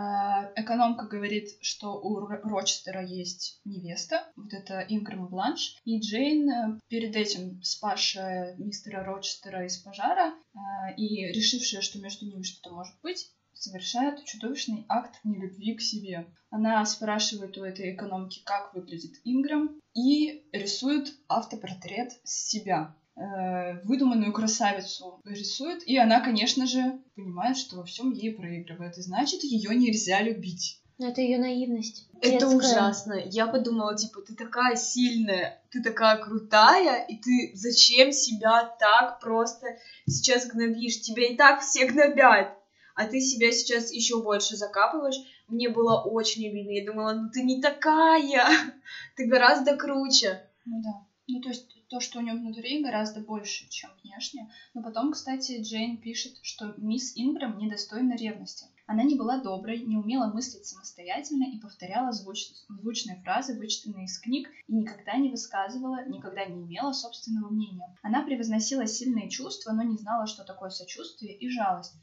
экономка 0.56 1.06
говорит, 1.06 1.50
что 1.62 2.00
у 2.00 2.18
Рочестера 2.26 3.06
есть 3.06 3.60
невеста, 3.66 4.32
вот 4.36 4.54
это 4.54 4.80
Ингрэм 4.88 5.28
Бланш, 5.28 5.78
и 5.86 6.00
Джейн 6.00 6.50
э, 6.50 6.80
перед 6.88 7.16
этим 7.16 7.62
спасшая 7.64 8.56
мистера 8.58 9.04
Рочестера 9.04 9.66
из 9.66 9.78
пожара 9.78 10.34
э, 10.34 10.96
и 10.98 11.28
решившая, 11.28 11.82
что 11.82 12.00
между 12.00 12.26
ними 12.26 12.44
что-то 12.44 12.74
может 12.74 12.96
быть, 13.02 13.32
совершает 13.62 14.26
чудовищный 14.26 14.86
акт 14.90 15.20
нелюбви 15.24 15.76
к 15.76 15.82
себе. 15.82 16.28
Она 16.50 16.84
спрашивает 16.86 17.58
у 17.58 17.64
этой 17.64 17.94
экономки, 17.94 18.42
как 18.44 18.74
выглядит 18.74 19.20
Инграм, 19.24 19.80
и 19.94 20.44
рисует 20.52 21.14
автопортрет 21.28 22.12
себя 22.24 22.96
э, 23.16 23.82
выдуманную 23.84 24.34
красавицу 24.34 25.22
рисует, 25.26 25.84
и 25.88 25.96
она, 25.98 26.22
конечно 26.22 26.66
же, 26.66 27.00
понимает, 27.16 27.56
что 27.56 27.78
во 27.78 27.84
всем 27.84 28.12
ей 28.12 28.34
проигрывает, 28.34 28.98
и 28.98 29.02
значит, 29.02 29.44
ее 29.44 29.76
нельзя 29.76 30.22
любить. 30.22 30.82
Но 30.98 31.10
это 31.10 31.22
ее 31.22 31.40
наивность. 31.40 32.08
Это 32.22 32.32
детская. 32.32 32.58
ужасно. 32.58 33.14
Я 33.14 33.48
подумала, 33.48 33.96
типа, 33.96 34.22
ты 34.22 34.36
такая 34.36 34.76
сильная, 34.76 35.62
ты 35.72 35.82
такая 35.82 36.18
крутая, 36.18 37.06
и 37.06 37.18
ты 37.18 37.52
зачем 37.56 38.12
себя 38.12 38.76
так 38.80 39.20
просто 39.20 39.66
сейчас 40.08 40.48
гнобишь? 40.48 41.02
Тебя 41.02 41.28
и 41.28 41.36
так 41.36 41.62
все 41.62 41.88
гнобят 41.88 42.61
а 43.02 43.08
ты 43.08 43.20
себя 43.20 43.52
сейчас 43.52 43.92
еще 43.92 44.22
больше 44.22 44.56
закапываешь. 44.56 45.16
Мне 45.48 45.70
было 45.70 46.02
очень 46.02 46.48
обидно. 46.48 46.70
Я 46.70 46.86
думала, 46.86 47.14
ну 47.14 47.30
ты 47.32 47.42
не 47.42 47.60
такая, 47.60 48.48
ты 49.16 49.26
гораздо 49.26 49.76
круче. 49.76 50.48
Ну 50.66 50.84
да. 50.84 51.08
Ну, 51.28 51.42
то 51.42 51.50
есть 51.50 51.66
то, 51.88 52.00
что 52.00 52.20
у 52.20 52.22
нее 52.22 52.34
внутри, 52.34 52.84
гораздо 52.84 53.22
больше, 53.22 53.68
чем 53.70 53.90
внешне. 54.04 54.52
Но 54.74 54.84
потом, 54.84 55.14
кстати, 55.14 55.62
Джейн 55.62 55.98
пишет, 55.98 56.38
что 56.44 56.76
мисс 56.78 57.14
Инграм 57.16 57.58
недостойна 57.58 58.16
ревности. 58.16 58.66
Она 58.86 59.04
не 59.04 59.16
была 59.16 59.40
доброй, 59.40 59.80
не 59.80 59.98
умела 59.98 60.28
мыслить 60.28 60.66
самостоятельно 60.66 61.46
и 61.46 61.58
повторяла 61.58 62.12
звуч... 62.12 62.50
звучные 62.68 63.20
фразы, 63.24 63.58
вычитанные 63.58 64.06
из 64.06 64.20
книг, 64.20 64.50
и 64.68 64.74
никогда 64.74 65.16
не 65.16 65.30
высказывала, 65.30 66.06
никогда 66.08 66.46
не 66.46 66.64
имела 66.64 66.92
собственного 66.92 67.50
мнения. 67.50 67.98
Она 68.04 68.24
превозносила 68.24 68.86
сильные 68.86 69.30
чувства, 69.30 69.72
но 69.72 69.82
не 69.84 69.98
знала, 69.98 70.28
что 70.28 70.44
такое 70.44 70.70
сочувствие 70.70 71.36
и 71.36 71.50
жалость. 71.50 71.96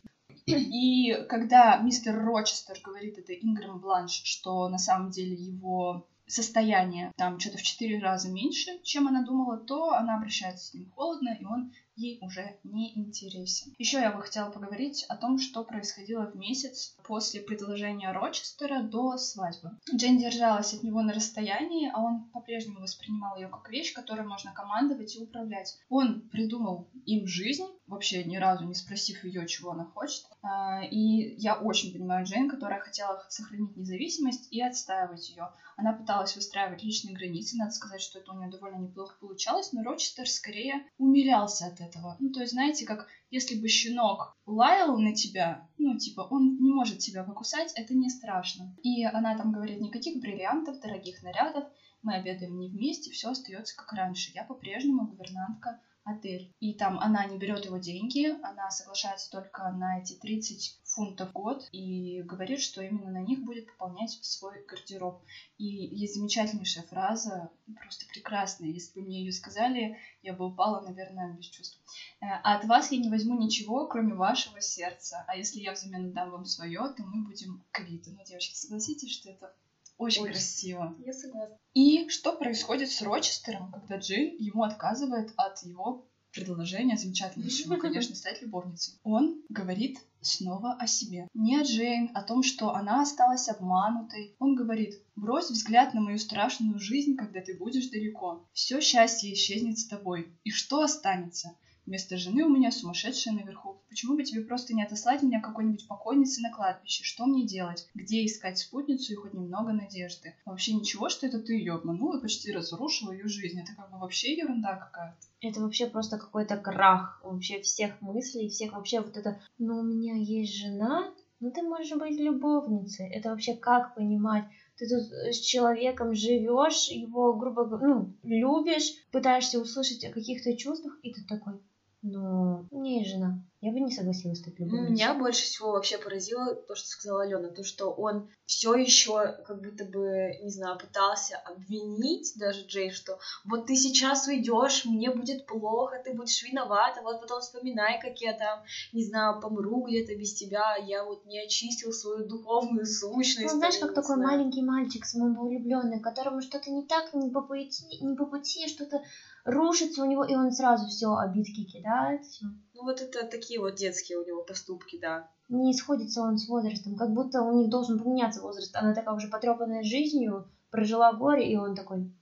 И 0.56 1.14
когда 1.28 1.78
мистер 1.78 2.18
Рочестер 2.24 2.78
говорит 2.82 3.18
это 3.18 3.32
Ингрэм 3.34 3.80
Бланш, 3.80 4.22
что 4.24 4.68
на 4.68 4.78
самом 4.78 5.10
деле 5.10 5.34
его 5.34 6.06
состояние 6.26 7.12
там 7.16 7.40
что-то 7.40 7.58
в 7.58 7.62
четыре 7.62 7.98
раза 7.98 8.30
меньше, 8.30 8.80
чем 8.82 9.08
она 9.08 9.24
думала, 9.24 9.56
то 9.56 9.92
она 9.94 10.16
обращается 10.16 10.66
с 10.66 10.74
ним 10.74 10.90
холодно, 10.90 11.36
и 11.38 11.44
он 11.44 11.72
ей 11.98 12.18
уже 12.22 12.56
не 12.62 12.96
интересен. 12.96 13.74
Еще 13.78 13.98
я 13.98 14.12
бы 14.12 14.22
хотела 14.22 14.50
поговорить 14.50 15.04
о 15.08 15.16
том, 15.16 15.38
что 15.38 15.64
происходило 15.64 16.26
в 16.26 16.36
месяц 16.36 16.94
после 17.04 17.40
предложения 17.40 18.12
Рочестера 18.12 18.82
до 18.82 19.16
свадьбы. 19.16 19.72
Джейн 19.92 20.18
держалась 20.18 20.72
от 20.72 20.82
него 20.82 21.02
на 21.02 21.12
расстоянии, 21.12 21.90
а 21.92 22.00
он 22.00 22.30
по-прежнему 22.32 22.80
воспринимал 22.80 23.36
ее 23.36 23.48
как 23.48 23.68
вещь, 23.68 23.92
которой 23.92 24.24
можно 24.24 24.52
командовать 24.52 25.16
и 25.16 25.20
управлять. 25.20 25.76
Он 25.88 26.20
придумал 26.28 26.88
им 27.04 27.26
жизнь, 27.26 27.66
вообще 27.86 28.22
ни 28.24 28.36
разу 28.36 28.64
не 28.64 28.74
спросив 28.74 29.24
ее, 29.24 29.46
чего 29.46 29.72
она 29.72 29.84
хочет. 29.84 30.24
А, 30.42 30.82
и 30.84 31.34
я 31.38 31.56
очень 31.56 31.92
понимаю 31.92 32.24
Джейн, 32.24 32.48
которая 32.48 32.80
хотела 32.80 33.24
сохранить 33.28 33.76
независимость 33.76 34.52
и 34.52 34.62
отстаивать 34.62 35.28
ее. 35.30 35.50
Она 35.76 35.92
пыталась 35.92 36.34
выстраивать 36.34 36.82
личные 36.82 37.14
границы, 37.14 37.56
надо 37.56 37.70
сказать, 37.70 38.02
что 38.02 38.18
это 38.18 38.32
у 38.32 38.36
нее 38.36 38.50
довольно 38.50 38.78
неплохо 38.78 39.16
получалось, 39.20 39.72
но 39.72 39.82
Рочестер 39.82 40.28
скорее 40.28 40.84
умилялся 40.98 41.66
от 41.66 41.80
этого. 41.80 41.87
Ну, 42.18 42.30
то 42.30 42.40
есть, 42.40 42.52
знаете, 42.52 42.84
как 42.84 43.08
если 43.30 43.60
бы 43.60 43.68
щенок 43.68 44.36
лаял 44.46 44.98
на 44.98 45.14
тебя, 45.14 45.68
ну, 45.78 45.96
типа, 45.96 46.22
он 46.30 46.58
не 46.60 46.70
может 46.72 46.98
тебя 46.98 47.24
покусать, 47.24 47.72
это 47.74 47.94
не 47.94 48.10
страшно. 48.10 48.74
И 48.82 49.04
она 49.04 49.36
там 49.36 49.52
говорит, 49.52 49.80
никаких 49.80 50.20
бриллиантов, 50.20 50.80
дорогих 50.80 51.22
нарядов, 51.22 51.64
мы 52.02 52.14
обедаем 52.14 52.58
не 52.58 52.68
вместе, 52.68 53.10
все 53.10 53.30
остается 53.30 53.76
как 53.76 53.92
раньше. 53.92 54.30
Я 54.34 54.44
по-прежнему 54.44 55.06
гувернантка 55.06 55.80
отель. 56.04 56.54
И 56.60 56.74
там 56.74 56.98
она 56.98 57.26
не 57.26 57.38
берет 57.38 57.64
его 57.64 57.78
деньги, 57.78 58.34
она 58.42 58.70
соглашается 58.70 59.30
только 59.30 59.70
на 59.72 60.00
эти 60.00 60.14
30 60.14 60.80
фунтов 60.98 61.28
в 61.28 61.32
год 61.32 61.68
и 61.70 62.22
говорит, 62.22 62.60
что 62.60 62.82
именно 62.82 63.12
на 63.12 63.22
них 63.22 63.44
будет 63.44 63.66
пополнять 63.66 64.10
свой 64.10 64.64
гардероб. 64.66 65.22
И 65.56 65.64
есть 65.64 66.16
замечательнейшая 66.16 66.84
фраза, 66.84 67.50
просто 67.76 68.04
прекрасная. 68.08 68.68
Если 68.68 68.98
бы 68.98 69.06
мне 69.06 69.20
ее 69.20 69.32
сказали, 69.32 69.96
я 70.22 70.32
бы 70.32 70.46
упала, 70.46 70.80
наверное, 70.80 71.34
без 71.34 71.46
чувств. 71.46 71.80
«Э, 72.20 72.26
а 72.42 72.56
от 72.56 72.64
вас 72.64 72.90
я 72.90 72.98
не 72.98 73.08
возьму 73.08 73.38
ничего, 73.38 73.86
кроме 73.86 74.14
вашего 74.14 74.60
сердца. 74.60 75.24
А 75.28 75.36
если 75.36 75.60
я 75.60 75.72
взамен 75.72 76.12
дам 76.12 76.32
вам 76.32 76.44
свое, 76.44 76.80
то 76.96 77.04
мы 77.04 77.24
будем 77.24 77.62
квиты. 77.70 78.10
Ну, 78.10 78.24
девочки, 78.24 78.56
согласитесь, 78.56 79.12
что 79.12 79.30
это 79.30 79.54
очень, 79.98 80.22
Очень 80.22 80.32
красиво. 80.32 80.96
Я 81.04 81.12
согласна. 81.12 81.56
И 81.74 82.08
что 82.08 82.32
происходит 82.32 82.90
с 82.90 83.02
Рочестером, 83.02 83.70
когда 83.70 83.98
Джин 83.98 84.36
ему 84.38 84.64
отказывает 84.64 85.32
от 85.36 85.62
его 85.62 86.07
предложения 86.32 86.96
замечательнейшего, 86.96 87.76
конечно, 87.76 88.14
стать 88.14 88.42
любовницей. 88.42 88.94
Он 89.02 89.42
говорит 89.48 89.98
снова 90.20 90.74
о 90.74 90.86
себе. 90.86 91.28
Не 91.34 91.58
о 91.58 91.62
Джейн, 91.62 92.10
о 92.14 92.22
том, 92.22 92.42
что 92.42 92.74
она 92.74 93.02
осталась 93.02 93.48
обманутой. 93.48 94.34
Он 94.38 94.54
говорит, 94.54 95.00
брось 95.16 95.50
взгляд 95.50 95.94
на 95.94 96.00
мою 96.00 96.18
страшную 96.18 96.78
жизнь, 96.78 97.16
когда 97.16 97.40
ты 97.40 97.56
будешь 97.56 97.88
далеко. 97.88 98.46
Все 98.52 98.80
счастье 98.80 99.32
исчезнет 99.32 99.78
с 99.78 99.86
тобой. 99.86 100.32
И 100.44 100.50
что 100.50 100.82
останется? 100.82 101.56
Вместо 101.88 102.18
жены 102.18 102.44
у 102.44 102.50
меня 102.50 102.70
сумасшедшая 102.70 103.32
наверху. 103.32 103.80
Почему 103.88 104.14
бы 104.14 104.22
тебе 104.22 104.42
просто 104.42 104.74
не 104.74 104.82
отослать 104.82 105.22
меня 105.22 105.40
какой-нибудь 105.40 105.88
покойнице 105.88 106.42
на 106.42 106.52
кладбище? 106.52 107.02
Что 107.02 107.24
мне 107.24 107.46
делать? 107.46 107.88
Где 107.94 108.26
искать 108.26 108.58
спутницу 108.58 109.14
и 109.14 109.16
хоть 109.16 109.32
немного 109.32 109.72
надежды? 109.72 110.34
Вообще 110.44 110.74
ничего, 110.74 111.08
что 111.08 111.26
это 111.26 111.40
ты 111.40 111.54
ее 111.54 111.76
обманула 111.76 112.18
и 112.18 112.20
почти 112.20 112.52
разрушила 112.52 113.12
ее 113.12 113.26
жизнь. 113.26 113.58
Это 113.58 113.74
как 113.74 113.90
бы 113.90 113.98
вообще 113.98 114.34
ерунда 114.36 114.76
какая-то. 114.76 115.16
Это 115.40 115.60
вообще 115.62 115.86
просто 115.86 116.18
какой-то 116.18 116.58
крах 116.58 117.22
вообще 117.24 117.62
всех 117.62 117.98
мыслей, 118.02 118.50
всех 118.50 118.74
вообще 118.74 119.00
вот 119.00 119.16
это, 119.16 119.40
ну 119.56 119.78
у 119.78 119.82
меня 119.82 120.14
есть 120.14 120.58
жена, 120.58 121.10
ну 121.40 121.50
ты 121.50 121.62
можешь 121.62 121.96
быть 121.96 122.20
любовницей. 122.20 123.08
Это 123.08 123.30
вообще 123.30 123.54
как 123.54 123.94
понимать? 123.94 124.44
ты 124.78 124.88
тут 124.88 125.12
с 125.12 125.40
человеком 125.40 126.14
живешь, 126.14 126.88
его, 126.88 127.32
грубо 127.34 127.64
говоря, 127.64 127.88
ну, 127.88 128.14
любишь, 128.22 128.94
пытаешься 129.10 129.60
услышать 129.60 130.04
о 130.04 130.12
каких-то 130.12 130.56
чувствах, 130.56 130.96
и 131.02 131.12
ты 131.12 131.24
такой, 131.28 131.54
ну, 132.02 132.68
не 132.70 133.04
жена. 133.04 133.42
Я 133.60 133.72
бы 133.72 133.80
не 133.80 133.90
согласилась 133.90 134.38
стать 134.38 134.60
любовницей. 134.60 134.92
Меня 134.92 135.14
больше 135.14 135.42
всего 135.42 135.72
вообще 135.72 135.98
поразило 135.98 136.54
то, 136.54 136.76
что 136.76 136.86
сказала 136.86 137.24
Алена, 137.24 137.48
то, 137.48 137.64
что 137.64 137.90
он 137.90 138.30
все 138.46 138.76
еще 138.76 139.36
как 139.44 139.60
будто 139.60 139.84
бы, 139.84 140.30
не 140.44 140.50
знаю, 140.50 140.78
пытался 140.78 141.36
обвинить 141.38 142.34
даже 142.36 142.64
Джей, 142.66 142.90
что 142.90 143.18
вот 143.44 143.66
ты 143.66 143.74
сейчас 143.74 144.28
уйдешь, 144.28 144.84
мне 144.84 145.10
будет 145.10 145.46
плохо, 145.46 146.00
ты 146.04 146.14
будешь 146.14 146.40
виновата, 146.44 147.02
вот 147.02 147.20
потом 147.20 147.40
вспоминай, 147.40 148.00
как 148.00 148.16
я 148.20 148.32
там, 148.32 148.62
не 148.92 149.04
знаю, 149.04 149.40
помру 149.40 149.88
где-то 149.88 150.14
без 150.14 150.34
тебя, 150.34 150.76
я 150.76 151.04
вот 151.04 151.26
не 151.26 151.40
очистил 151.40 151.92
свою 151.92 152.28
духовную 152.28 152.86
сущность. 152.86 153.52
Ну, 153.52 153.58
знаешь, 153.58 153.78
как 153.78 153.92
такой 153.92 154.14
знаю. 154.14 154.38
маленький 154.38 154.62
мальчик 154.62 155.04
самовлюбленный, 155.04 156.00
которому 156.00 156.42
что-то 156.42 156.70
не 156.70 156.86
так, 156.86 157.12
не 157.12 157.30
по 157.30 157.42
пути, 157.42 157.98
не 158.00 158.14
по 158.14 158.24
пути 158.24 158.68
что-то 158.68 159.02
рушится 159.48 160.02
у 160.02 160.04
него, 160.04 160.24
и 160.24 160.34
он 160.34 160.52
сразу 160.52 160.86
все 160.86 161.14
обидки 161.14 161.64
кидает, 161.64 162.24
всё. 162.24 162.46
Ну 162.74 162.82
вот 162.84 163.00
это 163.00 163.24
такие 163.24 163.58
вот 163.60 163.74
детские 163.74 164.18
у 164.18 164.24
него 164.24 164.42
поступки, 164.42 164.98
да. 165.00 165.26
Не 165.48 165.72
сходится 165.72 166.22
он 166.22 166.36
с 166.36 166.46
возрастом, 166.46 166.96
как 166.96 167.10
будто 167.10 167.42
у 167.42 167.52
них 167.52 167.70
должен 167.70 167.98
поменяться 167.98 168.42
возраст. 168.42 168.76
Она 168.76 168.94
такая 168.94 169.14
уже 169.14 169.28
потрепанная 169.28 169.82
жизнью, 169.82 170.46
прожила 170.70 171.12
горе, 171.14 171.50
и 171.50 171.56
он 171.56 171.74
такой, 171.74 172.12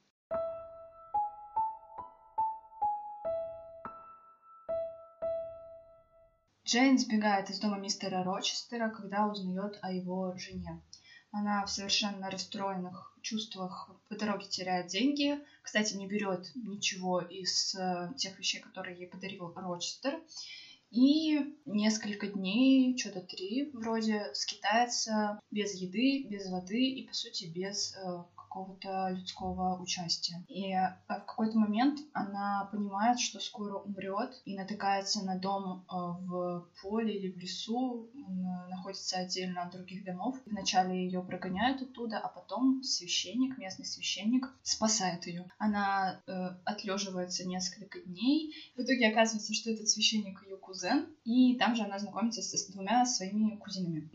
Джейн 6.66 6.98
сбегает 6.98 7.48
из 7.48 7.60
дома 7.60 7.78
мистера 7.78 8.24
Рочестера, 8.24 8.90
когда 8.90 9.28
узнает 9.28 9.78
о 9.82 9.92
его 9.92 10.34
жене. 10.36 10.82
Она 11.38 11.66
в 11.66 11.70
совершенно 11.70 12.30
расстроенных 12.30 13.14
чувствах 13.20 13.90
по 14.08 14.16
дороге 14.16 14.46
теряет 14.46 14.86
деньги. 14.86 15.38
Кстати, 15.60 15.92
не 15.92 16.06
берет 16.06 16.50
ничего 16.54 17.20
из 17.20 17.74
э, 17.74 18.08
тех 18.16 18.38
вещей, 18.38 18.60
которые 18.60 18.96
ей 18.96 19.06
подарил 19.06 19.52
Рочестер. 19.54 20.18
И 20.90 21.54
несколько 21.66 22.28
дней, 22.28 22.96
что-то 22.96 23.20
три 23.20 23.70
вроде, 23.74 24.32
скитается 24.32 25.38
без 25.50 25.74
еды, 25.74 26.24
без 26.26 26.48
воды 26.50 26.82
и, 26.82 27.06
по 27.06 27.12
сути, 27.12 27.44
без 27.44 27.94
э, 27.96 28.24
какого-то 28.56 29.10
людского 29.10 29.80
участия. 29.82 30.42
И 30.48 30.72
э, 30.72 30.96
в 31.04 31.08
какой-то 31.08 31.58
момент 31.58 32.00
она 32.14 32.68
понимает, 32.72 33.20
что 33.20 33.38
скоро 33.38 33.78
умрет, 33.78 34.40
и 34.46 34.56
натыкается 34.56 35.24
на 35.24 35.38
дом 35.38 35.84
э, 35.84 35.94
в 35.94 36.66
поле 36.82 37.14
или 37.14 37.32
в 37.32 37.36
лесу. 37.36 38.08
Он 38.14 38.40
э, 38.40 38.68
находится 38.68 39.18
отдельно 39.18 39.62
от 39.62 39.72
других 39.72 40.04
домов. 40.04 40.36
Вначале 40.46 41.04
ее 41.04 41.22
прогоняют 41.22 41.82
оттуда, 41.82 42.18
а 42.18 42.28
потом 42.28 42.82
священник, 42.82 43.58
местный 43.58 43.84
священник, 43.84 44.48
спасает 44.62 45.26
ее. 45.26 45.46
Она 45.58 46.22
э, 46.26 46.32
отлеживается 46.64 47.46
несколько 47.46 48.00
дней. 48.00 48.54
В 48.76 48.80
итоге 48.80 49.08
оказывается, 49.08 49.52
что 49.52 49.70
этот 49.70 49.88
священник 49.88 50.42
ее 50.44 50.56
кузен, 50.56 51.06
и 51.26 51.56
там 51.56 51.74
же 51.74 51.82
она 51.82 51.98
знакомится 51.98 52.40
с, 52.40 52.66
двумя 52.68 53.04
своими 53.04 53.56
кузинами. 53.56 54.08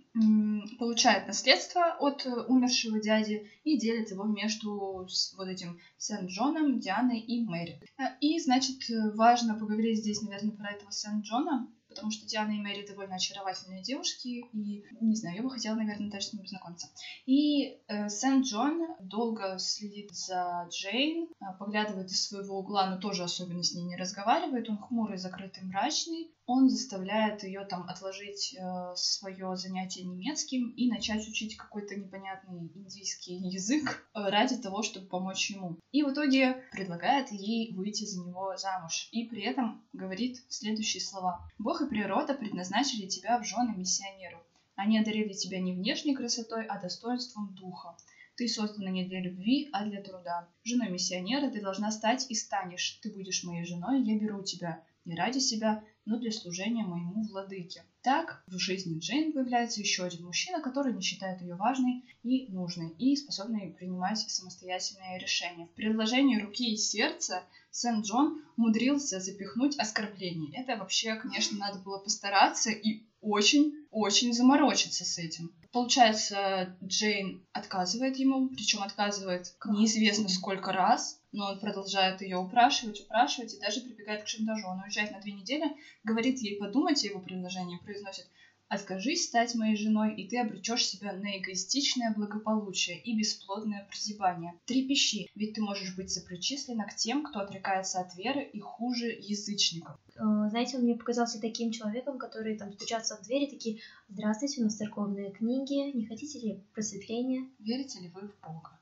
Получает 0.79 1.27
наследство 1.27 1.97
от 1.99 2.25
э, 2.25 2.29
умершего 2.29 3.01
дяди 3.01 3.51
и 3.65 3.77
делит 3.77 4.11
его 4.11 4.23
между 4.23 5.05
вот 5.35 5.47
этим 5.47 5.77
Сент-Джоном, 5.97 6.79
Дианой 6.79 7.19
и 7.19 7.43
Мэри. 7.43 7.81
Э, 7.97 8.03
И, 8.21 8.39
значит, 8.39 8.89
э, 8.89 9.11
важно 9.13 9.55
поговорить 9.55 9.99
здесь, 9.99 10.21
наверное, 10.21 10.55
про 10.55 10.71
этого 10.71 10.91
Сент-Джона, 10.91 11.67
потому 11.91 12.11
что 12.11 12.27
Диана 12.27 12.51
и 12.51 12.59
Мэри 12.59 12.87
довольно 12.87 13.15
очаровательные 13.15 13.83
девушки, 13.83 14.45
и, 14.53 14.83
не 15.01 15.15
знаю, 15.15 15.37
я 15.37 15.43
бы 15.43 15.51
хотела, 15.51 15.75
наверное, 15.75 16.09
даже 16.09 16.27
с 16.27 16.33
ними 16.33 16.43
познакомиться. 16.43 16.87
И 17.25 17.77
э, 17.87 18.09
Сент-Джон 18.09 18.95
долго 18.99 19.57
следит 19.59 20.11
за 20.11 20.67
Джейн, 20.69 21.27
э, 21.27 21.45
поглядывает 21.59 22.09
из 22.09 22.27
своего 22.27 22.59
угла, 22.59 22.89
но 22.89 22.97
тоже 22.97 23.23
особенно 23.23 23.63
с 23.63 23.73
ней 23.73 23.83
не 23.83 23.95
разговаривает. 23.95 24.69
Он 24.69 24.77
хмурый, 24.77 25.17
закрытый, 25.17 25.63
мрачный. 25.63 26.31
Он 26.45 26.69
заставляет 26.69 27.43
ее 27.43 27.63
там 27.65 27.87
отложить 27.87 28.55
э, 28.55 28.93
свое 28.95 29.55
занятие 29.55 30.03
немецким 30.03 30.69
и 30.71 30.89
начать 30.89 31.27
учить 31.27 31.55
какой-то 31.55 31.95
непонятный 31.95 32.71
индийский 32.75 33.35
язык 33.35 34.05
э, 34.13 34.29
ради 34.29 34.57
того, 34.57 34.81
чтобы 34.83 35.07
помочь 35.07 35.51
ему. 35.51 35.77
И 35.91 36.03
в 36.03 36.11
итоге 36.11 36.63
предлагает 36.71 37.31
ей 37.31 37.73
выйти 37.73 38.05
за 38.05 38.19
него 38.19 38.57
замуж. 38.57 39.07
И 39.11 39.25
при 39.25 39.43
этом 39.43 39.81
говорит 39.93 40.43
следующие 40.49 41.01
слова. 41.01 41.47
«Бог 41.57 41.80
и 41.81 41.89
природа 41.89 42.33
предназначили 42.33 43.07
тебя 43.07 43.39
в 43.39 43.45
жены 43.45 43.75
миссионеру. 43.75 44.41
Они 44.75 44.97
одарили 44.99 45.33
тебя 45.33 45.59
не 45.59 45.73
внешней 45.73 46.15
красотой, 46.15 46.65
а 46.65 46.79
достоинством 46.79 47.53
духа. 47.55 47.95
Ты 48.35 48.47
создана 48.47 48.89
не 48.89 49.05
для 49.05 49.21
любви, 49.21 49.69
а 49.71 49.85
для 49.85 50.01
труда. 50.01 50.47
Женой 50.63 50.89
миссионера 50.89 51.49
ты 51.49 51.61
должна 51.61 51.91
стать 51.91 52.25
и 52.29 52.35
станешь. 52.35 52.99
Ты 53.01 53.11
будешь 53.11 53.43
моей 53.43 53.65
женой, 53.65 54.01
я 54.01 54.17
беру 54.17 54.41
тебя. 54.43 54.83
Не 55.05 55.15
ради 55.15 55.39
себя, 55.39 55.83
но 56.05 56.17
для 56.17 56.31
служения 56.31 56.83
моему 56.83 57.23
владыке. 57.23 57.83
Так 58.01 58.43
в 58.47 58.57
жизни 58.57 58.99
Джейн 58.99 59.33
появляется 59.33 59.81
еще 59.81 60.03
один 60.03 60.25
мужчина, 60.25 60.61
который 60.61 60.93
не 60.93 61.01
считает 61.01 61.41
ее 61.41 61.55
важной 61.55 62.03
и 62.23 62.47
нужной, 62.51 62.89
и 62.97 63.15
способный 63.15 63.71
принимать 63.71 64.19
самостоятельные 64.19 65.19
решения. 65.19 65.67
В 65.67 65.75
предложении 65.75 66.39
руки 66.39 66.73
и 66.73 66.77
сердца 66.77 67.43
Сент-Джон 67.71 68.41
умудрился 68.57 69.19
запихнуть 69.19 69.77
оскорбление. 69.79 70.51
Это 70.53 70.75
вообще, 70.75 71.15
конечно, 71.15 71.57
надо 71.57 71.79
было 71.79 71.97
постараться 71.97 72.69
и 72.69 73.01
очень-очень 73.21 74.33
заморочиться 74.33 75.05
с 75.05 75.17
этим. 75.17 75.53
Получается, 75.71 76.75
Джейн 76.83 77.39
отказывает 77.53 78.17
ему, 78.17 78.49
причем 78.49 78.81
отказывает 78.81 79.53
неизвестно 79.65 80.27
сколько 80.27 80.71
раз, 80.71 81.17
но 81.31 81.47
он 81.47 81.59
продолжает 81.59 82.21
ее 82.21 82.37
упрашивать, 82.37 82.99
упрашивать 82.99 83.53
и 83.53 83.59
даже 83.59 83.79
прибегает 83.81 84.23
к 84.23 84.27
шантажу. 84.27 84.67
Он 84.67 84.79
уезжает 84.81 85.11
на 85.11 85.19
две 85.19 85.31
недели, 85.31 85.71
говорит 86.03 86.39
ей 86.39 86.57
подумать 86.57 87.03
о 87.03 87.07
его 87.07 87.19
предложении, 87.19 87.77
произносит 87.77 88.25
«Откажись 88.73 89.25
стать 89.25 89.53
моей 89.53 89.75
женой, 89.75 90.15
и 90.15 90.29
ты 90.29 90.39
обречешь 90.39 90.87
себя 90.87 91.11
на 91.11 91.37
эгоистичное 91.37 92.13
благополучие 92.15 93.01
и 93.01 93.17
бесплодное 93.17 93.85
прозябание. 93.89 94.53
Трепещи, 94.65 95.29
ведь 95.35 95.55
ты 95.55 95.61
можешь 95.61 95.93
быть 95.97 96.09
сопричислена 96.09 96.85
к 96.85 96.95
тем, 96.95 97.25
кто 97.25 97.41
отрекается 97.41 97.99
от 97.99 98.15
веры 98.15 98.43
и 98.43 98.61
хуже 98.61 99.07
язычников». 99.07 99.99
Э, 100.15 100.21
Знаете, 100.49 100.77
он 100.77 100.83
мне 100.83 100.95
показался 100.95 101.41
таким 101.41 101.71
человеком, 101.71 102.17
который 102.17 102.57
там 102.57 102.71
стучатся 102.71 103.17
в 103.17 103.23
двери, 103.23 103.47
такие, 103.47 103.81
здравствуйте, 104.07 104.61
у 104.61 104.63
нас 104.63 104.77
церковные 104.77 105.31
книги, 105.31 105.91
не 105.93 106.05
хотите 106.05 106.39
ли 106.39 106.63
просветления? 106.73 107.49
Верите 107.59 107.99
ли 107.99 108.07
вы 108.07 108.29
в 108.29 108.39
Бога? 108.39 108.79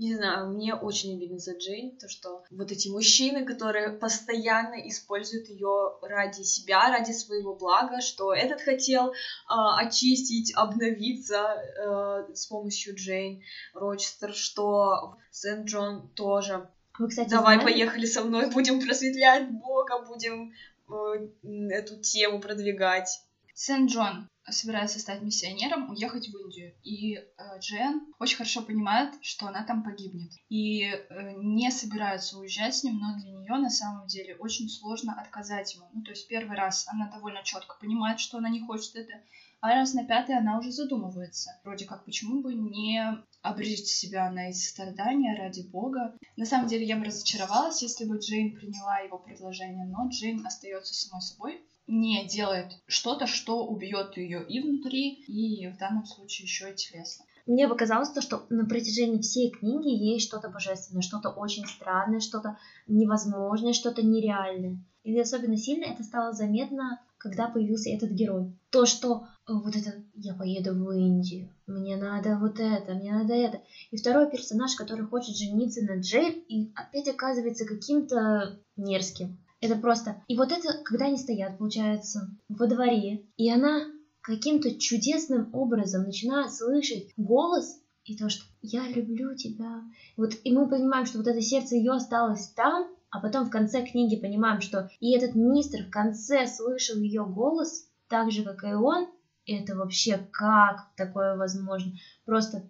Не 0.00 0.14
знаю, 0.14 0.48
мне 0.48 0.74
очень 0.74 1.14
обидно 1.14 1.38
за 1.38 1.52
Джейн, 1.58 1.94
то 1.98 2.08
что 2.08 2.42
вот 2.50 2.72
эти 2.72 2.88
мужчины, 2.88 3.44
которые 3.44 3.90
постоянно 3.90 4.88
используют 4.88 5.48
ее 5.48 5.98
ради 6.00 6.40
себя, 6.42 6.88
ради 6.88 7.12
своего 7.12 7.54
блага, 7.54 8.00
что 8.00 8.32
этот 8.32 8.62
хотел 8.62 9.12
а, 9.46 9.78
очистить, 9.78 10.54
обновиться 10.56 11.38
а, 11.38 12.26
с 12.34 12.46
помощью 12.46 12.94
Джейн 12.94 13.42
Рочестер, 13.74 14.32
что 14.32 15.16
Сент-Джон 15.32 16.08
тоже. 16.14 16.66
Вы, 16.98 17.08
кстати, 17.08 17.28
Давай, 17.28 17.56
знали? 17.56 17.70
поехали 17.70 18.06
со 18.06 18.24
мной, 18.24 18.50
будем 18.50 18.80
просветлять 18.80 19.50
Бога, 19.50 20.02
будем 20.06 20.54
э, 20.88 21.28
эту 21.74 22.00
тему 22.00 22.40
продвигать. 22.40 23.20
Сент-Джон 23.52 24.29
собирается 24.52 24.98
стать 24.98 25.22
миссионером, 25.22 25.90
уехать 25.90 26.28
в 26.28 26.36
Индию. 26.36 26.74
И 26.82 27.14
э, 27.14 27.22
Джен 27.60 28.06
очень 28.18 28.36
хорошо 28.36 28.62
понимает, 28.62 29.14
что 29.22 29.46
она 29.46 29.64
там 29.64 29.82
погибнет. 29.82 30.30
И 30.48 30.82
э, 30.82 31.32
не 31.36 31.70
собирается 31.70 32.38
уезжать 32.38 32.74
с 32.74 32.84
ним, 32.84 32.98
но 32.98 33.18
для 33.18 33.30
нее 33.30 33.56
на 33.56 33.70
самом 33.70 34.06
деле 34.06 34.36
очень 34.36 34.68
сложно 34.68 35.20
отказать 35.20 35.74
ему. 35.74 35.86
Ну, 35.92 36.02
то 36.02 36.10
есть 36.10 36.28
первый 36.28 36.56
раз 36.56 36.86
она 36.88 37.10
довольно 37.10 37.42
четко 37.42 37.76
понимает, 37.80 38.20
что 38.20 38.38
она 38.38 38.48
не 38.48 38.60
хочет 38.60 38.96
это, 38.96 39.14
а 39.60 39.68
раз 39.68 39.92
на 39.92 40.04
пятый 40.04 40.36
она 40.36 40.58
уже 40.58 40.72
задумывается. 40.72 41.50
Вроде 41.64 41.84
как, 41.84 42.04
почему 42.04 42.40
бы 42.40 42.54
не 42.54 43.02
обречь 43.42 43.84
себя 43.84 44.30
на 44.30 44.50
эти 44.50 44.58
страдания 44.58 45.36
ради 45.36 45.62
Бога. 45.62 46.16
На 46.36 46.46
самом 46.46 46.68
деле 46.68 46.86
я 46.86 46.96
бы 46.96 47.04
разочаровалась, 47.04 47.82
если 47.82 48.04
бы 48.04 48.18
Джейн 48.18 48.54
приняла 48.54 48.98
его 48.98 49.18
предложение, 49.18 49.86
но 49.86 50.08
Джейн 50.08 50.44
остается 50.46 50.94
самой 50.94 51.22
собой 51.22 51.64
не 51.90 52.24
делает 52.26 52.72
что-то, 52.86 53.26
что 53.26 53.66
убьет 53.66 54.16
ее 54.16 54.44
и 54.48 54.60
внутри, 54.60 55.10
и 55.26 55.68
в 55.68 55.76
данном 55.76 56.06
случае 56.06 56.44
еще 56.46 56.70
и 56.70 56.74
телесно. 56.74 57.24
Мне 57.46 57.68
показалось 57.68 58.10
то, 58.10 58.22
что 58.22 58.46
на 58.48 58.64
протяжении 58.64 59.20
всей 59.20 59.50
книги 59.50 59.88
есть 59.88 60.28
что-то 60.28 60.48
божественное, 60.48 61.02
что-то 61.02 61.30
очень 61.30 61.66
странное, 61.66 62.20
что-то 62.20 62.58
невозможное, 62.86 63.72
что-то 63.72 64.02
нереальное. 64.02 64.78
И 65.02 65.18
особенно 65.18 65.56
сильно 65.56 65.86
это 65.86 66.04
стало 66.04 66.32
заметно, 66.32 67.00
когда 67.18 67.48
появился 67.48 67.90
этот 67.90 68.10
герой. 68.10 68.52
То, 68.70 68.86
что 68.86 69.26
э, 69.48 69.52
вот 69.52 69.74
это 69.74 70.02
«я 70.14 70.34
поеду 70.34 70.74
в 70.74 70.90
Индию», 70.92 71.48
«мне 71.66 71.96
надо 71.96 72.38
вот 72.38 72.60
это», 72.60 72.94
«мне 72.94 73.12
надо 73.12 73.34
это». 73.34 73.60
И 73.90 73.96
второй 73.96 74.30
персонаж, 74.30 74.74
который 74.76 75.06
хочет 75.06 75.36
жениться 75.36 75.82
на 75.82 76.00
Джейн, 76.00 76.44
и 76.48 76.70
опять 76.74 77.08
оказывается 77.08 77.64
каким-то 77.64 78.58
мерзким. 78.76 79.38
Это 79.60 79.76
просто... 79.76 80.22
И 80.28 80.36
вот 80.36 80.52
это, 80.52 80.82
когда 80.84 81.06
они 81.06 81.18
стоят, 81.18 81.58
получается, 81.58 82.30
во 82.48 82.66
дворе, 82.66 83.26
и 83.36 83.50
она 83.50 83.86
каким-то 84.22 84.74
чудесным 84.78 85.50
образом 85.54 86.04
начинает 86.04 86.52
слышать 86.52 87.12
голос 87.16 87.80
и 88.04 88.16
то, 88.16 88.28
что 88.28 88.44
«я 88.62 88.88
люблю 88.88 89.34
тебя». 89.34 89.82
Вот, 90.16 90.32
и 90.44 90.52
мы 90.52 90.68
понимаем, 90.68 91.06
что 91.06 91.18
вот 91.18 91.26
это 91.26 91.40
сердце 91.40 91.76
ее 91.76 91.92
осталось 91.92 92.48
там, 92.48 92.88
а 93.10 93.20
потом 93.20 93.46
в 93.46 93.50
конце 93.50 93.84
книги 93.84 94.16
понимаем, 94.16 94.60
что 94.60 94.90
и 95.00 95.14
этот 95.16 95.34
мистер 95.34 95.84
в 95.84 95.90
конце 95.90 96.46
слышал 96.46 96.96
ее 96.96 97.24
голос, 97.24 97.86
так 98.08 98.30
же, 98.30 98.44
как 98.44 98.64
и 98.64 98.74
он, 98.74 99.08
это 99.46 99.76
вообще 99.76 100.18
как 100.30 100.88
такое 100.96 101.36
возможно? 101.36 101.92
Просто 102.24 102.62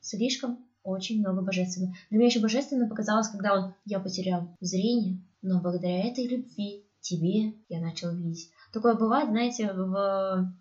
слишком 0.00 0.64
очень 0.82 1.20
много 1.20 1.42
божественного. 1.42 1.94
Для 2.10 2.18
меня 2.18 2.28
еще 2.28 2.40
божественно 2.40 2.88
показалось, 2.88 3.28
когда 3.28 3.54
он, 3.54 3.74
я 3.84 4.00
потерял 4.00 4.48
зрение, 4.60 5.18
но 5.46 5.60
благодаря 5.60 6.08
этой 6.08 6.26
любви 6.26 6.84
тебе 7.00 7.54
я 7.68 7.80
начал 7.80 8.14
видеть. 8.14 8.50
Такое 8.72 8.94
бывает, 8.94 9.28
знаете, 9.28 9.72
в 9.72 10.52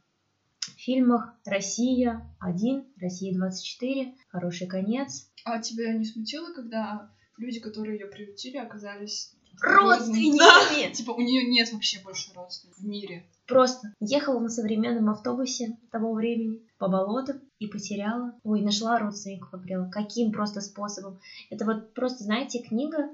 фильмах 0.78 1.34
«Россия 1.44 2.32
1», 2.40 2.86
«Россия 2.98 3.36
24», 3.36 4.14
«Хороший 4.30 4.68
конец». 4.68 5.32
А 5.44 5.60
тебя 5.60 5.94
не 5.94 6.06
смутило, 6.06 6.54
когда 6.54 7.10
люди, 7.38 7.60
которые 7.60 8.00
ее 8.00 8.06
приютили, 8.06 8.58
оказались 8.58 9.34
родственниками? 9.62 10.88
Да. 10.88 10.92
Типа 10.92 11.12
у 11.12 11.22
нее 11.22 11.46
нет 11.46 11.72
вообще 11.74 12.00
больше 12.04 12.32
родственников 12.36 12.80
в 12.80 12.86
мире. 12.86 13.26
Просто 13.48 13.94
ехала 14.00 14.40
на 14.40 14.50
современном 14.50 15.10
автобусе 15.10 15.78
того 15.92 16.14
времени 16.14 16.62
по 16.78 16.88
болотам 16.88 17.42
и 17.58 17.68
потеряла. 17.68 18.34
Ой, 18.44 18.62
нашла 18.62 19.00
родственников 19.00 19.54
обрела. 19.54 19.90
Каким 19.90 20.32
просто 20.32 20.62
способом? 20.62 21.20
Это 21.50 21.66
вот 21.66 21.94
просто, 21.94 22.24
знаете, 22.24 22.60
книга 22.60 23.10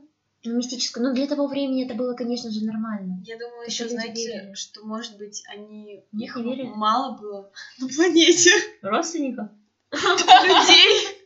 мистическая. 0.49 1.03
Но 1.03 1.13
для 1.13 1.27
того 1.27 1.47
времени 1.47 1.85
это 1.85 1.93
было, 1.93 2.13
конечно 2.13 2.51
же, 2.51 2.65
нормально. 2.65 3.21
Я 3.25 3.37
думаю, 3.37 3.65
еще, 3.67 3.87
знаете, 3.87 4.27
верили. 4.27 4.53
что, 4.53 4.83
может 4.85 5.17
быть, 5.17 5.43
они... 5.47 6.03
Их 6.13 6.35
верили? 6.35 6.71
мало 6.75 7.17
было 7.17 7.51
на 7.79 7.87
планете. 7.87 8.51
Родственников? 8.81 9.49
Людей. 9.91 11.17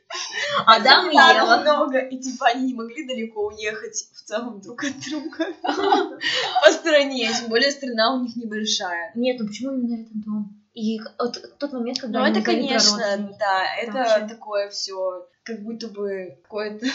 Адам 0.65 1.09
и 1.09 1.15
Ева. 1.15 1.61
много, 1.61 1.99
и 1.99 2.17
типа 2.17 2.47
они 2.47 2.67
не 2.67 2.73
могли 2.73 3.05
далеко 3.05 3.47
уехать 3.47 4.07
в 4.13 4.23
целом 4.23 4.61
друг 4.61 4.83
от 4.83 4.99
друга 4.99 5.47
по 6.65 6.71
стране, 6.71 7.31
тем 7.37 7.49
более 7.49 7.71
страна 7.71 8.15
у 8.15 8.21
них 8.21 8.35
небольшая. 8.35 9.11
Нет, 9.15 9.37
ну 9.39 9.47
почему 9.47 9.73
именно 9.73 10.01
этот 10.01 10.23
дом? 10.23 10.61
И 10.73 10.99
вот 11.19 11.57
тот 11.57 11.73
момент, 11.73 11.99
когда 11.99 12.19
Ну 12.19 12.25
это, 12.25 12.41
конечно, 12.41 13.35
да, 13.39 13.63
это 13.81 14.27
такое 14.27 14.69
все, 14.69 15.27
как 15.43 15.63
будто 15.63 15.87
бы 15.87 16.37
какое-то 16.43 16.85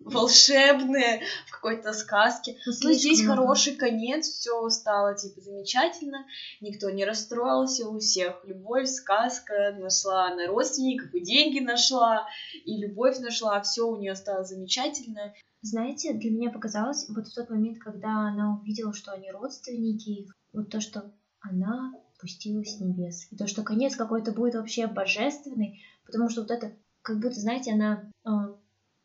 волшебное 0.00 1.22
в 1.46 1.52
какой-то 1.52 1.92
сказке. 1.92 2.56
Ну, 2.66 2.92
здесь 2.92 3.22
много. 3.22 3.42
хороший 3.42 3.74
конец, 3.74 4.26
все 4.26 4.68
стало 4.70 5.14
типа 5.14 5.40
замечательно, 5.40 6.26
никто 6.60 6.90
не 6.90 7.04
расстроился, 7.04 7.88
у 7.88 7.98
всех 7.98 8.44
любовь, 8.44 8.88
сказка, 8.88 9.76
нашла 9.78 10.34
на 10.34 10.46
родственников, 10.46 11.14
и 11.14 11.20
деньги 11.20 11.60
нашла, 11.60 12.26
и 12.64 12.76
любовь 12.78 13.18
нашла, 13.18 13.60
все 13.60 13.86
у 13.86 13.96
нее 13.96 14.14
стало 14.16 14.44
замечательно. 14.44 15.34
Знаете, 15.62 16.14
для 16.14 16.30
меня 16.30 16.50
показалось, 16.50 17.06
вот 17.10 17.28
в 17.28 17.34
тот 17.34 17.50
момент, 17.50 17.78
когда 17.78 18.28
она 18.28 18.58
увидела, 18.58 18.94
что 18.94 19.12
они 19.12 19.30
родственники, 19.30 20.28
вот 20.52 20.70
то, 20.70 20.80
что 20.80 21.12
она 21.40 21.92
спустилась 22.16 22.76
с 22.76 22.80
небес, 22.80 23.26
и 23.30 23.36
то, 23.36 23.46
что 23.46 23.62
конец 23.62 23.96
какой-то 23.96 24.32
будет 24.32 24.54
вообще 24.54 24.86
божественный, 24.86 25.82
потому 26.06 26.30
что 26.30 26.42
вот 26.42 26.50
это, 26.50 26.72
как 27.02 27.18
будто, 27.18 27.38
знаете, 27.40 27.72
она 27.72 28.10
а, 28.24 28.56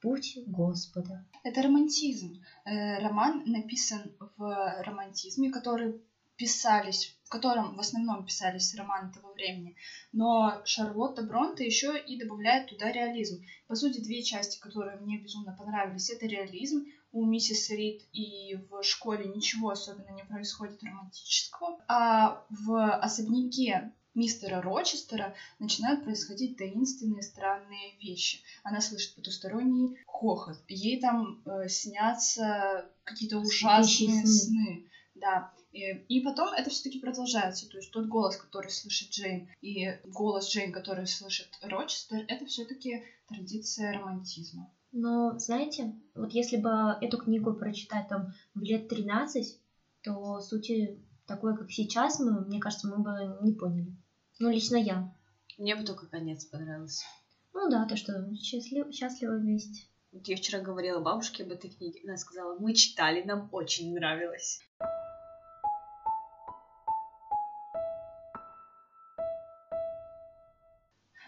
путь 0.06 0.38
Господа. 0.46 1.26
Это 1.44 1.64
романтизм. 1.64 2.44
Э, 2.64 3.00
роман 3.00 3.42
написан 3.48 4.12
в 4.38 4.84
романтизме, 4.86 5.50
который 5.50 6.00
писались, 6.38 7.18
в 7.24 7.30
котором 7.30 7.76
в 7.76 7.80
основном 7.80 8.24
писались 8.24 8.76
романы 8.76 9.12
того 9.12 9.34
времени. 9.34 9.76
Но 10.14 10.62
Шарлотта 10.66 11.24
Бронте 11.24 11.66
еще 11.66 11.98
и 11.98 12.20
добавляет 12.20 12.68
туда 12.68 12.92
реализм. 12.92 13.44
По 13.68 13.76
сути, 13.76 14.00
две 14.00 14.22
части, 14.22 14.60
которые 14.60 15.00
мне 15.00 15.18
безумно 15.18 15.56
понравились, 15.58 16.12
это 16.12 16.28
реализм. 16.28 16.86
У 17.12 17.26
миссис 17.26 17.70
Рид 17.72 18.04
и 18.12 18.60
в 18.70 18.84
школе 18.84 19.26
ничего 19.26 19.70
особенно 19.70 20.12
не 20.12 20.24
происходит 20.24 20.84
романтического. 20.84 21.80
А 21.88 22.46
в 22.50 22.92
особняке 22.98 23.92
мистера 24.16 24.62
Рочестера 24.62 25.36
начинают 25.60 26.04
происходить 26.04 26.58
таинственные 26.58 27.22
странные 27.22 27.98
вещи. 28.02 28.40
Она 28.64 28.82
слышит 28.82 29.16
потусторонний 29.16 29.98
хохот. 30.08 30.58
Ей 30.68 31.00
там 31.00 31.42
э, 31.46 31.68
снятся 31.68 32.90
какие-то 33.04 33.40
ужасные 33.40 34.26
сны. 34.26 34.28
сны. 34.28 34.90
Да. 35.16 35.52
И, 35.72 35.92
и 36.08 36.22
потом 36.22 36.54
это 36.54 36.70
все-таки 36.70 37.00
продолжается. 37.00 37.70
То 37.70 37.78
есть 37.78 37.92
тот 37.92 38.08
голос, 38.08 38.38
который 38.38 38.72
слышит 38.72 39.10
Джейн, 39.12 39.50
и 39.62 40.00
голос 40.06 40.50
Джейн, 40.50 40.72
который 40.72 41.06
слышит 41.06 41.50
Рочестер, 41.62 42.26
это 42.28 42.46
все-таки 42.46 43.04
традиция 43.28 43.94
романтизма. 43.94 44.72
Но, 44.92 45.38
знаете, 45.38 45.94
вот 46.16 46.32
если 46.32 46.56
бы 46.56 46.70
эту 47.02 47.18
книгу 47.18 47.54
прочитать 47.54 48.08
там 48.08 48.34
в 48.54 48.62
лет 48.62 48.88
13, 48.88 49.60
то 50.04 50.40
сути 50.40 50.98
такой, 51.26 51.58
как 51.58 51.72
сейчас, 51.72 52.20
мы, 52.20 52.40
мне 52.42 52.60
кажется, 52.60 52.88
мы 52.88 53.00
бы 53.00 53.38
не 53.42 53.54
поняли. 53.54 53.94
Ну, 54.38 54.50
лично 54.50 54.76
я. 54.76 55.14
Мне 55.58 55.78
бы 55.78 55.86
только 55.86 56.08
конец 56.08 56.44
понравился. 56.44 57.06
Ну 57.54 57.70
да, 57.70 57.86
то, 57.86 57.96
что 57.96 58.36
счастлив, 58.36 58.94
счастливы 58.94 59.40
вместе. 59.40 59.88
Вот 60.12 60.28
я 60.28 60.36
вчера 60.36 60.60
говорила 60.60 61.00
бабушке 61.00 61.44
об 61.44 61.52
этой 61.54 61.70
книге, 61.70 62.02
она 62.04 62.18
сказала, 62.18 62.60
мы 62.60 62.74
читали, 62.74 63.24
нам 63.24 63.48
очень 63.54 63.94
нравилось. 63.94 64.60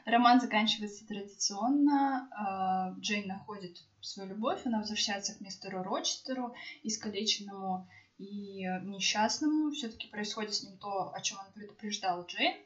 Роман 0.06 0.42
заканчивается 0.42 1.06
традиционно. 1.08 2.30
А, 2.32 2.92
Джейн 3.00 3.28
находит 3.28 3.78
свою 4.02 4.30
любовь, 4.30 4.66
она 4.66 4.80
возвращается 4.80 5.34
к 5.34 5.42
мистеру 5.42 5.82
Рочестеру, 5.82 6.54
искалеченному 6.84 7.88
и 8.18 8.64
несчастному. 8.84 9.72
Все-таки 9.72 10.08
происходит 10.08 10.54
с 10.54 10.64
ним 10.64 10.78
то, 10.78 11.14
о 11.14 11.22
чем 11.22 11.40
он 11.40 11.54
предупреждал 11.54 12.26
Джейн. 12.26 12.58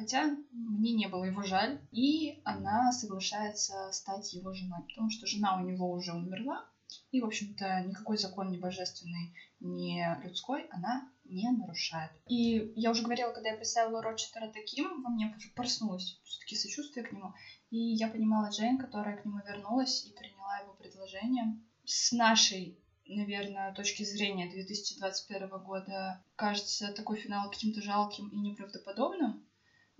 Хотя 0.00 0.34
мне 0.50 0.92
не 0.92 1.08
было 1.08 1.24
его 1.24 1.42
жаль, 1.42 1.78
и 1.92 2.40
она 2.46 2.90
соглашается 2.90 3.92
стать 3.92 4.32
его 4.32 4.54
женой, 4.54 4.82
потому 4.88 5.10
что 5.10 5.26
жена 5.26 5.60
у 5.60 5.60
него 5.60 5.92
уже 5.92 6.14
умерла, 6.14 6.64
и, 7.10 7.20
в 7.20 7.26
общем-то, 7.26 7.82
никакой 7.82 8.16
закон 8.16 8.50
ни 8.50 8.56
божественный, 8.56 9.34
ни 9.60 10.02
людской 10.24 10.66
она 10.70 11.06
не 11.24 11.50
нарушает. 11.50 12.12
И 12.28 12.72
я 12.76 12.92
уже 12.92 13.02
говорила, 13.02 13.30
когда 13.30 13.50
я 13.50 13.56
представила 13.56 14.00
Рочестера 14.00 14.48
таким, 14.48 15.02
во 15.02 15.10
мне 15.10 15.36
проснулось 15.54 16.18
все-таки 16.24 16.56
сочувствие 16.56 17.04
к 17.04 17.12
нему. 17.12 17.34
И 17.68 17.76
я 17.76 18.08
понимала 18.08 18.48
Джейн, 18.48 18.78
которая 18.78 19.18
к 19.18 19.26
нему 19.26 19.40
вернулась 19.46 20.06
и 20.06 20.14
приняла 20.14 20.60
его 20.60 20.72
предложение. 20.72 21.60
С 21.84 22.10
нашей 22.12 22.78
наверное, 23.06 23.74
точки 23.74 24.04
зрения 24.04 24.48
2021 24.48 25.48
года 25.62 26.24
кажется 26.36 26.92
такой 26.94 27.18
финал 27.18 27.50
каким-то 27.50 27.82
жалким 27.82 28.28
и 28.28 28.36
неправдоподобным, 28.38 29.44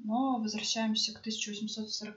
но 0.04 0.38
возвращаемся 0.40 1.12
к 1.12 1.20
1840 1.20 2.16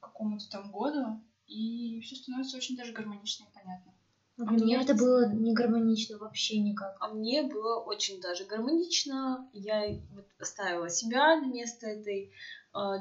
какому-то 0.00 0.48
там 0.50 0.70
году, 0.70 1.20
и 1.46 2.00
все 2.00 2.16
становится 2.16 2.56
очень 2.56 2.76
даже 2.76 2.92
гармонично 2.92 3.44
и 3.44 3.54
понятно. 3.54 3.92
А 4.38 4.44
для 4.44 4.64
меня 4.64 4.80
это 4.82 4.94
было 4.94 5.32
не 5.32 5.54
гармонично 5.54 6.18
вообще 6.18 6.58
никак. 6.58 6.96
А 7.00 7.08
мне 7.08 7.42
было 7.42 7.80
очень 7.80 8.20
даже 8.20 8.44
гармонично. 8.44 9.48
Я 9.52 9.98
вот 10.10 10.26
оставила 10.38 10.90
себя 10.90 11.40
на 11.40 11.46
место 11.46 11.86
этой 11.86 12.30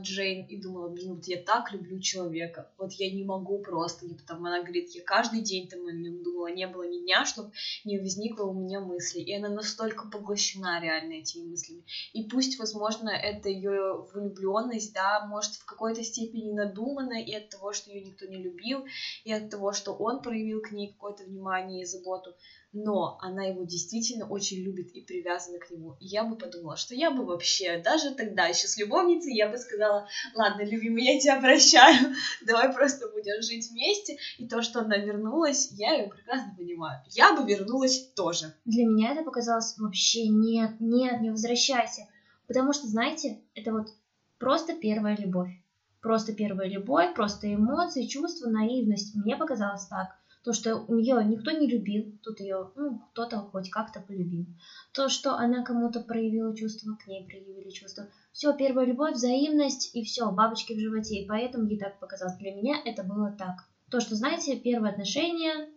Джейн 0.02 0.46
и 0.46 0.62
думала, 0.62 0.90
блин, 0.90 1.16
вот 1.16 1.26
я 1.26 1.42
так 1.42 1.72
люблю 1.72 2.00
человека, 2.00 2.72
вот 2.78 2.94
я 2.94 3.12
не 3.12 3.24
могу 3.24 3.60
просто, 3.60 4.06
и 4.06 4.14
потом 4.14 4.46
она 4.46 4.62
говорит, 4.62 4.90
я 4.92 5.04
каждый 5.04 5.42
день 5.42 5.68
там 5.68 5.86
о 5.86 5.92
нем 5.92 6.24
думала, 6.24 6.48
не 6.48 6.68
было 6.68 6.88
ни 6.88 7.00
дня, 7.00 7.26
чтобы 7.26 7.52
не 7.84 8.00
возникло 8.00 8.46
у 8.46 8.54
меня 8.54 8.80
мысли, 8.80 9.20
и 9.20 9.34
она 9.34 9.50
настолько 9.50 10.08
поглощена 10.08 10.82
реально 10.82 11.14
этими 11.14 11.44
мыслями, 11.50 11.84
и 12.14 12.24
пусть, 12.24 12.58
возможно, 12.60 13.10
это 13.10 13.50
ее 13.50 14.06
влюбленность, 14.14 14.94
да, 14.94 15.26
может 15.28 15.54
в 15.56 15.66
какой-то 15.66 16.04
степени 16.04 16.54
надумана 16.54 17.22
и 17.22 17.34
от 17.34 17.50
того, 17.50 17.74
что 17.74 17.92
ее 17.92 18.02
никто 18.02 18.26
не 18.26 18.38
любил, 18.38 18.86
и 19.24 19.34
от 19.34 19.50
того, 19.50 19.74
что 19.74 19.94
он 19.94 20.22
проявил 20.22 20.62
к 20.62 20.72
ней 20.72 20.92
какое-то 20.92 21.24
внимание 21.24 21.84
и 21.84 21.86
заботу, 21.86 22.34
но 22.76 23.18
она 23.22 23.46
его 23.46 23.64
действительно 23.64 24.28
очень 24.28 24.58
любит 24.58 24.92
и 24.92 25.02
привязана 25.02 25.60
к 25.60 25.72
нему. 25.72 25.96
И 26.02 26.08
я 26.08 26.26
бы 26.26 26.36
подумала, 26.36 26.76
что 26.76 26.94
я 26.94 27.10
бы 27.10 27.26
вообще, 27.26 27.82
даже 27.82 28.14
тогда 28.14 28.48
еще 28.48 28.68
с 28.68 28.78
любовницей, 28.78 29.34
я 29.34 29.50
бы 29.50 29.58
сказала, 29.58 30.10
ладно, 30.36 30.62
любимый, 30.64 31.06
я 31.06 31.20
тебя 31.20 31.40
прощаю, 31.40 32.14
давай 32.46 32.74
просто 32.74 33.08
будем 33.08 33.42
жить 33.42 33.72
вместе. 33.72 34.18
И 34.38 34.48
то, 34.48 34.62
что 34.62 34.82
она 34.82 34.98
вернулась, 34.98 35.72
я 35.72 35.94
ее 35.94 36.10
прекрасно 36.10 36.54
понимаю. 36.58 37.02
Я 37.12 37.34
бы 37.34 37.50
вернулась 37.50 38.10
тоже. 38.14 38.54
Для 38.66 38.86
меня 38.86 39.14
это 39.14 39.24
показалось 39.24 39.78
вообще 39.78 40.28
нет, 40.28 40.72
нет, 40.82 41.22
не 41.22 41.30
возвращайся. 41.30 42.08
Потому 42.46 42.74
что, 42.74 42.88
знаете, 42.88 43.40
это 43.54 43.72
вот 43.72 43.88
просто 44.38 44.74
первая 44.74 45.16
любовь. 45.16 45.52
Просто 46.02 46.34
первая 46.34 46.68
любовь, 46.68 47.16
просто 47.16 47.52
эмоции, 47.52 48.06
чувства, 48.06 48.50
наивность. 48.50 49.16
Мне 49.16 49.38
показалось 49.38 49.86
так 49.86 50.18
то, 50.46 50.54
что 50.54 50.86
ее 50.90 51.24
никто 51.26 51.50
не 51.50 51.66
любил, 51.66 52.20
тут 52.22 52.40
ее 52.40 52.70
ну, 52.76 53.00
кто-то 53.12 53.40
хоть 53.40 53.72
как-то 53.72 54.00
полюбил. 54.00 54.46
То, 54.94 55.10
что 55.10 55.36
она 55.36 55.64
кому-то 55.64 56.02
проявила 56.02 56.56
чувства, 56.56 56.96
к 57.04 57.08
ней 57.08 57.26
проявили 57.26 57.72
чувства. 57.72 58.10
Все, 58.32 58.54
первая 58.54 58.86
любовь, 58.86 59.16
взаимность 59.16 59.96
и 59.96 60.04
все, 60.04 60.32
бабочки 60.32 60.74
в 60.74 60.80
животе. 60.80 61.16
И 61.16 61.28
поэтому 61.28 61.66
ей 61.66 61.80
так 61.80 62.00
показалось. 62.00 62.38
Для 62.38 62.52
меня 62.52 62.76
это 62.86 63.04
было 63.04 63.32
так. 63.32 63.56
То, 63.90 64.00
что, 64.00 64.14
знаете, 64.14 64.56
первые 64.56 64.92
отношения, 64.92 65.68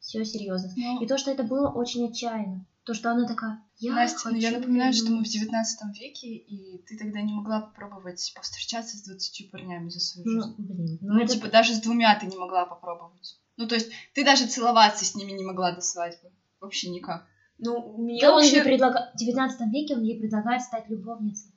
Все 0.00 0.22
серьезно. 0.26 0.70
Ну, 0.76 1.02
И 1.02 1.06
то, 1.06 1.16
что 1.16 1.30
это 1.30 1.42
было 1.42 1.70
очень 1.70 2.06
отчаянно. 2.06 2.66
То, 2.84 2.92
что 2.92 3.10
она 3.12 3.26
такая, 3.26 3.62
я 3.78 3.94
Настя, 3.94 4.30
ну 4.30 4.36
я 4.36 4.48
хочу 4.48 4.60
напоминаю, 4.60 4.92
что 4.92 5.04
мы 5.12 5.24
в 5.24 5.28
вернуться». 5.28 5.38
19 5.38 6.00
веке, 6.00 6.28
и 6.28 6.82
ты 6.86 6.98
тогда 6.98 7.22
не 7.22 7.32
могла 7.32 7.60
попробовать 7.60 8.32
повстречаться 8.34 8.96
с 8.96 9.02
20 9.02 9.50
парнями 9.50 9.88
за 9.88 10.00
свою 10.00 10.28
жизнь. 10.28 10.54
Ну, 10.58 10.64
блин, 10.64 10.98
ну, 11.00 11.14
Ну, 11.14 11.20
это 11.20 11.34
типа, 11.34 11.48
даже 11.48 11.74
с 11.74 11.80
двумя 11.80 12.18
ты 12.18 12.26
не 12.26 12.36
могла 12.36 12.66
попробовать. 12.66 13.38
Ну, 13.60 13.68
то 13.68 13.74
есть, 13.74 13.90
ты 14.14 14.24
даже 14.24 14.46
целоваться 14.46 15.04
с 15.04 15.14
ними 15.14 15.32
не 15.32 15.44
могла 15.44 15.72
до 15.72 15.82
свадьбы. 15.82 16.30
Вообще 16.60 16.88
никак. 16.88 17.26
Ну, 17.58 17.98
мне 17.98 18.18
Да 18.18 18.30
он 18.30 18.36
вообще... 18.36 18.56
ей 18.56 18.64
предлагает, 18.64 19.12
в 19.12 19.18
19 19.18 19.70
веке 19.70 19.96
он 19.96 20.02
ей 20.02 20.18
предлагает 20.18 20.62
стать 20.62 20.88
любовницей. 20.88 21.52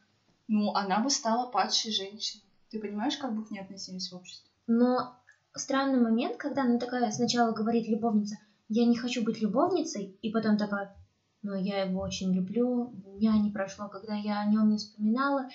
Ну, 0.49 0.73
она 0.73 0.99
бы 0.99 1.09
стала 1.09 1.49
падшей 1.49 1.93
женщиной. 1.93 2.43
Ты 2.71 2.79
понимаешь, 2.79 3.15
как 3.15 3.33
бы 3.33 3.45
к 3.45 3.51
ней 3.51 3.61
относились 3.61 4.11
в 4.11 4.17
обществе? 4.17 4.51
Но 4.67 5.15
странный 5.55 6.01
момент, 6.01 6.35
когда 6.35 6.63
она 6.63 6.77
такая 6.77 7.09
сначала 7.09 7.53
говорит 7.53 7.87
любовница, 7.87 8.37
я 8.67 8.85
не 8.85 8.97
хочу 8.97 9.23
быть 9.23 9.41
любовницей, 9.41 10.17
и 10.21 10.29
потом 10.29 10.57
такая, 10.57 10.93
но 11.41 11.55
я 11.55 11.83
его 11.83 12.01
очень 12.01 12.33
люблю, 12.33 12.91
дня 13.17 13.37
не 13.37 13.49
прошло, 13.49 13.87
когда 13.87 14.13
я 14.13 14.41
о 14.41 14.45
нем 14.47 14.71
не 14.71 14.75
вспоминала, 14.75 15.47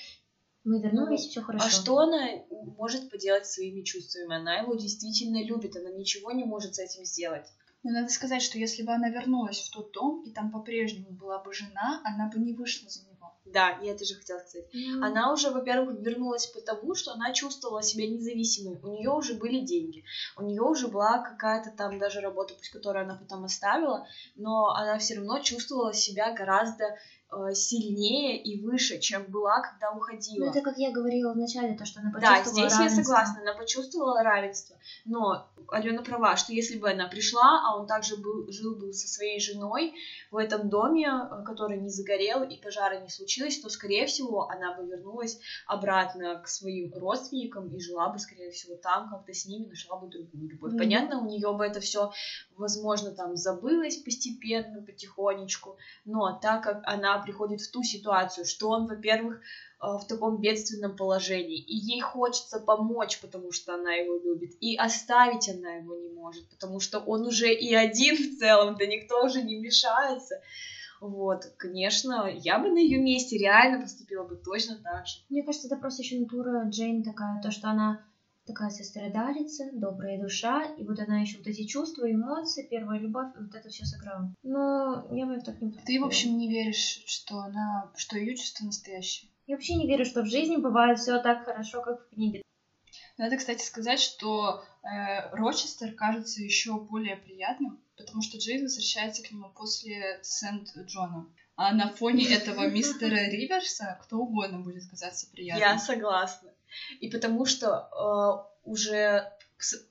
мы 0.68 0.80
вернулись, 0.80 1.26
все 1.26 1.40
хорошо. 1.40 1.66
А 1.66 1.70
что 1.70 1.98
она 1.98 2.28
может 2.76 3.10
поделать 3.10 3.46
своими 3.46 3.82
чувствами? 3.82 4.36
Она 4.36 4.58
его 4.58 4.74
действительно 4.74 5.42
любит, 5.42 5.76
она 5.76 5.90
ничего 5.90 6.30
не 6.32 6.44
может 6.44 6.74
с 6.74 6.78
этим 6.78 7.04
сделать. 7.04 7.46
Но 7.82 7.92
надо 7.92 8.08
сказать, 8.08 8.42
что 8.42 8.58
если 8.58 8.82
бы 8.82 8.92
она 8.92 9.08
вернулась 9.08 9.60
в 9.60 9.70
тот 9.70 9.92
дом, 9.92 10.22
и 10.24 10.32
там 10.32 10.50
по-прежнему 10.50 11.10
была 11.12 11.38
бы 11.38 11.54
жена, 11.54 12.02
она 12.04 12.28
бы 12.28 12.38
не 12.38 12.52
вышла 12.52 12.88
за 12.90 13.00
него. 13.02 13.32
Да, 13.46 13.78
я 13.82 13.92
это 13.92 14.04
же 14.04 14.14
хотела 14.14 14.40
сказать. 14.40 14.68
Ну, 14.74 15.02
Она 15.02 15.32
уже, 15.32 15.50
во-первых, 15.50 16.00
вернулась 16.00 16.46
потому, 16.46 16.94
что 16.94 17.12
она 17.12 17.32
чувствовала 17.32 17.82
себя 17.82 18.06
независимой. 18.06 18.78
У 18.82 18.88
нее 18.88 19.10
уже 19.10 19.34
были 19.34 19.60
деньги, 19.60 20.04
у 20.36 20.42
нее 20.42 20.60
уже 20.60 20.88
была 20.88 21.18
какая-то 21.18 21.70
там 21.70 21.98
даже 21.98 22.20
работа, 22.20 22.54
пусть 22.54 22.70
которую 22.70 23.04
она 23.04 23.14
потом 23.14 23.44
оставила, 23.44 24.06
но 24.36 24.74
она 24.74 24.98
все 24.98 25.14
равно 25.14 25.38
чувствовала 25.38 25.94
себя 25.94 26.34
гораздо 26.34 26.98
сильнее 27.52 28.36
и 28.36 28.56
выше, 28.56 28.98
чем 28.98 29.24
была, 29.26 29.60
когда 29.60 29.90
Ну, 29.90 29.96
уходила. 29.96 30.50
это 30.50 30.60
как 30.62 30.76
я 30.76 30.90
говорила 30.90 31.32
вначале, 31.32 31.74
то, 31.74 31.84
что 31.84 32.00
она 32.00 32.10
Да, 32.10 32.36
почувствовала 32.36 32.68
здесь 32.68 32.72
я 32.72 32.78
равенство. 32.78 33.02
согласна, 33.04 33.40
она 33.40 33.52
почувствовала 33.52 34.22
равенство, 34.22 34.76
но 35.04 35.44
Алена 35.70 36.02
права, 36.02 36.36
что 36.36 36.52
если 36.52 36.76
бы 36.76 36.88
она 36.88 37.06
пришла, 37.06 37.60
а 37.62 37.76
он 37.76 37.86
также 37.86 38.16
был, 38.16 38.44
жил 38.48 38.74
бы 38.74 38.92
со 38.92 39.06
своей 39.06 39.38
женой 39.40 39.92
в 40.30 40.36
этом 40.36 40.68
доме, 40.70 41.06
э, 41.08 41.42
который 41.44 41.76
не 41.78 41.90
загорел 41.90 42.42
и 42.42 42.56
пожара 42.56 42.96
не 42.96 43.08
случилось, 43.10 43.58
то, 43.58 43.68
скорее 43.68 44.06
всего, 44.06 44.46
она 44.48 44.72
бы 44.72 44.86
вернулась 44.86 45.36
обратно 45.66 46.38
к 46.42 46.48
своим 46.48 46.90
родственникам 46.94 47.68
и 47.68 47.78
жила 47.80 48.08
бы, 48.08 48.18
скорее 48.18 48.50
всего, 48.50 48.76
там, 48.76 49.08
как-то 49.08 49.32
с 49.34 49.44
ними 49.44 49.66
нашла 49.66 49.96
бы 49.96 50.08
другую 50.08 50.48
любовь. 50.48 50.72
Мгм. 50.72 50.78
Понятно, 50.78 51.18
у 51.18 51.26
нее 51.26 51.52
бы 51.52 51.64
это 51.66 51.80
все, 51.80 52.08
возможно, 52.58 53.12
там 53.12 53.36
забылось 53.36 53.96
постепенно, 53.96 54.82
потихонечку, 54.82 55.76
но 56.04 56.38
так 56.40 56.62
как 56.62 56.82
она 56.84 57.18
приходит 57.18 57.60
в 57.60 57.70
ту 57.70 57.82
ситуацию, 57.82 58.44
что 58.44 58.70
он, 58.70 58.86
во-первых, 58.86 59.36
э, 59.36 59.40
в 59.80 60.06
таком 60.06 60.40
бедственном 60.40 60.96
положении, 60.96 61.58
и 61.58 61.74
ей 61.74 62.00
хочется 62.00 62.60
помочь, 62.60 63.20
потому 63.20 63.52
что 63.52 63.74
она 63.74 63.94
его 63.94 64.18
любит, 64.18 64.52
и 64.60 64.76
оставить 64.76 65.48
она 65.48 65.74
его 65.74 65.96
не 65.96 66.10
может, 66.10 66.48
потому 66.50 66.80
что 66.80 66.98
он 66.98 67.26
уже 67.26 67.52
и 67.52 67.74
один 67.74 68.16
в 68.16 68.38
целом, 68.38 68.76
да 68.76 68.86
никто 68.86 69.24
уже 69.24 69.42
не 69.42 69.56
мешается. 69.56 70.42
Вот, 71.00 71.44
конечно, 71.58 72.28
я 72.28 72.58
бы 72.58 72.70
на 72.70 72.78
ее 72.78 72.98
месте 72.98 73.38
реально 73.38 73.80
поступила 73.80 74.24
бы 74.24 74.34
точно 74.34 74.76
так 74.82 75.06
же. 75.06 75.20
Мне 75.28 75.44
кажется, 75.44 75.68
это 75.68 75.76
просто 75.76 76.02
еще 76.02 76.18
натура 76.18 76.64
Джейн 76.68 77.04
такая, 77.04 77.40
то, 77.40 77.52
что 77.52 77.68
она 77.68 78.04
такая 78.48 78.70
сострадалица, 78.70 79.70
добрая 79.72 80.20
душа, 80.20 80.64
и 80.76 80.84
вот 80.84 80.98
она 80.98 81.20
еще 81.20 81.38
вот 81.38 81.46
эти 81.46 81.64
чувства, 81.64 82.10
эмоции, 82.10 82.66
первая 82.68 82.98
любовь, 82.98 83.28
и 83.36 83.42
вот 83.42 83.54
это 83.54 83.68
все 83.68 83.84
сыграла. 83.84 84.34
Но 84.42 85.06
я 85.12 85.26
бы 85.26 85.40
так 85.40 85.60
не 85.60 85.70
Ты, 85.70 86.00
в 86.00 86.04
общем, 86.04 86.36
не 86.36 86.48
веришь, 86.48 87.04
что 87.06 87.38
она, 87.38 87.92
что 87.94 88.18
ее 88.18 88.36
чувства 88.36 88.64
настоящие. 88.64 89.30
Я 89.46 89.54
вообще 89.54 89.74
не 89.74 89.86
верю, 89.86 90.04
что 90.04 90.22
в 90.22 90.26
жизни 90.26 90.56
бывает 90.56 90.98
все 90.98 91.20
так 91.20 91.44
хорошо, 91.44 91.82
как 91.82 92.00
в 92.00 92.14
книге. 92.14 92.42
Надо, 93.18 93.36
кстати, 93.36 93.62
сказать, 93.64 94.00
что 94.00 94.64
э, 94.82 95.30
Рочестер 95.32 95.92
кажется 95.92 96.42
еще 96.42 96.78
более 96.78 97.16
приятным, 97.16 97.80
потому 97.96 98.22
что 98.22 98.38
Джейн 98.38 98.62
возвращается 98.62 99.22
к 99.22 99.30
нему 99.30 99.50
после 99.50 100.20
Сент-Джона. 100.22 101.26
А 101.56 101.72
на 101.74 101.90
фоне 101.90 102.28
этого 102.28 102.68
мистера 102.68 103.16
Риверса 103.30 103.98
кто 104.02 104.18
угодно 104.18 104.60
будет 104.60 104.88
казаться 104.88 105.28
приятным. 105.30 105.68
Я 105.68 105.78
согласна. 105.78 106.50
И 107.00 107.08
потому 107.08 107.46
что 107.46 107.88
э, 107.92 108.68
уже 108.68 109.32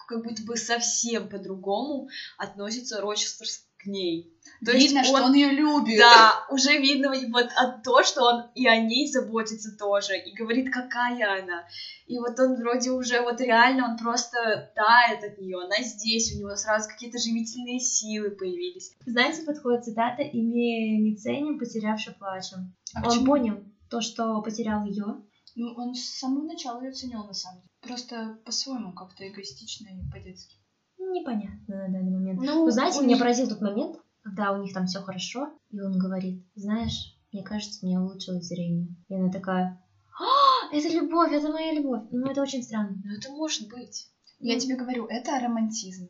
как 0.08 0.24
будто 0.24 0.44
бы 0.44 0.56
совсем 0.56 1.28
по-другому 1.28 2.10
относится 2.38 3.02
Рочестер 3.02 3.48
к 3.78 3.86
ней. 3.86 4.34
То 4.66 4.72
Видно, 4.72 5.00
есть 5.00 5.10
что 5.10 5.24
он 5.24 5.34
ее 5.34 5.50
любит. 5.50 6.00
Да, 6.00 6.46
уже 6.50 6.78
видно 6.78 7.14
вот 7.32 7.50
от 7.56 7.84
то, 7.84 8.04
что 8.04 8.24
он 8.24 8.46
и 8.56 8.66
о 8.68 8.76
ней 8.78 9.08
заботится 9.08 9.78
тоже, 9.78 10.18
и 10.18 10.34
говорит, 10.34 10.74
какая 10.74 11.44
она. 11.44 11.68
И 12.08 12.18
вот 12.18 12.40
он 12.40 12.56
вроде 12.56 12.92
уже 12.92 13.22
вот 13.22 13.40
реально, 13.40 13.92
он 13.92 13.98
просто 13.98 14.72
тает 14.76 15.24
от 15.24 15.38
нее, 15.38 15.60
она 15.64 15.84
здесь, 15.84 16.34
у 16.34 16.40
него 16.40 16.56
сразу 16.56 16.90
какие-то 16.90 17.20
живительные 17.20 17.80
силы 17.80 18.32
появились. 18.32 18.96
Знаете, 19.06 19.44
подходит 19.44 19.86
цитата 19.86 20.24
«Имея 20.24 21.00
не 21.00 21.16
ценим, 21.16 21.60
потерявши 21.60 22.16
плачем». 22.18 22.74
А 22.96 23.08
Он 23.08 23.26
понял 23.26 23.64
то, 23.90 24.02
что 24.02 24.42
потерял 24.42 24.86
ее. 24.86 25.22
Ну, 25.60 25.74
он 25.76 25.96
с 25.96 26.20
самого 26.20 26.44
начала 26.44 26.84
ее 26.84 26.92
ценил, 26.92 27.24
на 27.24 27.34
самом 27.34 27.62
деле. 27.62 27.70
Просто 27.82 28.38
по-своему, 28.46 28.94
как-то 28.94 29.28
эгоистично 29.28 29.88
и 29.88 30.12
по-детски. 30.12 30.56
Непонятно 31.00 31.76
на 31.76 31.88
данный 31.90 32.12
момент. 32.12 32.40
Ну, 32.44 32.64
Вы 32.64 32.72
знаете, 32.72 33.00
у 33.00 33.04
меня 33.04 33.18
поразил 33.18 33.50
тот 33.50 33.62
момент, 33.62 33.98
когда 34.22 34.52
у 34.52 34.62
них 34.62 34.72
там 34.74 34.86
все 34.86 35.02
хорошо, 35.02 35.52
и 35.72 35.82
он 35.82 35.98
говорит, 35.98 36.46
знаешь, 36.54 37.18
мне 37.34 37.42
кажется, 37.44 37.84
мне 37.84 38.00
улучшилось 38.00 38.46
зрение. 38.46 38.88
И 39.10 39.16
она 39.16 39.32
такая, 39.32 39.84
«А, 40.20 40.72
это 40.76 40.90
любовь, 40.90 41.32
это 41.32 41.52
моя 41.52 41.74
любовь. 41.74 42.04
Ну, 42.12 42.28
это 42.28 42.42
очень 42.44 42.62
странно. 42.62 43.02
Ну 43.04 43.16
это 43.18 43.32
может 43.32 43.68
быть. 43.68 44.08
Я 44.40 44.54
Ну, 44.56 44.60
тебе 44.60 44.76
говорю, 44.76 45.08
это 45.08 45.40
романтизм. 45.40 46.10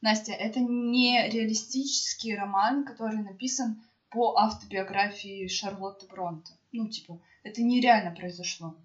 Настя, 0.00 0.32
это 0.32 0.60
не 0.60 1.28
реалистический 1.28 2.36
роман, 2.36 2.84
который 2.84 3.22
написан 3.22 3.82
по 4.10 4.36
автобиографии 4.36 5.46
Шарлотты 5.46 6.06
Бронте. 6.06 6.54
Ну, 6.72 6.88
типа, 6.88 7.20
это 7.42 7.62
нереально 7.62 8.14
произошло. 8.14 8.76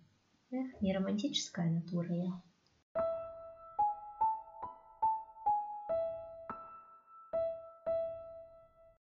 Эх, 0.52 0.82
не 0.82 0.96
романтическая 0.96 1.70
натура 1.70 2.14
я. 2.14 2.42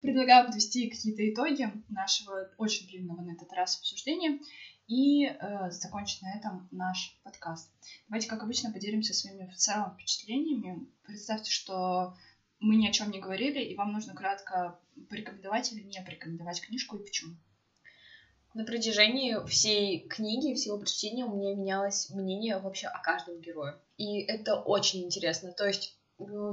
Предлагаю 0.02 0.48
подвести 0.48 0.90
какие-то 0.90 1.30
итоги 1.32 1.72
нашего 1.88 2.50
очень 2.58 2.88
длинного 2.88 3.22
на 3.22 3.32
этот 3.32 3.54
раз 3.54 3.78
обсуждения 3.78 4.40
и 4.88 5.26
э, 5.26 5.72
закончить 5.72 6.22
на 6.24 6.36
этом 6.36 6.68
наш 6.72 7.18
подкаст. 7.24 7.72
Давайте, 8.10 8.28
как 8.28 8.44
обычно, 8.44 8.74
поделимся 8.74 9.14
своими 9.14 9.48
в 9.48 9.56
целом 9.56 9.94
впечатлениями. 9.94 10.88
Представьте, 11.04 11.52
что 11.52 12.18
мы 12.62 12.76
ни 12.76 12.88
о 12.88 12.92
чем 12.92 13.12
не 13.12 13.20
говорили, 13.20 13.60
и 13.60 13.76
вам 13.76 13.92
нужно 13.92 14.14
кратко 14.14 14.80
порекомендовать 15.10 15.72
или 15.74 15.82
не 15.82 16.02
порекомендовать 16.02 16.62
книжку 16.62 16.96
и 16.96 17.04
почему. 17.04 17.36
На 18.54 18.66
протяжении 18.66 19.38
всей 19.48 20.08
книги, 20.08 20.54
всего 20.54 20.78
прочтения 20.78 21.26
у 21.26 21.36
меня 21.36 21.56
менялось 21.56 22.10
мнение 22.12 22.60
вообще 22.60 22.88
о 22.88 23.02
каждом 23.02 23.40
герое. 23.40 23.80
И 23.98 24.22
это 24.22 24.56
очень 24.56 25.04
интересно. 25.06 25.54
То 25.54 25.66
есть 25.66 25.98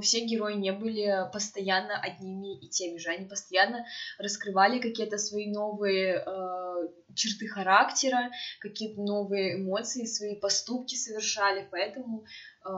все 0.01 0.25
герои 0.25 0.55
не 0.55 0.71
были 0.71 1.29
постоянно 1.31 1.99
одними 1.99 2.57
и 2.57 2.69
теми 2.69 2.97
же. 2.97 3.09
Они 3.09 3.25
постоянно 3.25 3.85
раскрывали 4.17 4.79
какие-то 4.79 5.17
свои 5.17 5.51
новые 5.51 6.23
э, 6.25 6.87
черты 7.13 7.47
характера, 7.47 8.31
какие-то 8.59 9.01
новые 9.01 9.55
эмоции, 9.57 10.05
свои 10.05 10.35
поступки 10.35 10.95
совершали. 10.95 11.67
Поэтому 11.69 12.25
э, 12.65 12.69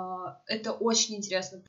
это 0.48 0.74
очень 0.74 1.16
интересно. 1.16 1.64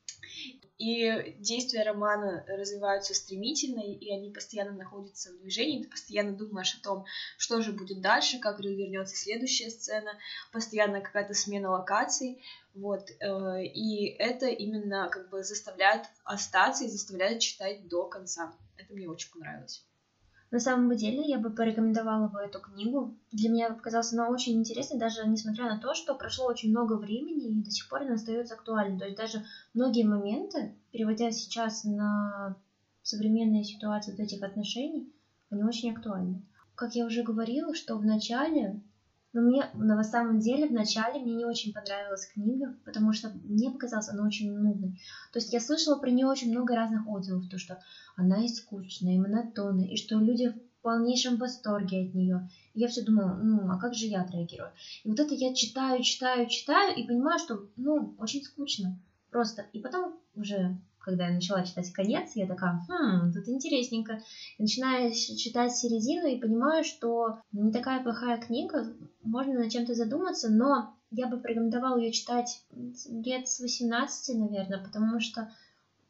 И 0.82 1.36
действия 1.38 1.84
романа 1.84 2.44
развиваются 2.48 3.14
стремительно, 3.14 3.82
и 3.82 4.10
они 4.10 4.32
постоянно 4.32 4.72
находятся 4.72 5.30
в 5.30 5.38
движении. 5.38 5.84
Ты 5.84 5.88
постоянно 5.88 6.32
думаешь 6.32 6.74
о 6.74 6.82
том, 6.82 7.04
что 7.38 7.62
же 7.62 7.70
будет 7.70 8.00
дальше, 8.00 8.40
как 8.40 8.58
развернется 8.58 9.14
следующая 9.14 9.70
сцена, 9.70 10.18
постоянно 10.50 11.00
какая-то 11.00 11.34
смена 11.34 11.70
локаций, 11.70 12.42
вот, 12.74 13.08
э, 13.10 13.64
и 13.64 14.08
это 14.18 14.46
именно 14.46 15.08
как 15.08 15.30
бы 15.30 15.44
заставляет 15.44 16.02
остаться 16.24 16.82
и 16.82 16.88
заставляет 16.88 17.38
читать 17.38 17.86
до 17.86 18.06
конца. 18.06 18.52
Это 18.76 18.92
мне 18.92 19.08
очень 19.08 19.30
понравилось. 19.30 19.84
На 20.52 20.60
самом 20.60 20.94
деле, 20.94 21.26
я 21.26 21.38
бы 21.38 21.48
порекомендовала 21.48 22.28
бы 22.28 22.38
эту 22.38 22.60
книгу. 22.60 23.16
Для 23.32 23.48
меня 23.48 23.70
показалась 23.70 24.12
она 24.12 24.28
очень 24.28 24.52
интересной, 24.52 25.00
даже 25.00 25.26
несмотря 25.26 25.64
на 25.64 25.80
то, 25.80 25.94
что 25.94 26.14
прошло 26.14 26.44
очень 26.44 26.70
много 26.70 26.98
времени 26.98 27.48
и 27.48 27.64
до 27.64 27.70
сих 27.70 27.88
пор 27.88 28.02
она 28.02 28.14
остается 28.14 28.52
актуальной. 28.52 28.98
То 28.98 29.06
есть 29.06 29.16
даже 29.16 29.42
многие 29.72 30.04
моменты, 30.04 30.76
переводя 30.90 31.30
сейчас 31.30 31.84
на 31.84 32.54
современные 33.02 33.64
ситуации 33.64 34.10
вот 34.10 34.20
этих 34.20 34.42
отношений, 34.42 35.10
они 35.48 35.64
очень 35.64 35.90
актуальны. 35.90 36.42
Как 36.74 36.94
я 36.94 37.06
уже 37.06 37.22
говорила, 37.22 37.74
что 37.74 37.96
в 37.96 38.04
начале 38.04 38.78
Но 39.32 39.40
мне 39.40 39.70
на 39.74 40.02
самом 40.04 40.40
деле 40.40 40.68
в 40.68 40.72
начале 40.72 41.20
мне 41.20 41.34
не 41.34 41.44
очень 41.44 41.72
понравилась 41.72 42.26
книга, 42.26 42.76
потому 42.84 43.12
что 43.12 43.30
мне 43.44 43.70
показалось 43.70 44.08
она 44.10 44.26
очень 44.26 44.52
нудной. 44.52 45.00
То 45.32 45.38
есть 45.38 45.52
я 45.52 45.60
слышала 45.60 45.98
про 45.98 46.10
нее 46.10 46.26
очень 46.26 46.50
много 46.50 46.74
разных 46.74 47.08
отзывов, 47.08 47.48
то 47.48 47.58
что 47.58 47.80
она 48.16 48.44
и 48.44 48.48
скучная, 48.48 49.14
и 49.14 49.18
монотонная, 49.18 49.86
и 49.86 49.96
что 49.96 50.18
люди 50.18 50.48
в 50.50 50.82
полнейшем 50.82 51.36
восторге 51.36 52.02
от 52.02 52.14
нее. 52.14 52.50
И 52.74 52.80
я 52.80 52.88
все 52.88 53.02
думала, 53.02 53.38
ну, 53.42 53.70
а 53.70 53.78
как 53.78 53.94
же 53.94 54.06
я 54.06 54.22
отреагирую? 54.22 54.72
И 55.04 55.08
вот 55.08 55.18
это 55.18 55.34
я 55.34 55.54
читаю, 55.54 56.02
читаю, 56.02 56.46
читаю, 56.48 56.94
и 56.94 57.06
понимаю, 57.06 57.38
что, 57.38 57.68
ну, 57.76 58.14
очень 58.18 58.42
скучно. 58.42 59.00
Просто. 59.30 59.62
И 59.72 59.80
потом 59.80 60.20
уже 60.34 60.78
когда 61.02 61.28
я 61.28 61.34
начала 61.34 61.64
читать 61.64 61.92
конец, 61.92 62.32
я 62.34 62.46
такая, 62.46 62.80
хм, 62.88 63.32
тут 63.32 63.48
интересненько. 63.48 64.20
И 64.58 64.62
начинаю 64.62 65.12
читать 65.12 65.76
середину 65.76 66.26
и 66.26 66.40
понимаю, 66.40 66.84
что 66.84 67.40
не 67.52 67.72
такая 67.72 68.02
плохая 68.02 68.38
книга, 68.38 68.94
можно 69.22 69.54
над 69.54 69.70
чем-то 69.70 69.94
задуматься, 69.94 70.50
но 70.50 70.94
я 71.10 71.26
бы 71.26 71.38
порекомендовала 71.38 71.98
ее 71.98 72.12
читать 72.12 72.62
лет 73.08 73.48
с 73.48 73.60
18, 73.60 74.38
наверное, 74.38 74.82
потому 74.82 75.20
что 75.20 75.52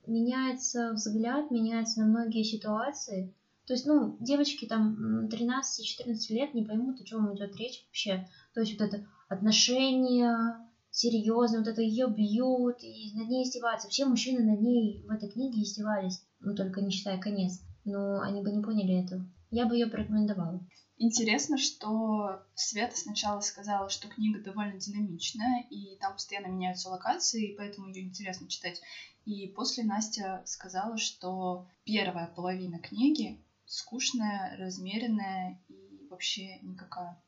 меняется 0.07 0.93
взгляд, 0.93 1.51
меняется 1.51 2.01
на 2.01 2.07
многие 2.07 2.45
ситуации. 2.45 3.35
То 3.67 3.75
есть, 3.75 3.87
ну, 3.87 4.17
девочки 4.21 4.67
там 4.67 5.29
13-14 5.29 6.15
лет 6.31 6.55
не 6.55 6.65
поймут, 6.65 7.01
о 7.01 7.05
чем 7.05 7.35
идет 7.35 7.57
речь 7.57 7.85
вообще. 7.87 8.29
То 8.55 8.61
есть 8.61 8.79
вот 8.79 8.89
это 8.89 9.07
отношения, 9.29 10.59
серьезно, 10.93 11.59
вот 11.59 11.69
это 11.69 11.81
ее 11.83 12.07
бьют, 12.09 12.83
и 12.83 13.13
над 13.15 13.29
ней 13.29 13.45
издеваются. 13.45 13.89
Все 13.89 14.05
мужчины 14.05 14.45
над 14.45 14.61
ней 14.61 15.05
в 15.05 15.11
этой 15.11 15.29
книге 15.29 15.63
издевались, 15.63 16.23
ну 16.39 16.55
только 16.55 16.81
не 16.81 16.91
считая 16.91 17.19
конец. 17.19 17.61
Но 17.85 18.21
они 18.21 18.43
бы 18.43 18.53
не 18.53 18.63
поняли 18.63 19.03
этого. 19.03 19.27
Я 19.51 19.67
бы 19.67 19.75
ее 19.75 19.89
порекомендовала. 19.89 20.65
Интересно, 20.99 21.59
что 21.59 22.43
Света 22.55 22.97
сначала 22.97 23.41
сказала, 23.41 23.89
что 23.89 24.07
книга 24.07 24.41
довольно 24.41 24.79
динамичная, 24.79 25.67
и 25.69 25.97
там 25.97 26.13
постоянно 26.13 26.47
меняются 26.47 26.91
локации, 26.91 27.51
и 27.51 27.57
поэтому 27.57 27.89
ее 27.89 28.03
интересно 28.03 28.49
читать. 28.49 28.81
И 29.25 29.49
после 29.49 29.83
Настя 29.83 30.43
сказала, 30.45 30.97
что 30.99 31.67
первая 31.85 32.29
половина 32.29 32.79
книги 32.79 33.41
скучная, 33.67 34.57
размеренная 34.59 35.59
и 35.69 36.07
вообще 36.09 36.59
никакая. 36.61 37.21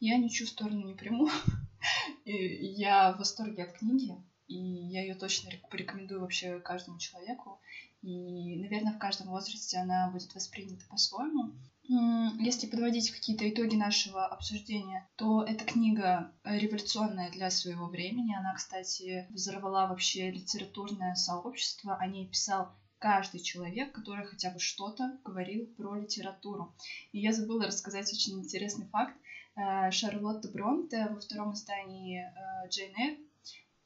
Я 0.00 0.18
ничью 0.18 0.46
сторону 0.46 0.84
не 0.84 0.94
приму. 0.94 1.28
я 2.24 3.12
в 3.12 3.18
восторге 3.18 3.64
от 3.64 3.72
книги, 3.72 4.16
и 4.46 4.56
я 4.56 5.02
ее 5.02 5.14
точно 5.14 5.50
порекомендую 5.70 6.20
вообще 6.20 6.58
каждому 6.60 6.98
человеку. 6.98 7.60
И, 8.02 8.56
наверное, 8.56 8.92
в 8.92 8.98
каждом 8.98 9.28
возрасте 9.28 9.78
она 9.78 10.08
будет 10.10 10.34
воспринята 10.34 10.86
по-своему. 10.88 11.52
Если 12.38 12.66
подводить 12.66 13.10
какие-то 13.10 13.48
итоги 13.48 13.74
нашего 13.74 14.26
обсуждения, 14.26 15.08
то 15.16 15.42
эта 15.42 15.64
книга 15.64 16.30
революционная 16.44 17.30
для 17.30 17.50
своего 17.50 17.86
времени. 17.86 18.34
Она, 18.34 18.54
кстати, 18.54 19.26
взорвала 19.30 19.86
вообще 19.86 20.30
литературное 20.30 21.14
сообщество. 21.14 21.96
О 21.96 22.06
ней 22.06 22.26
писал 22.28 22.68
каждый 22.98 23.40
человек, 23.40 23.92
который 23.92 24.24
хотя 24.24 24.50
бы 24.50 24.58
что-то 24.58 25.18
говорил 25.24 25.66
про 25.76 25.94
литературу. 25.96 26.74
И 27.12 27.20
я 27.20 27.32
забыла 27.32 27.66
рассказать 27.66 28.12
очень 28.12 28.38
интересный 28.38 28.86
факт. 28.88 29.14
Э, 29.58 29.90
Шарлотта 29.90 30.48
Бронте 30.48 31.08
во 31.10 31.18
втором 31.20 31.52
издании 31.52 32.20
э, 32.20 32.68
Джейн 32.68 32.94
Эйр 32.96 33.18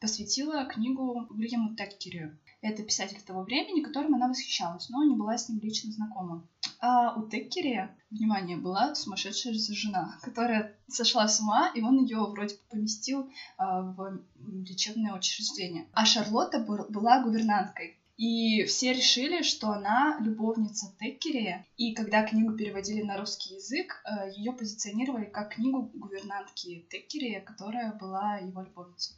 посвятила 0.00 0.66
книгу 0.66 1.26
Уильяму 1.30 1.74
Теккерю. 1.74 2.38
Это 2.60 2.82
писатель 2.82 3.22
того 3.22 3.42
времени, 3.42 3.82
которым 3.82 4.14
она 4.14 4.28
восхищалась, 4.28 4.90
но 4.90 5.02
не 5.04 5.16
была 5.16 5.38
с 5.38 5.48
ним 5.48 5.60
лично 5.60 5.90
знакома. 5.92 6.46
А 6.80 7.14
у 7.14 7.26
Теккери, 7.28 7.88
внимание, 8.10 8.56
была 8.56 8.94
сумасшедшая 8.94 9.54
жена, 9.54 10.18
которая 10.20 10.76
сошла 10.88 11.26
с 11.26 11.40
ума, 11.40 11.70
и 11.74 11.80
он 11.80 12.02
ее 12.02 12.18
вроде 12.18 12.56
поместил 12.68 13.30
а, 13.56 13.82
в 13.82 14.20
лечебное 14.44 15.14
учреждение. 15.14 15.86
А 15.92 16.04
Шарлотта 16.04 16.58
была 16.58 17.22
гувернанткой. 17.22 17.96
И 18.22 18.62
все 18.66 18.92
решили, 18.92 19.42
что 19.42 19.70
она 19.70 20.16
любовница 20.20 20.94
Теккери, 21.00 21.66
и 21.76 21.92
когда 21.92 22.22
книгу 22.22 22.52
переводили 22.56 23.02
на 23.02 23.16
русский 23.16 23.56
язык, 23.56 24.00
э, 24.04 24.30
ее 24.36 24.52
позиционировали 24.52 25.24
как 25.24 25.54
книгу 25.56 25.90
гувернантки 25.92 26.86
Теккери, 26.88 27.42
которая 27.44 27.92
была 27.94 28.36
его 28.36 28.62
любовницей. 28.62 29.16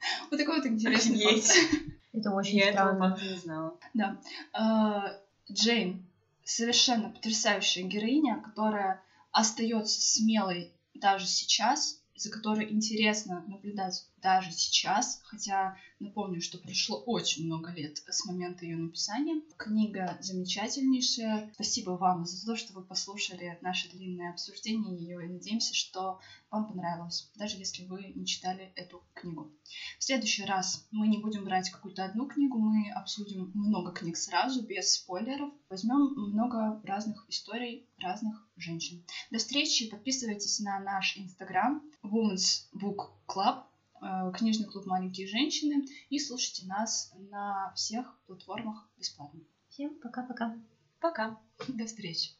Вот 0.30 0.38
такой 0.38 0.58
вот 0.58 0.66
интересный 0.66 1.18
факт. 1.18 1.50
Это 2.12 2.30
очень 2.32 2.58
Я 2.58 2.72
странно. 2.72 2.96
этого 2.96 3.08
факта 3.08 3.24
не 3.24 3.38
знала. 3.38 3.78
Да. 3.94 4.20
А, 4.52 5.18
Джейн 5.50 6.06
совершенно 6.44 7.08
потрясающая 7.08 7.84
героиня, 7.84 8.42
которая 8.44 9.02
остается 9.32 9.98
смелой 9.98 10.74
даже 10.92 11.26
сейчас, 11.26 12.02
за 12.16 12.30
которой 12.30 12.72
интересно 12.72 13.44
наблюдать 13.46 14.06
даже 14.22 14.50
сейчас, 14.50 15.20
хотя 15.24 15.76
напомню, 16.00 16.40
что 16.40 16.58
прошло 16.58 17.00
очень 17.02 17.46
много 17.46 17.70
лет 17.70 17.98
с 18.08 18.24
момента 18.26 18.64
ее 18.64 18.76
написания. 18.76 19.40
Книга 19.56 20.18
замечательнейшая. 20.20 21.50
Спасибо 21.54 21.90
вам 21.90 22.26
за 22.26 22.44
то, 22.44 22.56
что 22.56 22.72
вы 22.72 22.84
послушали 22.84 23.58
наше 23.62 23.88
длинное 23.90 24.30
обсуждение 24.30 24.98
ее, 24.98 25.24
и 25.24 25.28
надеемся, 25.28 25.74
что 25.74 26.20
вам 26.50 26.68
понравилось, 26.68 27.30
даже 27.36 27.56
если 27.56 27.84
вы 27.84 28.12
не 28.14 28.26
читали 28.26 28.72
эту 28.76 29.02
книгу. 29.14 29.52
В 29.98 30.04
следующий 30.04 30.44
раз 30.44 30.86
мы 30.90 31.08
не 31.08 31.18
будем 31.18 31.44
брать 31.44 31.70
какую-то 31.70 32.04
одну 32.04 32.26
книгу, 32.26 32.58
мы 32.58 32.90
обсудим 32.92 33.52
много 33.54 33.92
книг 33.92 34.16
сразу, 34.16 34.62
без 34.62 34.94
спойлеров. 34.94 35.52
Возьмем 35.68 36.14
много 36.16 36.80
разных 36.84 37.26
историй 37.28 37.88
разных 37.98 38.46
женщин. 38.56 39.04
До 39.30 39.38
встречи, 39.38 39.90
подписывайтесь 39.90 40.60
на 40.60 40.78
наш 40.80 41.16
инстаграм 41.16 41.82
Women's 42.10 42.68
Book 42.74 43.10
Club, 43.26 43.64
э, 44.00 44.32
книжный 44.36 44.66
клуб 44.66 44.86
«Маленькие 44.86 45.26
женщины» 45.26 45.86
и 46.08 46.18
слушайте 46.18 46.66
нас 46.66 47.12
на 47.30 47.72
всех 47.74 48.18
платформах 48.26 48.88
бесплатно. 48.96 49.40
Всем 49.68 49.98
пока-пока. 50.00 50.56
Пока. 51.00 51.38
До 51.68 51.86
встречи. 51.86 52.30